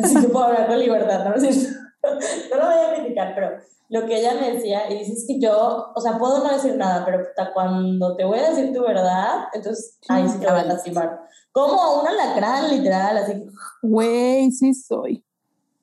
Así 0.03 0.20
que 0.20 0.28
puedo 0.28 0.45
hablar 0.45 0.66
con 0.66 0.78
libertad. 0.78 1.24
No, 1.24 1.30
No 1.30 2.57
lo 2.57 2.66
voy 2.66 2.84
a 2.84 2.95
criticar, 2.95 3.34
pero 3.34 3.51
lo 3.88 4.07
que 4.07 4.20
ella 4.20 4.34
me 4.34 4.53
decía, 4.53 4.91
y 4.91 4.99
dice 4.99 5.12
es 5.12 5.24
que 5.26 5.41
yo, 5.41 5.93
o 5.95 6.01
sea, 6.01 6.16
puedo 6.18 6.45
no 6.45 6.53
decir 6.53 6.76
nada, 6.76 7.05
pero 7.05 7.26
cuando 7.53 8.14
te 8.16 8.24
voy 8.24 8.38
a 8.38 8.51
decir 8.51 8.72
tu 8.72 8.82
verdad, 8.82 9.49
entonces 9.53 9.99
ahí 10.09 10.28
sí 10.28 10.38
te 10.38 10.47
voy 10.47 10.61
a 10.61 10.64
lastimar. 10.64 11.20
Como 11.51 12.01
un 12.01 12.07
alacrán, 12.07 12.70
literal, 12.70 13.16
así. 13.16 13.45
Güey, 13.82 14.51
sí 14.53 14.72
soy. 14.74 15.24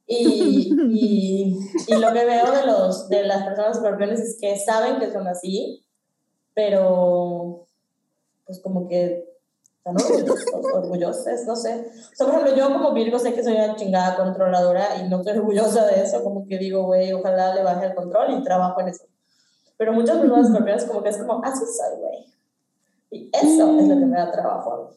Y, 0.07 0.73
y, 0.89 1.57
y 1.87 1.95
lo 1.97 2.13
que 2.13 2.23
veo 2.23 2.49
de, 2.51 2.65
los, 2.65 3.09
de 3.09 3.23
las 3.23 3.43
personas 3.43 3.75
escorpiones 3.75 4.21
es 4.21 4.37
que 4.39 4.57
saben 4.57 4.99
que 4.99 5.11
son 5.11 5.27
así, 5.27 5.85
pero 6.53 7.67
pues 8.45 8.61
como 8.61 8.87
que 8.87 9.25
están 9.95 10.61
orgullosos, 10.73 11.45
no 11.45 11.55
sé. 11.55 11.87
O 12.11 12.15
sea, 12.15 12.27
por 12.27 12.35
ejemplo, 12.35 12.55
yo 12.55 12.73
como 12.73 12.93
Virgo 12.93 13.19
sé 13.19 13.33
que 13.33 13.43
soy 13.43 13.53
una 13.53 13.75
chingada 13.75 14.15
controladora 14.17 14.97
y 14.97 15.07
no 15.09 15.19
estoy 15.19 15.37
orgullosa 15.37 15.85
de 15.85 16.01
eso, 16.01 16.23
como 16.23 16.45
que 16.45 16.57
digo, 16.57 16.83
güey, 16.83 17.13
ojalá 17.13 17.55
le 17.55 17.63
baje 17.63 17.87
el 17.87 17.95
control 17.95 18.31
y 18.31 18.43
trabajo 18.43 18.81
en 18.81 18.89
eso. 18.89 19.05
Pero 19.77 19.93
muchas 19.93 20.17
personas 20.17 20.47
escorpiones 20.47 20.85
como 20.85 21.03
que 21.03 21.09
es 21.09 21.17
como, 21.17 21.43
así 21.43 21.63
soy, 21.65 21.99
güey. 21.99 22.25
Y 23.11 23.29
eso 23.31 23.79
es 23.79 23.87
lo 23.87 23.95
que 23.97 24.05
me 24.05 24.17
da 24.17 24.31
trabajo. 24.31 24.91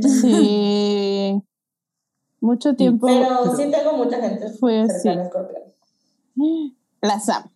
Sí. 0.00 1.42
Mucho 2.40 2.74
tiempo. 2.74 3.06
Pero 3.06 3.56
sí 3.56 3.70
tengo 3.70 3.94
mucha 3.94 4.20
gente 4.20 4.48
Fue 4.50 4.80
así. 4.80 5.00
cercana 5.00 5.22
a 5.22 5.24
escorpión. 5.24 5.62
La 7.00 7.18
Sam. 7.18 7.50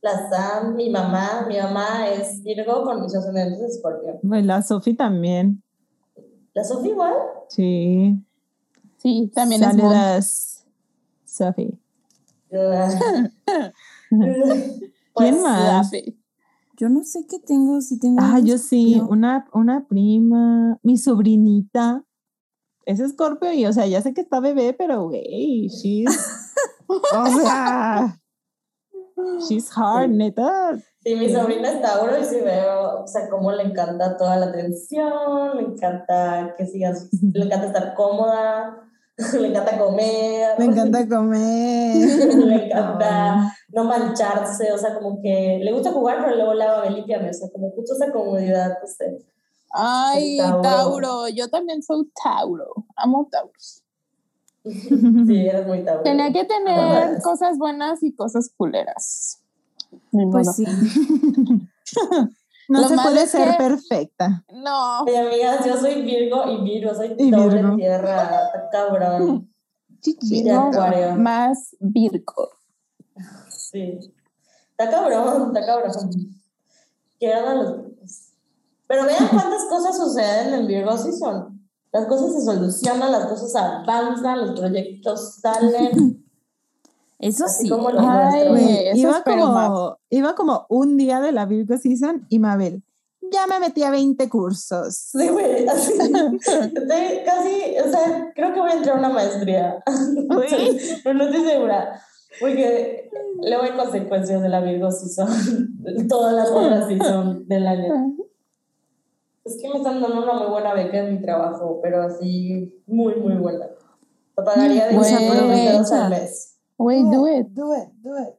La 0.00 0.30
Sam, 0.30 0.76
mi 0.76 0.90
mamá, 0.90 1.46
mi 1.48 1.58
mamá 1.58 2.08
es 2.08 2.42
Virgo 2.42 2.84
con 2.84 3.02
mis 3.02 3.14
ascendentes 3.14 3.60
de 3.60 3.66
escorpión. 3.66 4.18
Pues 4.26 4.44
la 4.46 4.62
Sofi 4.62 4.94
también. 4.94 5.62
La 6.54 6.64
Sofía 6.64 6.92
igual. 6.92 7.14
Sí. 7.48 8.16
Sí, 8.98 9.30
también. 9.34 9.60
Saludas, 9.60 10.64
Sofi. 11.24 11.78
¿Quién 12.48 13.32
¿Quién 15.14 15.42
más? 15.42 15.90
Yo 16.76 16.88
no 16.88 17.02
sé 17.02 17.26
qué 17.28 17.40
tengo, 17.40 17.80
si 17.80 17.98
tengo. 17.98 18.18
Ah, 18.20 18.38
yo 18.38 18.56
sí, 18.56 18.94
Escorpio. 18.94 19.12
una, 19.12 19.48
una 19.52 19.86
prima, 19.86 20.78
mi 20.82 20.96
sobrinita, 20.96 22.04
es 22.88 23.00
Scorpio 23.06 23.52
y, 23.52 23.66
o 23.66 23.72
sea, 23.72 23.86
ya 23.86 24.00
sé 24.00 24.14
que 24.14 24.20
está 24.20 24.40
bebé, 24.40 24.72
pero, 24.72 25.08
güey, 25.08 25.68
she's, 25.68 26.08
o 26.86 27.26
sea, 27.26 28.18
she's 29.48 29.70
hard, 29.76 30.10
neta. 30.10 30.78
Sí, 31.02 31.14
mi 31.16 31.32
sobrina 31.32 31.70
es 31.70 31.80
Tauro 31.80 32.18
y 32.18 32.24
sí 32.24 32.40
veo, 32.40 33.02
o 33.02 33.06
sea, 33.06 33.28
cómo 33.30 33.52
le 33.52 33.62
encanta 33.62 34.16
toda 34.16 34.36
la 34.36 34.46
atención, 34.46 35.56
le 35.56 35.62
encanta 35.62 36.54
que 36.56 36.66
sigas, 36.66 37.08
le 37.32 37.44
encanta 37.44 37.66
estar 37.68 37.94
cómoda, 37.94 38.76
le 39.40 39.48
encanta 39.48 39.78
comer, 39.78 40.58
Me 40.58 40.64
encanta 40.66 41.08
comer. 41.08 41.96
le 42.34 42.66
encanta 42.66 43.54
no 43.70 43.84
mancharse, 43.84 44.72
o 44.72 44.78
sea, 44.78 44.94
como 44.94 45.20
que 45.22 45.60
le 45.62 45.72
gusta 45.72 45.92
jugar, 45.92 46.18
pero 46.24 46.36
luego 46.36 46.54
lava, 46.54 46.82
ve, 46.82 46.90
límpiame, 46.90 47.30
o 47.30 47.34
sea, 47.34 47.48
como 47.52 47.70
justo 47.70 47.94
esa 47.94 48.10
comodidad, 48.12 48.78
pues, 48.80 48.96
de- 48.98 49.24
Ay, 49.70 50.38
Tauro. 50.38 50.62
Tauro. 50.62 51.28
Yo 51.28 51.48
también 51.50 51.82
soy 51.82 52.10
Tauro. 52.24 52.72
Amo 52.96 53.28
Tauros. 53.30 53.84
sí, 55.26 55.46
eres 55.46 55.66
muy 55.66 55.84
Tauro. 55.84 56.02
Tenía 56.02 56.32
que 56.32 56.44
tener 56.44 56.78
Ajá. 56.78 57.20
cosas 57.22 57.58
buenas 57.58 58.02
y 58.02 58.14
cosas 58.14 58.50
culeras. 58.56 59.40
Ni 60.12 60.24
modo. 60.26 60.32
Pues 60.42 60.56
sí. 60.56 60.64
No 62.70 62.82
Lo 62.82 62.88
se 62.88 62.96
puede 62.96 63.26
ser 63.26 63.52
que- 63.52 63.56
perfecta. 63.56 64.44
No. 64.52 65.00
Oye, 65.04 65.16
amigas, 65.16 65.64
yo 65.64 65.74
soy 65.78 66.02
Virgo 66.02 66.44
y 66.50 66.60
Virgo, 66.62 66.94
soy 66.94 67.14
Y 67.18 67.30
doble 67.30 67.62
Virgo. 67.62 67.76
tierra, 67.76 68.24
está 68.24 68.68
cabrón. 68.70 69.50
Virgo 70.20 70.70
más 71.16 71.74
Virgo. 71.80 72.50
Sí. 73.48 73.98
Está 74.76 74.90
cabrón, 74.90 75.46
está 75.54 75.64
cabrón. 75.64 76.10
Quieran 77.18 77.44
a 77.48 77.54
los 77.54 77.76
Virgos. 77.86 78.32
Pero 78.86 79.04
vean 79.06 79.28
cuántas 79.28 79.64
cosas 79.64 79.96
suceden 79.96 80.52
en 80.52 80.66
Virgo 80.66 80.94
Season. 80.98 81.57
Las 81.92 82.06
cosas 82.06 82.34
se 82.34 82.44
solucionan, 82.44 83.12
las 83.12 83.26
cosas 83.26 83.54
avanzan, 83.56 84.46
los 84.46 84.58
proyectos 84.58 85.38
salen. 85.40 86.24
Eso 87.18 87.46
Así 87.46 87.64
sí. 87.64 87.68
como 87.68 87.88
Ay, 87.88 88.92
iba, 88.94 89.24
como, 89.24 89.98
iba 90.08 90.34
como 90.36 90.66
un 90.68 90.96
día 90.96 91.20
de 91.20 91.32
la 91.32 91.46
Virgo 91.46 91.76
Season 91.76 92.26
y 92.28 92.38
Mabel, 92.38 92.84
ya 93.32 93.46
me 93.46 93.58
metí 93.58 93.82
a 93.82 93.90
20 93.90 94.28
cursos. 94.28 94.94
Sí, 94.94 95.28
güey, 95.28 95.66
así. 95.66 95.92
Estoy 96.00 97.24
casi, 97.24 97.78
o 97.84 97.90
sea, 97.90 98.32
creo 98.34 98.54
que 98.54 98.60
voy 98.60 98.70
a 98.70 98.74
entrar 98.74 98.96
a 98.96 98.98
una 99.00 99.08
maestría. 99.08 99.82
Pero 101.04 101.14
no 101.14 101.24
estoy 101.24 101.44
segura. 101.44 102.00
Porque 102.40 103.10
luego 103.42 103.64
hay 103.64 103.72
consecuencias 103.72 104.40
de 104.42 104.48
la 104.48 104.60
Virgo 104.60 104.90
Season. 104.90 105.28
Todas 106.08 106.34
las 106.34 106.50
otras 106.50 106.86
Season 106.86 107.48
del 107.48 107.66
año. 107.66 108.16
Es 109.48 109.60
que 109.62 109.68
me 109.70 109.76
están 109.78 110.00
dando 110.02 110.22
una 110.22 110.34
muy 110.34 110.48
buena 110.50 110.74
beca 110.74 110.98
en 110.98 111.14
mi 111.14 111.22
trabajo, 111.22 111.80
pero 111.82 112.02
así, 112.02 112.82
muy, 112.86 113.14
muy 113.16 113.34
buena. 113.36 113.66
Lo 114.36 114.44
pagaría 114.44 114.88
de 114.88 114.94
Güey. 114.96 115.08
5 115.16 115.34
euros 115.34 115.92
al 115.92 116.10
mes. 116.10 116.58
Wait, 116.76 117.04
do 117.06 117.26
it. 117.26 117.46
Do 117.48 117.74
it, 117.74 117.88
do 118.02 118.10
it. 118.18 118.34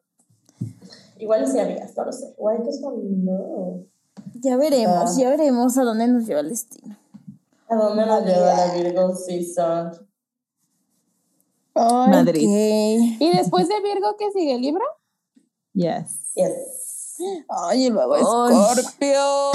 Igual 1.18 1.46
sí, 1.48 1.60
amigas, 1.60 1.94
no 1.98 2.06
lo 2.06 2.12
sé. 2.14 2.34
Guay, 2.38 2.64
que 2.64 2.72
son, 2.72 3.26
no. 3.26 3.84
Ya 4.36 4.56
veremos, 4.56 4.96
Ah. 4.96 5.16
ya 5.20 5.30
veremos 5.30 5.78
a 5.78 5.84
dónde 5.84 6.08
nos 6.08 6.26
lleva 6.26 6.40
el 6.42 6.50
destino. 6.50 6.96
¿A 7.68 7.76
dónde 7.76 8.06
nos 8.06 8.24
lleva 8.26 8.54
la 8.56 8.74
Virgo 8.74 9.14
Season? 9.16 9.92
Madrid. 11.76 12.48
¿Y 13.20 13.30
después 13.36 13.68
de 13.68 13.82
Virgo 13.82 14.16
qué 14.18 14.32
sigue? 14.32 14.58
¿Libra? 14.58 14.84
Yes. 15.74 16.34
Yes. 16.36 16.89
Ay, 17.50 17.86
y 17.86 17.90
luego 17.90 18.16
Ay. 18.16 18.22
Escorpio. 18.22 19.52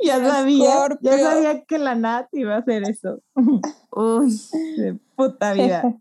Ya 0.04 0.18
sabía, 0.24 0.64
ya 0.64 0.74
Escorpio. 0.74 1.18
sabía 1.18 1.64
que 1.64 1.78
la 1.78 1.94
Nat 1.94 2.28
iba 2.32 2.54
a 2.56 2.58
hacer 2.58 2.82
eso. 2.88 3.20
Uy. 3.90 4.40
De 4.76 4.98
puta 5.16 5.52
vida. 5.52 5.96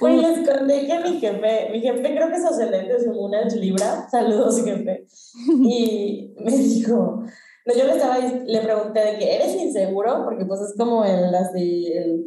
Güey, 0.00 0.16
les 0.20 0.48
conté 0.48 0.86
que 0.86 0.98
mi 1.00 1.20
jefe, 1.20 1.68
mi 1.70 1.80
jefe 1.80 2.02
creo 2.02 2.28
que 2.28 2.36
es 2.36 2.44
excelente, 2.44 2.98
según 2.98 3.34
es 3.34 3.54
Libra, 3.56 4.08
saludos 4.10 4.64
jefe, 4.64 5.06
y 5.50 6.34
me 6.38 6.50
dijo, 6.50 7.22
no, 7.66 7.74
yo 7.74 7.84
le 7.84 7.92
estaba, 7.92 8.16
le 8.18 8.60
pregunté 8.60 9.00
de 9.00 9.18
que 9.18 9.36
eres 9.36 9.54
inseguro, 9.54 10.24
porque 10.24 10.46
pues 10.46 10.60
es 10.62 10.74
como 10.78 11.04
el, 11.04 11.34
así, 11.34 11.92
el 11.92 12.24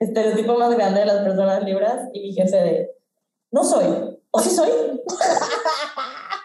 estereotipo 0.00 0.58
más 0.58 0.74
grande 0.74 1.00
de 1.00 1.06
las 1.06 1.22
personas 1.22 1.62
libras, 1.62 2.08
y 2.12 2.20
mi 2.22 2.32
jefe 2.32 2.56
de, 2.56 2.90
no 3.52 3.62
soy, 3.62 4.18
o 4.32 4.40
sí 4.40 4.50
soy. 4.50 4.70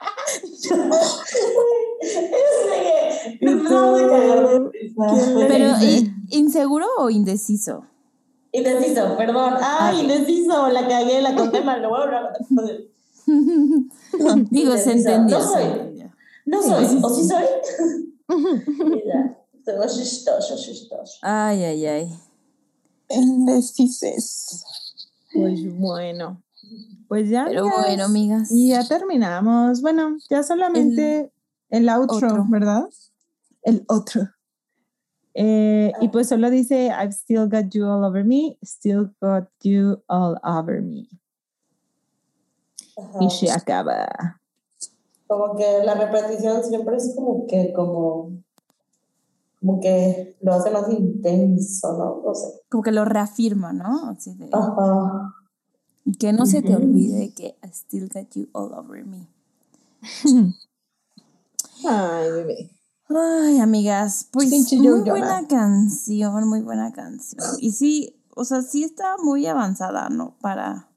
cagar 4.10 4.50
de 4.50 4.70
risa. 4.70 5.06
Pero, 5.48 5.68
¿i- 5.84 6.14
¿inseguro 6.30 6.86
o 7.00 7.10
indeciso? 7.10 7.86
Indeciso, 8.52 9.16
perdón. 9.18 9.54
Ah, 9.62 9.94
indeciso, 10.00 10.68
la 10.70 10.88
cagué, 10.88 11.22
la 11.22 11.36
conté 11.36 11.62
mal, 11.62 11.82
lo 11.82 11.90
voy 11.90 12.00
a 12.00 12.04
hablar. 12.04 12.34
Digo, 14.50 14.78
se 14.78 14.92
entendió. 14.94 15.38
No 15.40 15.44
se 15.46 15.54
soy. 15.54 15.64
entendió. 15.64 16.12
No 16.46 16.62
soy, 16.62 17.00
o 17.02 17.10
sí 17.10 17.28
soy. 17.28 17.46
Ay, 21.22 21.64
ay, 21.64 21.86
ay. 21.86 22.10
Indecises. 23.10 24.64
Pues 25.34 25.60
bueno. 25.78 26.42
Pues 27.08 27.30
ya. 27.30 27.46
Pero 27.46 27.64
amigas, 27.64 27.86
bueno, 27.86 28.04
amigas. 28.06 28.52
Y 28.52 28.70
ya 28.70 28.88
terminamos. 28.88 29.82
Bueno, 29.82 30.18
ya 30.30 30.44
solamente 30.44 31.32
el, 31.70 31.90
outro, 31.90 32.28
otro. 32.28 32.46
¿verdad? 32.50 32.88
El 33.64 33.84
otro. 33.88 34.30
Eh, 35.34 35.94
y 36.02 36.10
pues 36.10 36.28
solo 36.28 36.50
dice, 36.50 36.88
I've 36.88 37.14
still 37.14 37.48
got 37.48 37.70
you 37.74 37.86
all 37.86 38.04
over 38.04 38.24
me, 38.26 38.58
still 38.64 39.14
got 39.22 39.48
you 39.62 40.02
all 40.08 40.38
over 40.44 40.82
me. 40.82 41.08
Ajá. 42.98 43.18
Y 43.24 43.30
se 43.30 43.52
acaba. 43.52 44.40
Como 45.28 45.56
que 45.56 45.84
la 45.86 45.96
repetición 45.96 46.64
siempre 46.64 46.98
es 46.98 47.14
como 47.16 47.48
que, 47.48 47.72
como, 47.74 48.44
como 49.62 49.80
que 49.80 50.36
lo 50.42 50.54
hace 50.54 50.70
más 50.72 50.90
intenso, 50.90 51.94
¿no? 51.98 52.22
No 52.26 52.36
sé. 52.36 52.62
Como 52.70 52.84
que 52.84 52.92
lo 52.92 53.06
reafirma, 53.06 53.72
¿no? 53.72 54.10
Así 54.10 54.34
de- 54.36 54.50
Ajá. 54.52 55.34
Y 56.06 56.14
que 56.14 56.34
no 56.34 56.46
se 56.46 56.62
te 56.62 56.76
olvide 56.76 57.34
que 57.34 57.56
I 57.64 57.68
still 57.72 58.10
got 58.10 58.32
you 58.36 58.48
all 58.54 58.74
over 58.74 59.06
me. 59.06 59.28
Ay, 61.88 62.32
bebé. 62.32 62.72
Ay, 63.10 63.60
amigas, 63.60 64.28
pues 64.32 64.50
Pinche 64.50 64.78
muy 64.78 65.02
buena 65.02 65.48
canción, 65.48 66.48
muy 66.48 66.62
buena 66.62 66.94
canción. 66.94 67.44
Y 67.60 67.72
sí, 67.72 68.16
o 68.36 68.46
sea, 68.46 68.62
sí 68.62 68.84
está 68.84 69.18
muy 69.18 69.46
avanzada, 69.48 70.10
¿no? 70.10 70.36
Para 70.40 70.88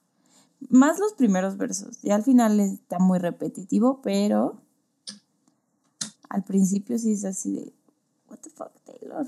más 0.69 0.99
los 0.99 1.13
primeros 1.15 1.57
versos. 1.57 1.99
Y 2.03 2.11
al 2.11 2.23
final 2.23 2.61
está 2.61 2.99
muy 2.99 3.19
repetitivo, 3.19 4.01
pero 4.03 4.61
al 6.29 6.45
principio 6.45 6.99
sí 6.99 7.13
es 7.13 7.25
así 7.25 7.53
de 7.53 7.73
what 8.29 8.39
the 8.39 8.51
fuck, 8.51 8.73
Taylor. 8.85 9.27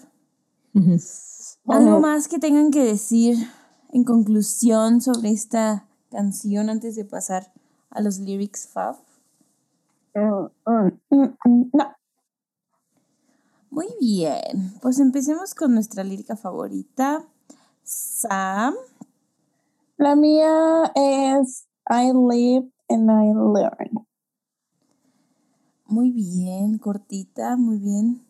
Algo 1.66 2.00
más 2.00 2.28
que 2.28 2.38
tengan 2.38 2.70
que 2.70 2.84
decir 2.84 3.36
en 3.96 4.04
conclusión 4.04 5.00
sobre 5.00 5.30
esta 5.30 5.86
canción 6.10 6.68
antes 6.68 6.96
de 6.96 7.06
pasar 7.06 7.50
a 7.88 8.02
los 8.02 8.18
lyrics 8.18 8.68
fab. 8.68 8.96
Mm, 10.14 10.48
mm, 10.66 11.22
mm. 11.46 11.70
No. 11.72 11.96
Muy 13.70 13.86
bien, 13.98 14.74
pues 14.82 15.00
empecemos 15.00 15.54
con 15.54 15.72
nuestra 15.72 16.04
lírica 16.04 16.36
favorita. 16.36 17.24
Sam, 17.84 18.74
La 19.96 20.14
mía 20.14 20.92
es 20.94 21.66
I 21.88 22.12
live 22.12 22.70
and 22.90 23.08
I 23.10 23.32
learn. 23.32 24.06
muy 25.86 26.10
bien, 26.10 26.76
cortita, 26.76 27.56
muy 27.56 27.78
bien. 27.78 28.22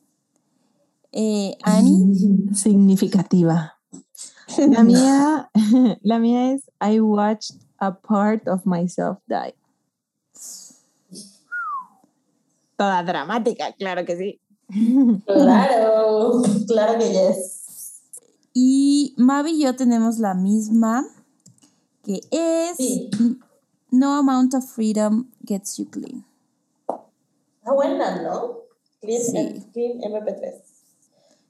Eh, 1.11 1.57
Annie, 1.65 2.55
Significativa. 2.55 3.76
La 4.59 4.83
mía, 4.83 5.51
la 6.03 6.19
mía 6.19 6.53
es 6.53 6.71
I 6.81 7.01
watched 7.01 7.57
a 7.79 7.93
part 7.93 8.49
of 8.49 8.65
myself 8.65 9.19
die. 9.29 9.55
Toda 12.77 13.03
dramática, 13.03 13.73
claro 13.79 14.05
que 14.05 14.17
sí. 14.17 14.41
Claro, 15.27 16.43
claro 16.67 16.99
que 16.99 17.13
yes. 17.13 18.01
y 18.53 19.15
Mavi 19.17 19.53
y 19.53 19.63
yo 19.65 19.77
tenemos 19.77 20.19
la 20.19 20.35
misma, 20.35 21.05
que 22.03 22.21
es 22.31 22.77
Sí. 22.77 23.11
No 23.91 24.15
amount 24.17 24.55
of 24.55 24.65
freedom 24.65 25.31
gets 25.47 25.77
you 25.79 25.87
clean. 25.87 26.25
Está 27.59 27.73
buena, 27.73 28.23
¿no? 28.23 28.59
Clean, 29.01 29.23
Sí. 29.23 29.67
Clean 29.73 30.01
MP3. 30.01 30.63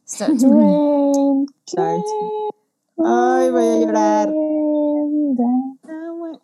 Start. 0.07 0.41
Rain, 0.43 1.47
Starts. 1.67 2.13
Ay, 3.05 3.51
voy 3.51 3.65
a 3.65 3.79
llorar. 3.81 4.33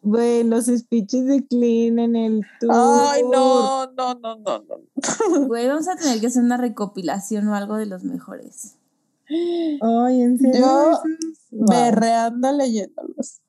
Güey, 0.02 0.44
los 0.44 0.66
speeches 0.66 1.26
de 1.26 1.46
Clean 1.46 1.98
en 1.98 2.16
el 2.16 2.46
tour. 2.60 2.70
Ay, 2.74 3.22
no, 3.30 3.86
no, 3.92 4.14
no, 4.14 4.36
no, 4.36 4.58
no. 4.58 5.46
Güey, 5.46 5.68
vamos 5.68 5.88
a 5.88 5.96
tener 5.96 6.20
que 6.20 6.26
hacer 6.26 6.42
una 6.42 6.56
recopilación 6.56 7.48
o 7.48 7.54
algo 7.54 7.76
de 7.76 7.86
los 7.86 8.02
mejores. 8.04 8.76
Ay, 9.28 10.20
en 10.22 10.38
serio. 10.38 10.60
Yo 10.60 11.00
wow. 11.52 11.66
Berreando 11.70 12.52
leyéndolos. 12.52 13.40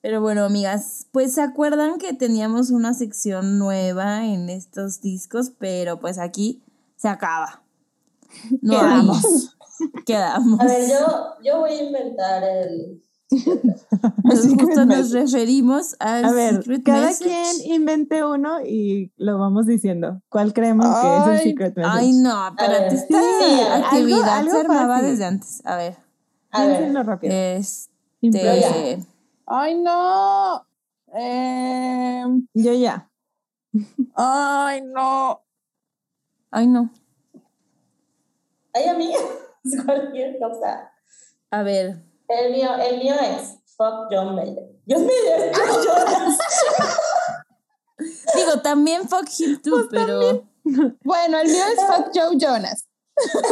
Pero 0.00 0.20
bueno, 0.20 0.44
amigas, 0.44 1.06
pues 1.12 1.34
se 1.34 1.42
acuerdan 1.42 1.98
que 1.98 2.12
teníamos 2.12 2.70
una 2.70 2.94
sección 2.94 3.58
nueva 3.58 4.24
en 4.26 4.48
estos 4.48 5.00
discos, 5.00 5.50
pero 5.58 5.98
pues 6.00 6.18
aquí 6.18 6.62
se 6.96 7.08
acaba. 7.08 7.62
No 8.62 8.72
hay- 8.72 8.78
Quedamos. 8.78 9.55
Quedamos. 10.06 10.60
A 10.60 10.64
ver, 10.64 10.88
yo, 10.88 11.34
yo 11.44 11.58
voy 11.60 11.70
a 11.72 11.82
inventar 11.84 12.42
el. 12.44 13.02
Entonces, 13.30 14.52
justo 14.54 14.84
nos 14.84 15.12
message. 15.12 15.20
referimos 15.20 15.96
al 15.98 16.24
A 16.26 16.32
ver, 16.32 16.56
secret 16.62 16.82
cada 16.84 17.06
message. 17.06 17.28
quien 17.64 17.72
invente 17.74 18.24
uno 18.24 18.60
y 18.64 19.12
lo 19.16 19.38
vamos 19.38 19.66
diciendo. 19.66 20.22
¿Cuál 20.28 20.52
creemos 20.52 20.86
que 20.86 21.16
es 21.16 21.26
el 21.26 21.32
Ay, 21.32 21.38
secret 21.50 21.76
message? 21.76 21.96
Ay, 21.98 22.12
no, 22.12 22.48
esta 22.48 23.20
Sí, 23.20 23.60
actividad 23.72 24.38
algo- 24.38 24.50
se 24.52 24.56
algo 24.58 24.70
armaba 24.72 24.94
fácil. 24.96 25.10
desde 25.10 25.24
antes. 25.24 25.62
A 25.66 25.76
ver, 25.76 25.96
A 26.52 26.60
ver, 26.66 26.76
Piénsenlo 26.76 27.02
rápido. 27.02 27.34
este... 27.34 28.98
Ay, 29.46 29.74
no. 29.80 30.66
Eh, 31.14 32.24
Yo 32.54 32.72
ya. 32.74 33.10
ay, 34.14 34.82
no. 34.82 35.40
Ay, 36.52 36.66
no. 36.68 36.90
ay, 38.72 38.88
amiga, 38.88 39.18
cualquier 39.84 40.38
cosa. 40.38 40.90
A 41.50 41.62
ver, 41.62 42.02
El 42.28 42.52
mío, 42.52 42.70
el 42.76 42.98
mío 42.98 43.14
es 43.20 43.58
Fuck 43.76 44.08
John 44.10 44.34
Mayer. 44.34 44.68
John 44.88 45.06
Mayer, 45.06 45.52
John 45.54 45.84
Jonas. 45.84 46.38
digo, 48.34 48.60
también 48.62 49.08
fuck 49.08 49.28
him 49.38 49.60
too, 49.62 49.88
pero... 49.90 50.44
Bueno, 51.04 51.38
el 51.38 51.46
mío 51.48 51.62
es 51.72 51.80
Fuck 51.86 52.10
Joe 52.14 52.36
Jonas. 52.36 52.86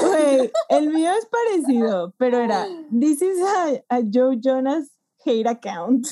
Güey, 0.02 0.52
el 0.68 0.90
mío 0.90 1.10
es 1.18 1.26
parecido, 1.26 2.12
pero 2.18 2.38
era 2.38 2.66
This 2.90 3.22
is 3.22 3.38
a, 3.40 3.96
a 3.96 4.00
Joe 4.12 4.36
Jonas 4.38 4.90
hate 5.24 5.46
account. 5.48 6.06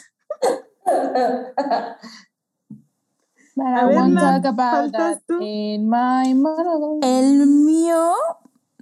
But 3.54 3.66
A 3.66 3.82
I 3.82 3.86
ver, 3.86 4.14
talk 4.14 4.44
about 4.46 4.92
¿faltas 4.92 4.92
that 4.92 5.22
tú? 5.28 5.38
in 5.42 5.86
my 5.88 6.32
monologue. 6.32 7.00
El 7.02 7.46
mío 7.46 8.14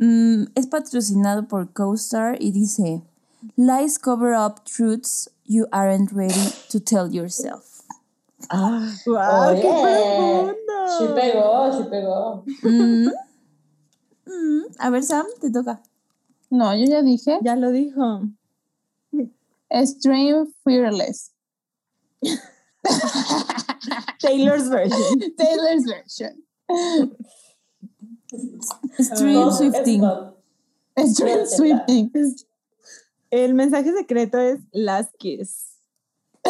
mm, 0.01 0.47
es 0.55 0.67
patrocinado 0.67 1.47
por 1.47 1.73
CoStar 1.73 2.43
y 2.43 2.51
dice, 2.53 3.03
Lies 3.57 3.99
cover 3.99 4.35
up 4.35 4.65
truths 4.65 5.31
you 5.45 5.67
aren't 5.73 6.13
ready 6.13 6.53
to 6.69 6.81
tell 6.81 7.09
yourself. 7.09 7.83
Ah, 8.51 8.93
wow, 9.07 9.55
qué 9.55 9.69
Oye, 9.69 10.57
sí 10.99 11.05
pegó, 11.15 11.73
sí 11.73 11.85
pegó. 11.91 12.45
Mm. 12.63 13.11
Mm. 14.27 14.63
A 14.79 14.91
ver, 14.91 15.03
Sam, 15.03 15.27
te 15.41 15.51
toca. 15.51 15.83
No, 16.51 16.75
yo 16.75 16.85
ya 16.87 17.03
dije. 17.03 17.39
Ya 17.43 17.57
lo 17.57 17.71
dijo. 17.71 18.23
Stream 19.73 20.53
Fearless. 20.65 21.33
Taylor's 24.21 24.69
version. 24.69 25.21
Taylor's 25.39 25.85
version. 25.85 26.45
Stream 28.98 29.51
Swifting. 29.52 30.02
es. 30.97 31.12
Stream. 31.15 31.47
Swifting. 31.47 32.11
Es- 32.15 32.47
El 33.31 33.55
mensaje 33.55 33.93
secreto 33.93 34.39
es 34.39 34.61
Last 34.73 35.15
Kiss. 35.19 35.66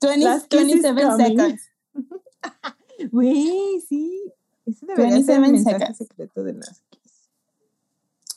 20, 0.00 0.24
Last 0.24 0.48
kiss 0.48 0.60
is 0.62 0.82
27 0.82 1.02
coming. 1.02 1.26
seconds. 1.38 1.62
Güey, 3.10 3.80
sí. 3.88 4.32
Ese 4.66 4.86
debería 4.86 5.22
ser 5.22 5.36
el 5.36 5.40
27 5.42 5.50
mensaje 5.52 5.78
seconds. 5.78 5.98
secreto 5.98 6.44
de 6.44 6.52
Last 6.54 6.82
Kiss. 6.90 7.30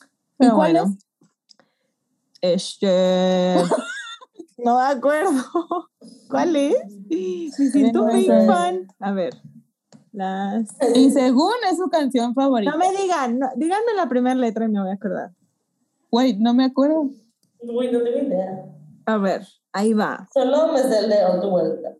¿Y 0.00 0.04
Pero 0.38 0.54
cuál 0.56 0.72
bueno. 0.72 0.96
Este. 2.40 3.56
no 4.58 4.76
me 4.76 4.82
acuerdo. 4.84 5.42
¿Cuál 6.28 6.56
es? 6.56 6.76
Me 7.08 7.70
siento 7.70 8.04
muy 8.04 8.26
fan. 8.26 8.86
A 9.00 9.12
ver. 9.12 9.40
Las. 10.18 10.76
Y 10.94 11.10
según 11.10 11.54
es 11.70 11.78
su 11.78 11.88
canción 11.88 12.34
favorita. 12.34 12.72
No 12.72 12.78
me 12.78 12.90
digan, 12.96 13.38
no, 13.38 13.48
díganme 13.56 13.94
la 13.96 14.08
primera 14.08 14.34
letra 14.34 14.64
y 14.64 14.68
me 14.68 14.80
voy 14.80 14.90
a 14.90 14.94
acordar. 14.94 15.30
Wait, 16.10 16.38
no 16.38 16.52
me 16.54 16.64
acuerdo. 16.64 17.10
Uy, 17.60 17.90
no 17.90 18.02
tengo 18.02 18.18
idea. 18.18 18.64
A 19.06 19.16
ver, 19.18 19.46
ahí 19.72 19.92
va. 19.94 20.28
Solo 20.32 20.72
me 20.72 20.78
sé 20.80 20.98
el 20.98 21.08
de 21.08 21.24
On 21.24 21.40
tu 21.40 21.50
vuelta. 21.50 21.94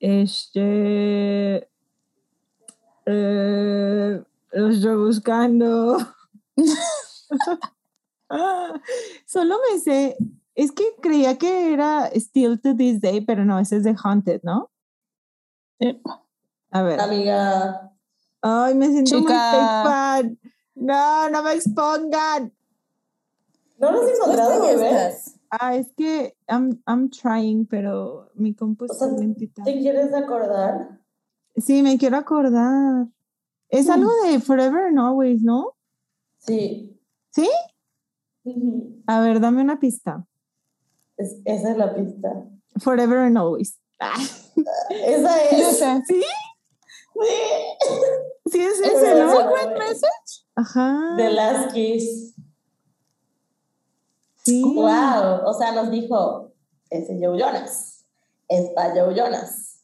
Este. 0.00 1.68
eh, 3.06 4.22
lo 4.52 4.68
estoy 4.68 4.96
buscando. 4.96 5.98
Ah, 8.34 8.72
Solo 9.26 9.56
me 9.70 9.78
sé. 9.78 10.16
Es 10.54 10.72
que 10.72 10.84
creía 11.02 11.36
que 11.36 11.72
era 11.74 12.10
Still 12.14 12.58
to 12.60 12.74
This 12.74 13.00
Day, 13.00 13.20
pero 13.20 13.44
no, 13.44 13.58
ese 13.58 13.76
es 13.76 13.84
de 13.84 13.94
Haunted, 14.02 14.40
¿no? 14.42 14.70
Sí. 15.78 16.00
A 16.72 16.82
ver. 16.82 17.00
Amiga. 17.00 17.92
Ay, 18.40 18.74
me 18.74 18.88
siento 18.88 19.20
muy 19.20 19.32
fake 19.32 19.84
fan. 19.84 20.38
No, 20.74 21.30
no 21.30 21.42
me 21.42 21.52
expongan. 21.52 22.52
¿No 23.78 23.92
lo 23.92 24.02
has 24.02 24.10
encontrado, 24.10 24.64
Ya 24.66 24.70
bebé? 24.74 24.88
estás. 24.90 25.38
Ah, 25.50 25.74
es 25.76 25.92
que 25.96 26.34
I'm, 26.48 26.82
I'm 26.86 27.10
trying, 27.10 27.66
pero 27.66 28.30
mi 28.34 28.54
compu 28.54 28.84
O 28.84 28.92
está 28.92 29.06
sea, 29.08 29.18
lentita. 29.18 29.62
¿Te 29.64 29.78
quieres 29.78 30.12
acordar? 30.14 30.98
Sí, 31.56 31.82
me 31.82 31.98
quiero 31.98 32.16
acordar. 32.16 33.06
Es 33.68 33.88
algo 33.90 34.10
de 34.24 34.40
Forever 34.40 34.86
and 34.86 34.98
Always, 34.98 35.42
¿no? 35.42 35.74
Sí. 36.38 36.98
¿Sí? 37.30 37.48
Ujú. 38.44 39.02
A 39.06 39.20
ver, 39.20 39.40
dame 39.40 39.62
una 39.62 39.78
pista. 39.78 40.26
Es- 41.16 41.36
esa 41.44 41.70
es 41.72 41.76
la 41.76 41.94
pista. 41.94 42.32
Forever 42.78 43.18
and 43.18 43.36
Always. 43.36 43.78
Ah, 44.00 44.16
Esa 44.90 45.42
es. 45.50 45.78
¿Sí? 46.06 46.22
Sí. 47.14 48.52
Sí, 48.52 48.60
es 48.60 48.80
ese, 48.80 49.10
es 49.12 49.16
¿no? 49.18 49.38
la 49.38 49.48
buena. 49.48 49.84
Ajá. 50.56 51.14
De 51.16 51.30
Last 51.30 51.72
Kiss. 51.72 52.34
Sí. 54.44 54.62
Wow. 54.62 55.46
O 55.46 55.54
sea, 55.56 55.72
nos 55.72 55.90
dijo, 55.90 56.52
ese 56.90 57.18
Joe 57.20 57.38
Jonas. 57.38 58.04
Es 58.48 58.70
para 58.70 58.92
Joe 58.94 59.14
Jonas. 59.14 59.80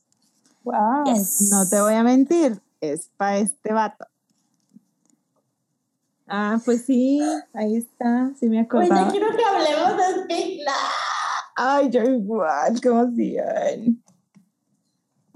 Wow. 0.64 1.04
Yes. 1.06 1.48
No 1.50 1.66
te 1.68 1.80
voy 1.80 1.94
a 1.94 2.02
mentir, 2.02 2.60
es 2.80 3.08
para 3.16 3.38
este 3.38 3.72
vato. 3.72 4.04
Ah, 6.26 6.58
pues 6.62 6.84
sí, 6.84 7.22
ahí 7.54 7.76
está, 7.76 8.30
sí 8.38 8.50
me 8.50 8.58
Oye, 8.58 8.66
acordaba. 8.66 9.10
quiero 9.10 9.34
que 9.34 9.42
hablemos 9.42 9.96
de 10.28 10.62
Now. 10.62 10.74
Ay, 11.56 11.88
yo 11.88 12.02
igual, 12.02 12.78
qué 12.82 12.88
emoción. 12.88 14.04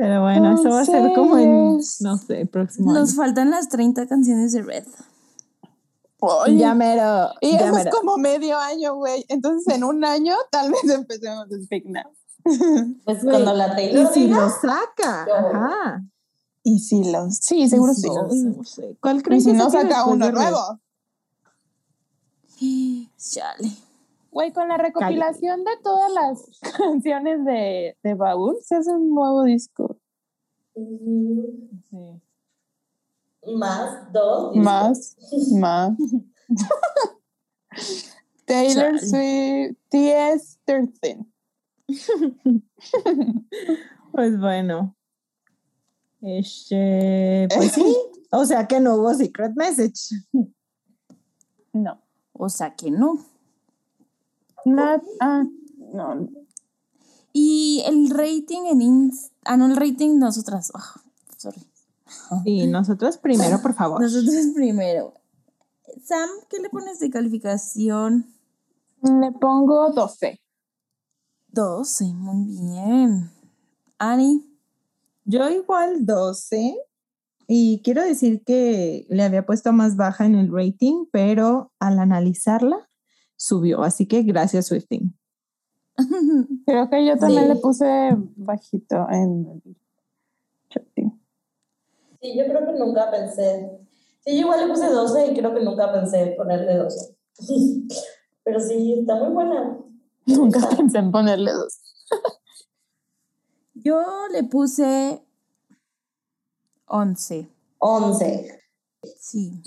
Pero 0.02 0.20
bueno, 0.22 0.54
eso 0.54 0.68
va 0.68 0.80
a 0.80 0.84
ser 0.84 1.12
como 1.14 1.38
en, 1.38 1.78
no 2.00 2.16
sé, 2.18 2.44
próximo 2.46 2.92
Nos 2.92 3.10
año. 3.10 3.16
faltan 3.18 3.50
las 3.50 3.68
30 3.68 4.08
canciones 4.08 4.50
de 4.52 4.62
Red. 4.62 4.84
Oye, 6.18 6.56
Ya 6.58 6.74
mero, 6.74 7.30
y 7.40 7.52
ya 7.52 7.68
eso 7.68 7.76
es 7.78 7.88
como 7.94 8.16
medio 8.18 8.58
año, 8.58 8.96
güey. 8.96 9.24
Entonces, 9.28 9.72
en 9.72 9.84
un 9.84 10.04
año, 10.04 10.34
tal 10.50 10.72
vez 10.72 10.82
empecemos 10.90 11.44
a 11.44 11.64
Speak 11.64 11.84
Now. 11.86 12.10
Pues 13.04 13.18
cuando 13.22 13.52
la 13.54 13.68
Y 13.68 13.76
Taylor 13.76 14.12
si 14.12 14.20
diga, 14.24 14.40
lo 14.40 14.50
saca, 14.50 15.26
Yo. 15.28 15.34
ajá. 15.34 16.02
Y 16.64 16.80
si 16.80 17.04
los. 17.12 17.36
Sí, 17.36 17.68
seguro 17.68 17.92
Y 17.92 17.94
si 17.94 18.00
sí. 18.02 18.08
los- 18.08 18.32
Ay, 18.32 18.38
no 18.56 18.64
sé. 18.64 18.96
¿Cuál 19.00 19.18
Y 19.18 19.22
crees 19.22 19.44
si 19.44 19.52
que 19.52 19.56
no 19.58 19.70
saca 19.70 20.04
uno 20.06 20.32
nuevo. 20.32 20.80
Chale. 23.18 23.70
Güey, 24.32 24.50
con 24.50 24.66
la 24.68 24.78
recopilación 24.78 25.62
de 25.62 25.72
todas 25.82 26.10
las 26.10 26.58
canciones 26.78 27.44
de, 27.44 27.98
de 28.02 28.14
Baúl, 28.14 28.56
se 28.62 28.76
hace 28.76 28.90
un 28.90 29.14
nuevo 29.14 29.44
disco. 29.44 29.98
mm, 30.74 32.16
más 33.58 34.10
dos. 34.10 34.54
discos. 34.54 34.64
Más, 34.64 35.16
más. 35.52 35.92
Taylor 38.46 38.98
Chale. 38.98 39.06
Swift, 39.06 39.76
TS 39.90 40.58
13. 40.64 41.26
Pues 44.12 44.40
bueno. 44.40 44.96
Este, 46.22 47.48
pues 47.54 47.72
sí. 47.72 47.96
O 48.30 48.46
sea 48.46 48.66
que 48.66 48.80
no 48.80 48.96
hubo 48.96 49.12
secret 49.14 49.52
message. 49.56 50.14
No. 51.74 52.00
O 52.32 52.48
sea 52.48 52.74
que 52.74 52.90
no. 52.90 53.18
Not, 54.64 55.02
ah, 55.20 55.44
no. 55.92 56.28
Y 57.32 57.82
el 57.86 58.10
rating 58.10 58.66
en 58.70 58.82
Inst 58.82 59.32
Ah, 59.44 59.56
no, 59.56 59.66
el 59.66 59.76
rating 59.76 60.18
nosotras. 60.18 60.70
Ah, 60.74 61.00
sorry. 61.36 61.60
Y 62.44 62.66
nosotros 62.66 63.18
primero, 63.18 63.60
por 63.60 63.74
favor. 63.74 64.00
Nosotros 64.00 64.34
primero. 64.54 65.14
Sam, 66.04 66.28
¿qué 66.48 66.60
le 66.60 66.70
pones 66.70 67.00
de 67.00 67.10
calificación? 67.10 68.26
Le 69.02 69.32
pongo 69.32 69.90
12. 69.90 70.40
12, 71.48 72.04
muy 72.14 72.44
bien. 72.46 73.30
Ani, 73.98 74.48
Yo 75.24 75.48
igual 75.50 76.06
12. 76.06 76.76
Y 77.48 77.82
quiero 77.82 78.02
decir 78.02 78.44
que 78.44 79.06
le 79.10 79.24
había 79.24 79.44
puesto 79.44 79.72
más 79.72 79.96
baja 79.96 80.24
en 80.24 80.36
el 80.36 80.50
rating, 80.52 81.06
pero 81.10 81.72
al 81.80 81.98
analizarla 81.98 82.88
subió. 83.42 83.82
Así 83.82 84.06
que 84.06 84.22
gracias, 84.22 84.66
Swifting. 84.66 85.12
Creo 86.66 86.88
que 86.88 87.04
yo 87.04 87.18
también 87.18 87.42
Sí. 87.42 87.48
le 87.48 87.56
puse 87.56 87.86
bajito 88.36 89.06
en 89.10 89.62
el 89.64 89.76
rating. 90.70 91.10
Sí, 92.20 92.38
yo 92.38 92.44
creo 92.46 92.64
que 92.66 92.78
nunca 92.78 93.10
pensé. 93.10 93.68
Sí, 94.20 94.34
yo 94.36 94.42
igual 94.42 94.60
le 94.60 94.72
puse 94.72 94.86
12 94.88 95.26
y 95.26 95.34
creo 95.36 95.52
que 95.52 95.60
nunca 95.60 95.92
pensé 95.92 96.34
ponerle 96.36 96.76
12. 96.76 97.16
Pero 98.44 98.60
sí, 98.60 98.94
está 99.00 99.16
muy 99.16 99.30
buena. 99.34 99.76
Nunca 100.26 100.60
pensé 100.68 100.98
en 100.98 101.10
ponerle 101.10 101.50
dos. 101.52 101.80
yo 103.74 104.00
le 104.32 104.44
puse 104.44 105.20
11. 106.86 107.48
11. 107.78 108.60
Sí. 109.18 109.60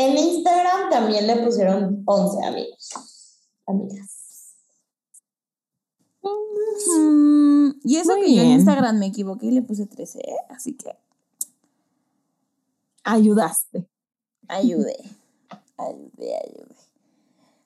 En 0.00 0.16
Instagram 0.16 0.88
también 0.88 1.26
le 1.26 1.36
pusieron 1.44 2.02
11 2.06 2.46
amigos. 2.46 2.90
Amigas. 3.66 4.56
Mm, 6.22 7.70
y 7.84 7.96
eso 7.96 8.16
Muy 8.16 8.24
que 8.24 8.34
yo 8.34 8.42
en. 8.42 8.52
Instagram 8.52 8.98
me 8.98 9.06
equivoqué 9.06 9.48
y 9.48 9.50
le 9.50 9.60
puse 9.60 9.84
13, 9.86 10.20
¿eh? 10.20 10.36
Así 10.48 10.74
que 10.74 10.96
Ayudaste. 13.04 13.86
ayudé. 14.48 14.96
Ayudé, 15.76 16.36
ayudé. 16.36 16.74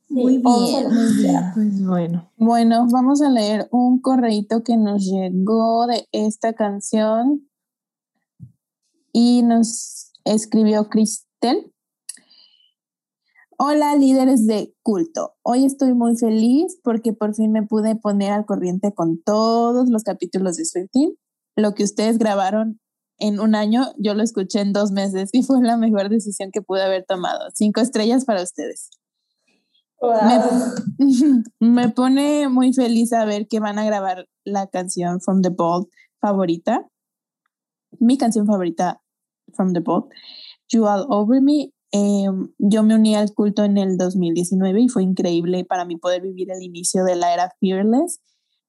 Muy 0.08 0.42
11 0.44 0.70
bien, 0.70 0.94
muy 0.94 1.12
bien. 1.16 1.40
Pues 1.54 1.86
bueno. 1.86 2.30
Bueno, 2.36 2.86
vamos 2.90 3.22
a 3.22 3.30
leer 3.30 3.68
un 3.70 4.00
correíto 4.00 4.64
que 4.64 4.76
nos 4.76 5.04
llegó 5.04 5.86
de 5.86 6.08
esta 6.10 6.52
canción 6.52 7.48
y 9.12 9.42
nos 9.42 10.12
escribió 10.24 10.88
Cristel. 10.88 11.73
Hola 13.56 13.94
líderes 13.94 14.48
de 14.48 14.74
culto. 14.82 15.36
Hoy 15.42 15.64
estoy 15.64 15.94
muy 15.94 16.16
feliz 16.16 16.76
porque 16.82 17.12
por 17.12 17.34
fin 17.34 17.52
me 17.52 17.62
pude 17.62 17.94
poner 17.94 18.32
al 18.32 18.46
corriente 18.46 18.92
con 18.92 19.22
todos 19.22 19.88
los 19.90 20.02
capítulos 20.02 20.56
de 20.56 20.64
Swifting. 20.64 21.16
Lo 21.54 21.74
que 21.74 21.84
ustedes 21.84 22.18
grabaron 22.18 22.80
en 23.18 23.38
un 23.38 23.54
año, 23.54 23.92
yo 23.96 24.14
lo 24.14 24.24
escuché 24.24 24.60
en 24.60 24.72
dos 24.72 24.90
meses 24.90 25.30
y 25.32 25.44
fue 25.44 25.62
la 25.62 25.76
mejor 25.76 26.08
decisión 26.08 26.50
que 26.52 26.62
pude 26.62 26.82
haber 26.82 27.04
tomado. 27.04 27.48
Cinco 27.54 27.80
estrellas 27.80 28.24
para 28.24 28.42
ustedes. 28.42 28.90
Wow. 30.00 30.18
Me 31.60 31.88
pone 31.94 32.48
muy 32.48 32.72
feliz 32.72 33.10
saber 33.10 33.46
que 33.46 33.60
van 33.60 33.78
a 33.78 33.84
grabar 33.84 34.26
la 34.44 34.66
canción 34.66 35.20
From 35.20 35.42
the 35.42 35.50
Vault 35.50 35.88
favorita. 36.20 36.88
Mi 38.00 38.18
canción 38.18 38.46
favorita 38.46 39.00
From 39.52 39.72
the 39.74 39.80
Vault, 39.80 40.10
You 40.68 40.86
All 40.86 41.06
Over 41.08 41.40
Me. 41.40 41.73
Eh, 41.96 42.26
yo 42.58 42.82
me 42.82 42.96
uní 42.96 43.14
al 43.14 43.32
culto 43.32 43.62
en 43.62 43.78
el 43.78 43.96
2019 43.96 44.80
y 44.80 44.88
fue 44.88 45.04
increíble 45.04 45.64
para 45.64 45.84
mí 45.84 45.96
poder 45.96 46.22
vivir 46.22 46.50
el 46.50 46.60
inicio 46.60 47.04
de 47.04 47.14
la 47.14 47.32
era 47.32 47.52
Fearless. 47.60 48.20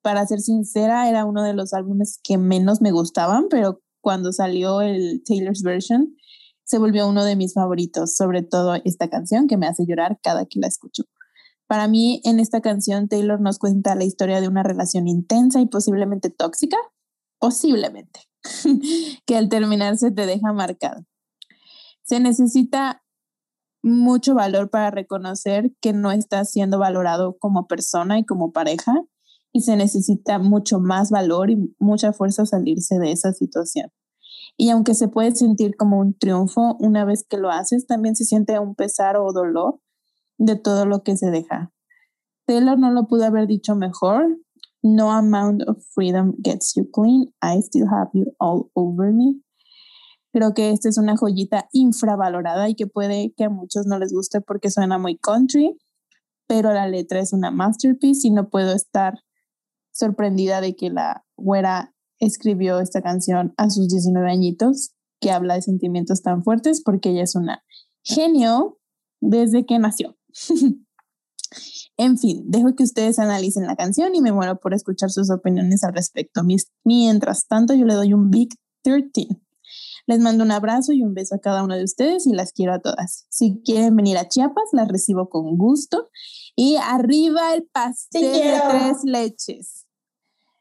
Para 0.04 0.28
ser 0.28 0.42
sincera, 0.42 1.10
era 1.10 1.26
uno 1.26 1.42
de 1.42 1.56
los 1.56 1.74
álbumes 1.74 2.20
que 2.24 2.38
menos 2.38 2.82
me 2.82 2.92
gustaban, 2.92 3.48
pero 3.50 3.82
cuando 4.00 4.32
salió 4.32 4.82
el 4.82 5.24
Taylor's 5.26 5.64
version, 5.64 6.16
se 6.66 6.78
volvió 6.78 7.08
uno 7.08 7.26
de 7.26 7.36
mis 7.36 7.56
favoritos, 7.56 8.16
sobre 8.16 8.44
todo 8.44 8.76
esta 8.86 9.10
canción 9.10 9.48
que 9.48 9.58
me 9.58 9.66
hace 9.66 9.88
llorar 9.88 10.20
cada 10.22 10.46
que 10.46 10.60
la 10.60 10.68
escucho. 10.68 11.02
Para 11.66 11.88
mí, 11.88 12.22
en 12.26 12.40
esta 12.40 12.62
canción, 12.62 13.08
Taylor 13.08 13.42
nos 13.42 13.58
cuenta 13.58 13.96
la 13.96 14.04
historia 14.04 14.40
de 14.40 14.48
una 14.48 14.62
relación 14.62 15.08
intensa 15.08 15.60
y 15.62 15.66
posiblemente 15.66 16.30
tóxica, 16.30 16.78
posiblemente, 17.40 18.20
que 19.26 19.36
al 19.36 19.50
terminarse 19.50 20.12
te 20.12 20.28
deja 20.28 20.54
marcado. 20.54 21.06
Se 22.04 22.20
necesita 22.20 23.02
mucho 23.86 24.34
valor 24.34 24.72
para 24.72 24.90
reconocer 24.90 25.72
que 25.80 25.94
no 25.94 26.12
está 26.12 26.44
siendo 26.44 26.80
valorado 26.80 27.38
como 27.38 27.68
persona 27.68 28.18
y 28.18 28.26
como 28.26 28.52
pareja 28.52 28.96
y 29.54 29.62
se 29.62 29.78
necesita 29.78 30.40
mucho 30.40 30.80
más 30.80 31.12
valor 31.12 31.52
y 31.52 31.76
mucha 31.78 32.12
fuerza 32.12 32.48
salirse 32.48 32.98
de 32.98 33.12
esa 33.12 33.32
situación. 33.32 33.92
Y 34.58 34.72
aunque 34.72 34.96
se 34.96 35.08
puede 35.08 35.36
sentir 35.36 35.76
como 35.78 36.00
un 36.00 36.18
triunfo, 36.18 36.76
una 36.80 37.06
vez 37.06 37.26
que 37.30 37.38
lo 37.38 37.52
haces, 37.52 37.86
también 37.86 38.16
se 38.16 38.26
siente 38.26 38.58
un 38.58 38.74
pesar 38.74 39.18
o 39.18 39.32
dolor 39.32 39.80
de 40.40 40.56
todo 40.56 40.88
lo 40.88 41.04
que 41.04 41.16
se 41.16 41.30
deja. 41.30 41.72
Taylor 42.48 42.80
no 42.80 42.92
lo 42.92 43.06
pudo 43.06 43.26
haber 43.26 43.46
dicho 43.46 43.76
mejor. 43.76 44.40
No 44.82 45.12
amount 45.12 45.62
of 45.68 45.78
freedom 45.94 46.34
gets 46.44 46.74
you 46.76 46.90
clean. 46.90 47.34
I 47.40 47.62
still 47.62 47.88
have 47.88 48.10
you 48.14 48.34
all 48.40 48.72
over 48.74 49.14
me. 49.14 49.45
Creo 50.36 50.54
que 50.54 50.72
esta 50.72 50.90
es 50.90 50.98
una 50.98 51.16
joyita 51.16 51.70
infravalorada 51.72 52.68
y 52.68 52.76
que 52.76 52.88
puede 52.88 53.34
que 53.38 53.46
a 53.46 53.50
muchos 53.50 53.86
no 53.86 53.98
les 53.98 54.12
guste 54.12 54.42
porque 54.42 54.70
suena 54.70 54.98
muy 54.98 55.18
country, 55.18 55.78
pero 56.46 56.74
la 56.74 56.90
letra 56.90 57.22
es 57.22 57.32
una 57.32 57.52
masterpiece 57.52 58.28
y 58.28 58.32
no 58.32 58.50
puedo 58.50 58.74
estar 58.74 59.14
sorprendida 59.94 60.60
de 60.60 60.76
que 60.76 60.90
la 60.90 61.24
güera 61.38 61.96
escribió 62.20 62.82
esta 62.82 63.02
canción 63.02 63.54
a 63.56 63.70
sus 63.70 63.88
19 63.88 64.30
añitos, 64.30 64.92
que 65.22 65.32
habla 65.32 65.56
de 65.56 65.62
sentimientos 65.62 66.22
tan 66.22 66.44
fuertes, 66.44 66.82
porque 66.84 67.12
ella 67.12 67.24
es 67.24 67.36
una 67.36 67.64
genio 68.04 68.78
desde 69.22 69.66
que 69.66 69.80
nació. 69.80 70.18
en 71.96 72.18
fin, 72.18 72.44
dejo 72.48 72.76
que 72.76 72.84
ustedes 72.84 73.20
analicen 73.20 73.68
la 73.68 73.78
canción 73.78 74.14
y 74.14 74.20
me 74.20 74.34
muero 74.34 74.60
por 74.60 74.74
escuchar 74.74 75.12
sus 75.12 75.32
opiniones 75.32 75.86
al 75.86 75.94
respecto. 75.94 76.42
Mientras 76.84 77.48
tanto, 77.48 77.74
yo 77.74 77.86
le 77.86 77.94
doy 77.94 78.12
un 78.12 78.32
Big 78.32 78.50
13. 78.84 79.45
Les 80.08 80.20
mando 80.20 80.44
un 80.44 80.52
abrazo 80.52 80.94
y 80.94 81.04
un 81.04 81.14
beso 81.14 81.36
a 81.36 81.40
cada 81.40 81.64
uno 81.64 81.76
de 81.76 81.84
ustedes 81.84 82.28
y 82.28 82.34
las 82.34 82.52
quiero 82.52 82.74
a 82.74 82.80
todas. 82.80 83.26
Si 83.30 83.62
quieren 83.64 83.96
venir 83.96 84.18
a 84.18 84.28
Chiapas, 84.28 84.70
las 84.72 84.88
recibo 84.88 85.30
con 85.30 85.58
gusto. 85.58 86.10
Y 86.56 86.78
arriba 86.78 87.54
el 87.56 87.64
pastel 87.66 88.22
de 88.32 88.62
tres 88.70 89.04
leches. 89.04 89.86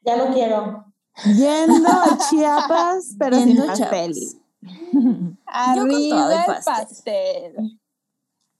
Ya 0.01 0.17
lo 0.17 0.33
quiero. 0.33 0.85
Yendo 1.25 1.89
a 1.89 2.17
Chiapas, 2.29 3.15
pero 3.17 3.37
sin 3.37 3.57
pastel. 3.65 4.13
Arriba 5.45 6.45
el 6.45 6.63
pastel. 6.63 7.79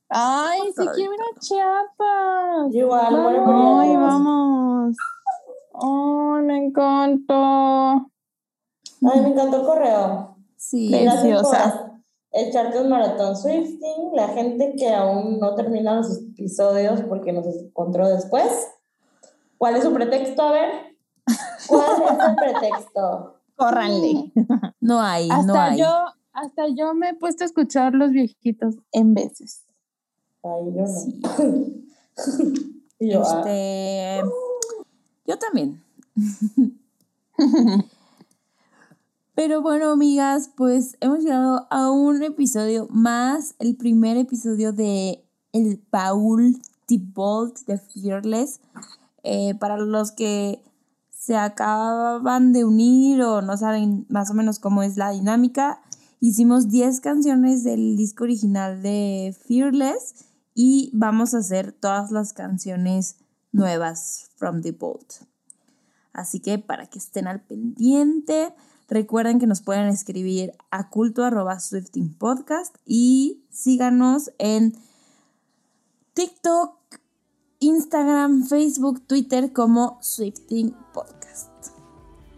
Ay, 0.07 0.59
si 0.67 0.87
quiero 0.87 1.13
ir 1.13 1.19
a 1.19 1.39
Chiapas. 1.39 2.73
Igual, 2.73 3.15
Ay, 3.15 3.95
vamos. 3.95 4.95
Ay, 5.73 6.43
me 6.43 6.65
encantó. 6.65 8.11
Ay, 9.01 9.21
me 9.21 9.27
encantó 9.29 9.57
el 9.57 9.65
correo. 9.65 10.34
Sí, 10.57 10.89
preciosa. 10.89 12.01
Echarte 12.31 12.81
un 12.81 12.89
maratón 12.89 13.35
Swifting, 13.35 14.11
la 14.13 14.27
gente 14.29 14.75
que 14.77 14.93
aún 14.93 15.39
no 15.39 15.55
termina 15.55 15.95
los 15.95 16.17
episodios 16.17 17.01
porque 17.03 17.31
nos 17.31 17.47
encontró 17.47 18.09
después. 18.09 18.67
¿Cuál 19.57 19.77
es 19.77 19.83
su 19.83 19.93
pretexto? 19.93 20.41
A 20.41 20.51
ver. 20.51 20.69
¿Cuál 21.67 21.85
es 22.01 22.29
el 22.29 22.35
pretexto? 22.35 23.41
Córranle. 23.55 24.31
No 24.81 25.01
hay, 25.01 25.27
hasta 25.31 25.51
no 25.51 25.59
hay. 25.59 25.79
Yo, 25.79 25.87
hasta 26.31 26.67
yo 26.67 26.93
me 26.93 27.09
he 27.09 27.13
puesto 27.15 27.43
a 27.43 27.47
escuchar 27.47 27.95
los 27.95 28.11
viejitos 28.11 28.75
en 28.91 29.15
veces. 29.15 29.63
Ay, 30.43 30.73
yo 30.75 30.83
no. 30.83 31.65
y 32.99 33.11
yo, 33.11 33.23
ah. 33.25 33.39
este, 33.39 34.21
yo 35.25 35.39
también. 35.39 35.83
Pero 39.35 39.61
bueno, 39.61 39.91
amigas, 39.91 40.49
pues 40.55 40.95
hemos 41.01 41.19
llegado 41.19 41.67
a 41.69 41.91
un 41.91 42.23
episodio 42.23 42.87
más, 42.89 43.55
el 43.59 43.75
primer 43.75 44.15
episodio 44.15 44.71
de 44.71 45.25
el 45.51 45.77
Paul 45.77 46.55
Thibault 46.85 47.59
de 47.67 47.77
Fearless. 47.77 48.61
Eh, 49.23 49.53
para 49.55 49.75
los 49.75 50.13
que 50.13 50.63
se 51.09 51.35
acaban 51.35 52.53
de 52.53 52.63
unir 52.63 53.23
o 53.23 53.41
no 53.41 53.57
saben 53.57 54.05
más 54.07 54.31
o 54.31 54.33
menos 54.33 54.59
cómo 54.59 54.83
es 54.83 54.95
la 54.95 55.09
dinámica, 55.09 55.81
hicimos 56.21 56.69
10 56.69 57.01
canciones 57.01 57.65
del 57.65 57.97
disco 57.97 58.23
original 58.23 58.81
de 58.81 59.35
Fearless 59.47 60.27
y 60.53 60.91
vamos 60.93 61.33
a 61.33 61.39
hacer 61.39 61.73
todas 61.73 62.09
las 62.09 62.31
canciones 62.31 63.17
nuevas 63.51 64.29
from 64.37 64.61
the 64.61 64.71
Bolt. 64.71 65.25
Así 66.13 66.39
que 66.39 66.57
para 66.57 66.85
que 66.85 66.99
estén 66.99 67.27
al 67.27 67.41
pendiente, 67.41 68.53
recuerden 68.87 69.39
que 69.39 69.47
nos 69.47 69.61
pueden 69.61 69.87
escribir 69.87 70.53
a 70.71 70.89
culto 70.89 71.23
arroba 71.23 71.57
podcast 72.17 72.75
y 72.85 73.43
síganos 73.49 74.31
en 74.37 74.77
TikTok, 76.13 76.75
Instagram, 77.59 78.45
Facebook, 78.45 79.01
Twitter 79.07 79.51
como 79.53 79.97
Swifting 80.01 80.75
Podcast. 80.93 81.49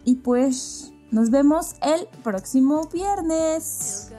Y 0.04 0.16
pues 0.16 0.92
nos 1.10 1.30
vemos 1.30 1.74
el 1.82 2.08
próximo 2.22 2.88
viernes. 2.92 4.10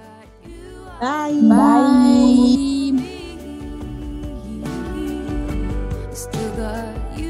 Bye. 1.00 1.42
Bye. 1.42 3.20
You 7.16 7.29